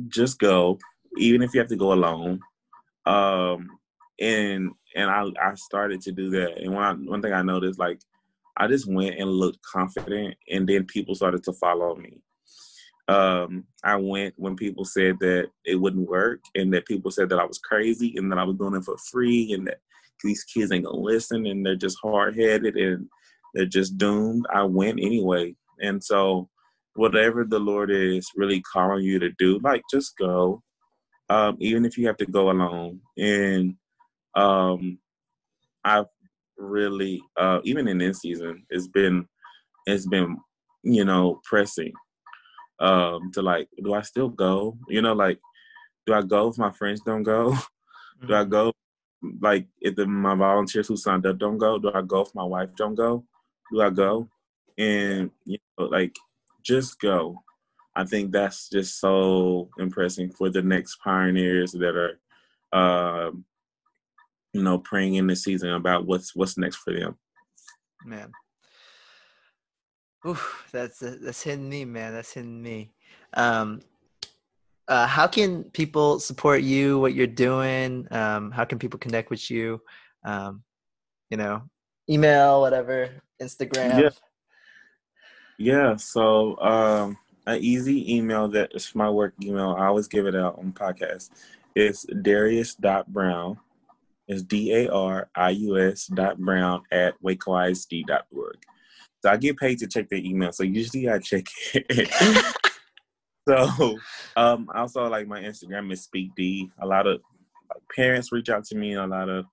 just 0.08 0.40
go, 0.40 0.78
even 1.18 1.42
if 1.42 1.54
you 1.54 1.60
have 1.60 1.70
to 1.70 1.76
go 1.76 1.94
alone. 1.94 2.42
Um, 3.06 3.70
and 4.20 4.72
and 4.96 5.10
I 5.10 5.26
I 5.42 5.56
started 5.56 6.02
to 6.02 6.12
do 6.12 6.30
that. 6.32 6.58
And 6.58 6.74
one 6.74 7.06
one 7.06 7.22
thing 7.22 7.34
I 7.34 7.42
noticed, 7.42 7.80
like, 7.80 8.00
I 8.58 8.68
just 8.68 8.92
went 8.92 9.20
and 9.20 9.30
looked 9.30 9.60
confident, 9.64 10.36
and 10.50 10.68
then 10.68 10.86
people 10.86 11.16
started 11.16 11.44
to 11.44 11.54
follow 11.54 11.96
me. 11.96 12.22
Um, 13.08 13.66
I 13.84 13.98
went 13.98 14.34
when 14.38 14.56
people 14.56 14.84
said 14.84 15.18
that 15.20 15.50
it 15.64 15.76
wouldn't 15.76 16.10
work, 16.10 16.40
and 16.56 16.74
that 16.74 16.88
people 16.88 17.12
said 17.12 17.30
that 17.30 17.40
I 17.40 17.46
was 17.46 17.60
crazy, 17.60 18.16
and 18.18 18.32
that 18.32 18.40
I 18.40 18.44
was 18.44 18.58
doing 18.58 18.76
it 18.76 18.84
for 18.84 18.98
free, 19.12 19.54
and 19.54 19.68
that 19.68 19.80
these 20.24 20.44
kids 20.44 20.72
ain't 20.72 20.86
gonna 20.86 20.98
listen 20.98 21.46
and 21.46 21.66
they're 21.66 21.76
just 21.76 21.98
hard 22.02 22.36
headed 22.38 22.76
and 22.76 23.08
they're 23.54 23.66
just 23.66 23.98
doomed. 23.98 24.46
I 24.54 24.64
went 24.64 25.00
anyway. 25.00 25.56
And 25.80 26.04
so 26.04 26.50
whatever 26.96 27.44
the 27.44 27.60
Lord 27.60 27.92
is 27.92 28.28
really 28.36 28.62
calling 28.62 29.04
you 29.04 29.20
to 29.20 29.30
do, 29.38 29.60
like 29.64 29.84
just 29.92 30.18
go. 30.18 30.62
Um, 31.30 31.58
even 31.60 31.86
if 31.86 31.98
you 31.98 32.06
have 32.08 32.18
to 32.18 32.26
go 32.26 32.52
alone. 32.52 33.02
And 33.18 33.76
um 34.36 35.00
I've 35.84 36.08
really 36.58 37.22
uh 37.38 37.60
even 37.64 37.88
in 37.88 37.98
this 37.98 38.20
season 38.20 38.66
it's 38.70 38.88
been 38.88 39.28
it's 39.86 40.08
been, 40.08 40.38
you 40.84 41.06
know, 41.06 41.42
pressing 41.44 41.94
um 42.80 43.32
to 43.34 43.42
like, 43.42 43.70
do 43.84 43.94
I 43.94 44.02
still 44.02 44.30
go? 44.30 44.78
You 44.88 45.02
know, 45.02 45.14
like 45.14 45.40
do 46.06 46.14
I 46.14 46.22
go 46.22 46.50
if 46.50 46.58
my 46.58 46.72
friends 46.72 47.02
don't 47.02 47.24
go? 47.24 47.52
Mm-hmm. 47.52 47.62
Do 48.28 48.34
I 48.34 48.44
mm-hmm. 48.44 48.50
go 48.50 48.72
like 49.42 49.68
if 49.82 49.96
the, 49.96 50.06
my 50.06 50.36
volunteers 50.36 50.88
who 50.88 50.98
signed 50.98 51.26
up 51.26 51.38
don't 51.38 51.58
go, 51.58 51.78
do 51.78 51.92
I 51.94 52.02
go 52.02 52.22
if 52.22 52.34
my 52.36 52.44
wife 52.44 52.76
don't 52.76 52.96
go? 52.96 53.26
Do 53.72 53.82
I 53.82 53.90
go? 53.90 54.30
And 54.78 55.32
you 55.46 55.58
know, 55.78 55.86
like 55.86 56.16
just 56.64 57.00
go. 57.00 57.44
I 57.96 58.04
think 58.04 58.32
that's 58.32 58.70
just 58.70 59.00
so 59.00 59.70
impressive 59.80 60.36
for 60.36 60.50
the 60.50 60.62
next 60.62 60.98
pioneers 60.98 61.72
that 61.74 61.96
are, 61.96 62.20
um, 62.78 63.46
you 64.56 64.64
know, 64.64 64.78
praying 64.78 65.16
in 65.16 65.28
the 65.28 65.36
season 65.36 65.70
about 65.72 66.06
what's 66.06 66.36
what's 66.36 66.58
next 66.58 66.78
for 66.78 66.94
them. 66.94 67.18
Man, 68.06 68.32
Ooh, 70.28 70.38
that's 70.72 71.00
that's 71.00 71.44
hitting 71.44 71.70
me, 71.70 71.86
man. 71.86 72.14
That's 72.14 72.34
hitting 72.34 72.62
me. 72.62 72.92
Um, 73.34 73.82
uh, 74.88 75.08
how 75.08 75.28
can 75.28 75.64
people 75.66 76.20
support 76.20 76.62
you 76.62 77.00
what 77.00 77.16
you're 77.16 77.28
doing? 77.28 78.08
Um, 78.12 78.52
how 78.52 78.66
can 78.66 78.80
people 78.80 79.00
connect 79.00 79.30
with 79.30 79.50
you? 79.50 79.82
Um, 80.24 80.64
you 81.30 81.38
know 81.38 81.62
email 82.10 82.62
whatever 82.62 83.10
instagram. 83.42 84.00
Yeah, 84.00 84.10
yeah 85.58 85.96
so 85.96 86.58
um, 86.60 87.18
an 87.48 87.60
easy 87.62 88.16
email 88.16 88.48
that 88.50 88.72
is 88.76 88.94
my 88.96 89.10
work 89.10 89.34
email 89.44 89.76
i 89.78 89.88
always 89.88 90.08
give 90.08 90.28
it 90.28 90.36
out 90.36 90.58
on 90.58 90.72
podcast. 90.72 91.30
It's 91.76 92.06
darius.brown 92.22 93.60
it's 94.28 94.42
d-a-r-i-u-s 94.44 96.08
dot 96.08 96.38
brown 96.40 96.82
at 96.92 97.14
wacoisd.org 97.22 98.58
so 99.24 99.30
i 99.30 99.38
get 99.38 99.58
paid 99.58 99.78
to 99.80 99.88
check 99.88 100.10
the 100.10 100.28
email 100.28 100.52
so 100.52 100.64
usually 100.64 101.10
i 101.10 101.20
check 101.20 101.46
it 101.74 102.54
So, 103.48 103.98
um, 104.36 104.68
I 104.74 104.80
also 104.80 105.08
like 105.08 105.28
my 105.28 105.42
Instagram 105.42 105.92
is 105.92 106.04
Speak 106.04 106.32
D. 106.36 106.72
A 106.82 106.86
lot 106.86 107.06
of 107.06 107.22
like, 107.70 107.84
parents 107.96 108.32
reach 108.32 108.50
out 108.50 108.66
to 108.66 108.76
me. 108.76 108.94
A 108.94 109.06
lot 109.06 109.30
of 109.30 109.46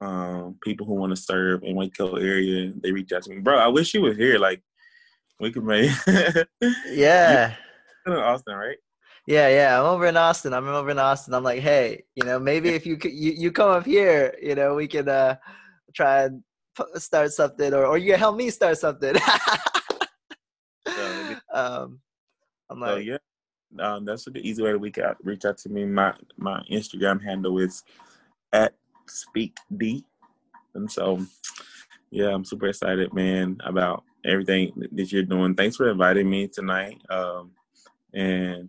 um, 0.00 0.56
people 0.62 0.86
who 0.86 0.94
want 0.94 1.10
to 1.14 1.20
serve 1.20 1.62
in 1.62 1.76
Waco 1.76 2.16
area, 2.16 2.72
they 2.82 2.92
reach 2.92 3.12
out 3.12 3.22
to 3.24 3.30
me. 3.30 3.40
Bro, 3.40 3.58
I 3.58 3.68
wish 3.68 3.94
you 3.94 4.02
were 4.02 4.12
here. 4.14 4.38
Like, 4.38 4.62
we 5.40 5.50
could 5.50 5.64
make. 5.64 5.90
yeah. 6.86 7.54
In 8.06 8.12
Austin, 8.12 8.54
right? 8.54 8.76
Yeah, 9.26 9.48
yeah. 9.48 9.78
I'm 9.78 9.86
over 9.86 10.06
in 10.06 10.16
Austin. 10.16 10.52
I'm 10.52 10.66
over 10.68 10.90
in 10.90 10.98
Austin. 10.98 11.34
I'm 11.34 11.44
like, 11.44 11.60
hey, 11.60 12.04
you 12.14 12.24
know, 12.24 12.38
maybe 12.38 12.70
if 12.70 12.86
you 12.86 12.98
you, 13.04 13.32
you 13.32 13.52
come 13.52 13.70
up 13.70 13.86
here, 13.86 14.34
you 14.42 14.54
know, 14.54 14.74
we 14.74 14.88
can 14.88 15.08
uh 15.08 15.36
try 15.94 16.24
and 16.24 16.42
start 16.96 17.32
something, 17.32 17.72
or 17.74 17.86
or 17.86 17.98
you 17.98 18.12
can 18.12 18.18
help 18.18 18.36
me 18.36 18.50
start 18.50 18.78
something. 18.78 19.14
um, 21.52 22.00
I'm 22.68 22.80
like, 22.80 23.04
yeah, 23.04 23.18
um, 23.78 24.04
that's 24.04 24.24
the 24.24 24.38
easy 24.38 24.62
way 24.62 24.72
to 24.72 24.78
reach 24.78 24.98
out, 24.98 25.16
reach 25.22 25.44
out 25.44 25.58
to 25.58 25.68
me. 25.68 25.84
My 25.84 26.14
my 26.36 26.62
Instagram 26.70 27.22
handle 27.22 27.58
is 27.58 27.82
at 28.52 28.74
speak 29.06 29.56
d, 29.76 30.04
and 30.74 30.90
so 30.90 31.20
yeah, 32.10 32.28
I'm 32.28 32.44
super 32.44 32.66
excited, 32.66 33.12
man, 33.14 33.58
about 33.64 34.04
everything 34.24 34.72
that 34.92 35.12
you're 35.12 35.22
doing. 35.22 35.54
Thanks 35.54 35.76
for 35.76 35.88
inviting 35.90 36.28
me 36.28 36.48
tonight. 36.48 37.00
Um, 37.08 37.52
and 38.12 38.68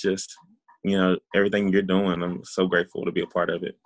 just, 0.00 0.34
you 0.82 0.98
know, 0.98 1.18
everything 1.34 1.68
you're 1.68 1.82
doing. 1.82 2.22
I'm 2.22 2.42
so 2.44 2.66
grateful 2.66 3.04
to 3.04 3.12
be 3.12 3.22
a 3.22 3.26
part 3.26 3.50
of 3.50 3.62
it. 3.62 3.76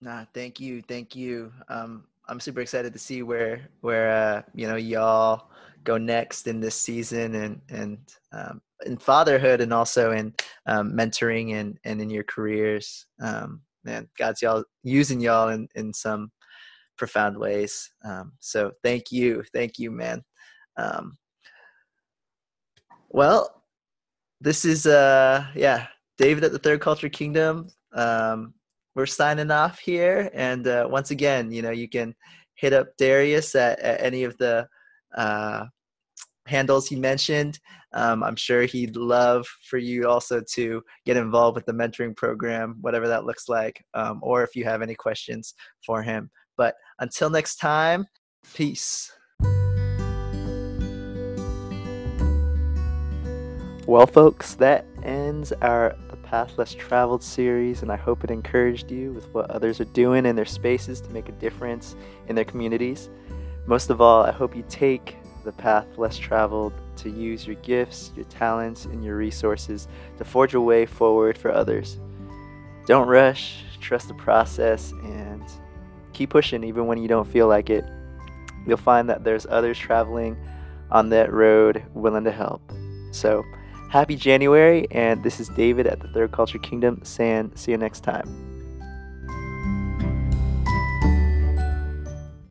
Nah, 0.00 0.24
thank 0.34 0.60
you. 0.60 0.82
Thank 0.82 1.16
you. 1.16 1.52
Um, 1.68 2.04
I'm 2.28 2.40
super 2.40 2.60
excited 2.60 2.92
to 2.92 2.98
see 2.98 3.22
where, 3.22 3.68
where, 3.80 4.10
uh, 4.10 4.42
you 4.54 4.66
know, 4.66 4.76
y'all 4.76 5.50
go 5.84 5.98
next 5.98 6.46
in 6.46 6.60
this 6.60 6.74
season 6.74 7.34
and, 7.34 7.60
and, 7.68 7.98
um, 8.32 8.60
in 8.86 8.96
fatherhood 8.96 9.60
and 9.60 9.72
also 9.72 10.12
in 10.12 10.34
um, 10.66 10.92
mentoring 10.92 11.54
and, 11.54 11.78
and 11.84 12.00
in 12.00 12.10
your 12.10 12.24
careers. 12.24 13.06
Um, 13.20 13.62
man, 13.84 14.08
God's 14.18 14.42
y'all 14.42 14.64
using 14.82 15.20
y'all 15.20 15.50
in, 15.50 15.68
in 15.74 15.92
some 15.92 16.30
profound 16.96 17.38
ways. 17.38 17.90
Um, 18.04 18.32
so 18.40 18.72
thank 18.82 19.10
you. 19.10 19.42
Thank 19.52 19.78
you, 19.78 19.90
man. 19.90 20.22
Um, 20.76 21.16
well, 23.10 23.63
this 24.40 24.64
is, 24.64 24.86
uh, 24.86 25.46
yeah, 25.54 25.86
David 26.18 26.44
at 26.44 26.52
the 26.52 26.58
Third 26.58 26.80
Culture 26.80 27.08
Kingdom. 27.08 27.68
Um, 27.92 28.54
we're 28.94 29.06
signing 29.06 29.50
off 29.50 29.78
here. 29.78 30.30
And 30.32 30.66
uh, 30.66 30.86
once 30.90 31.10
again, 31.10 31.50
you 31.50 31.62
know, 31.62 31.70
you 31.70 31.88
can 31.88 32.14
hit 32.54 32.72
up 32.72 32.88
Darius 32.98 33.54
at, 33.54 33.78
at 33.80 34.00
any 34.00 34.24
of 34.24 34.36
the 34.38 34.68
uh, 35.16 35.64
handles 36.46 36.88
he 36.88 36.96
mentioned. 36.96 37.58
Um, 37.92 38.22
I'm 38.22 38.36
sure 38.36 38.62
he'd 38.62 38.96
love 38.96 39.46
for 39.68 39.78
you 39.78 40.08
also 40.08 40.40
to 40.52 40.82
get 41.06 41.16
involved 41.16 41.54
with 41.56 41.66
the 41.66 41.72
mentoring 41.72 42.16
program, 42.16 42.76
whatever 42.80 43.08
that 43.08 43.24
looks 43.24 43.48
like, 43.48 43.84
um, 43.94 44.20
or 44.22 44.42
if 44.42 44.56
you 44.56 44.64
have 44.64 44.82
any 44.82 44.94
questions 44.94 45.54
for 45.84 46.02
him. 46.02 46.30
But 46.56 46.74
until 46.98 47.30
next 47.30 47.56
time, 47.56 48.06
peace. 48.54 49.13
Well, 53.86 54.06
folks, 54.06 54.54
that 54.54 54.86
ends 55.02 55.52
our 55.60 55.94
The 56.08 56.16
Path 56.16 56.56
Less 56.56 56.72
Traveled 56.72 57.22
series, 57.22 57.82
and 57.82 57.92
I 57.92 57.96
hope 57.96 58.24
it 58.24 58.30
encouraged 58.30 58.90
you 58.90 59.12
with 59.12 59.28
what 59.34 59.50
others 59.50 59.78
are 59.78 59.84
doing 59.84 60.24
in 60.24 60.36
their 60.36 60.46
spaces 60.46 61.02
to 61.02 61.10
make 61.10 61.28
a 61.28 61.32
difference 61.32 61.94
in 62.26 62.34
their 62.34 62.46
communities. 62.46 63.10
Most 63.66 63.90
of 63.90 64.00
all, 64.00 64.24
I 64.24 64.32
hope 64.32 64.56
you 64.56 64.64
take 64.70 65.18
the 65.44 65.52
path 65.52 65.86
less 65.98 66.16
traveled 66.16 66.72
to 66.96 67.10
use 67.10 67.46
your 67.46 67.56
gifts, 67.56 68.10
your 68.16 68.24
talents, 68.24 68.86
and 68.86 69.04
your 69.04 69.18
resources 69.18 69.86
to 70.16 70.24
forge 70.24 70.54
a 70.54 70.60
way 70.62 70.86
forward 70.86 71.36
for 71.36 71.52
others. 71.52 71.98
Don't 72.86 73.06
rush, 73.06 73.64
trust 73.82 74.08
the 74.08 74.14
process, 74.14 74.92
and 75.02 75.44
keep 76.14 76.30
pushing 76.30 76.64
even 76.64 76.86
when 76.86 76.96
you 76.96 77.06
don't 77.06 77.28
feel 77.28 77.48
like 77.48 77.68
it. 77.68 77.84
You'll 78.66 78.78
find 78.78 79.10
that 79.10 79.24
there's 79.24 79.44
others 79.44 79.78
traveling 79.78 80.38
on 80.90 81.10
that 81.10 81.30
road 81.30 81.84
willing 81.92 82.24
to 82.24 82.32
help. 82.32 82.62
So, 83.10 83.44
happy 83.94 84.16
January, 84.16 84.88
and 84.90 85.22
this 85.22 85.38
is 85.38 85.48
David 85.50 85.86
at 85.86 86.00
the 86.00 86.08
Third 86.08 86.32
Culture 86.32 86.58
Kingdom 86.58 86.98
saying, 87.04 87.52
see 87.54 87.70
you 87.70 87.78
next 87.78 88.00
time. 88.00 88.53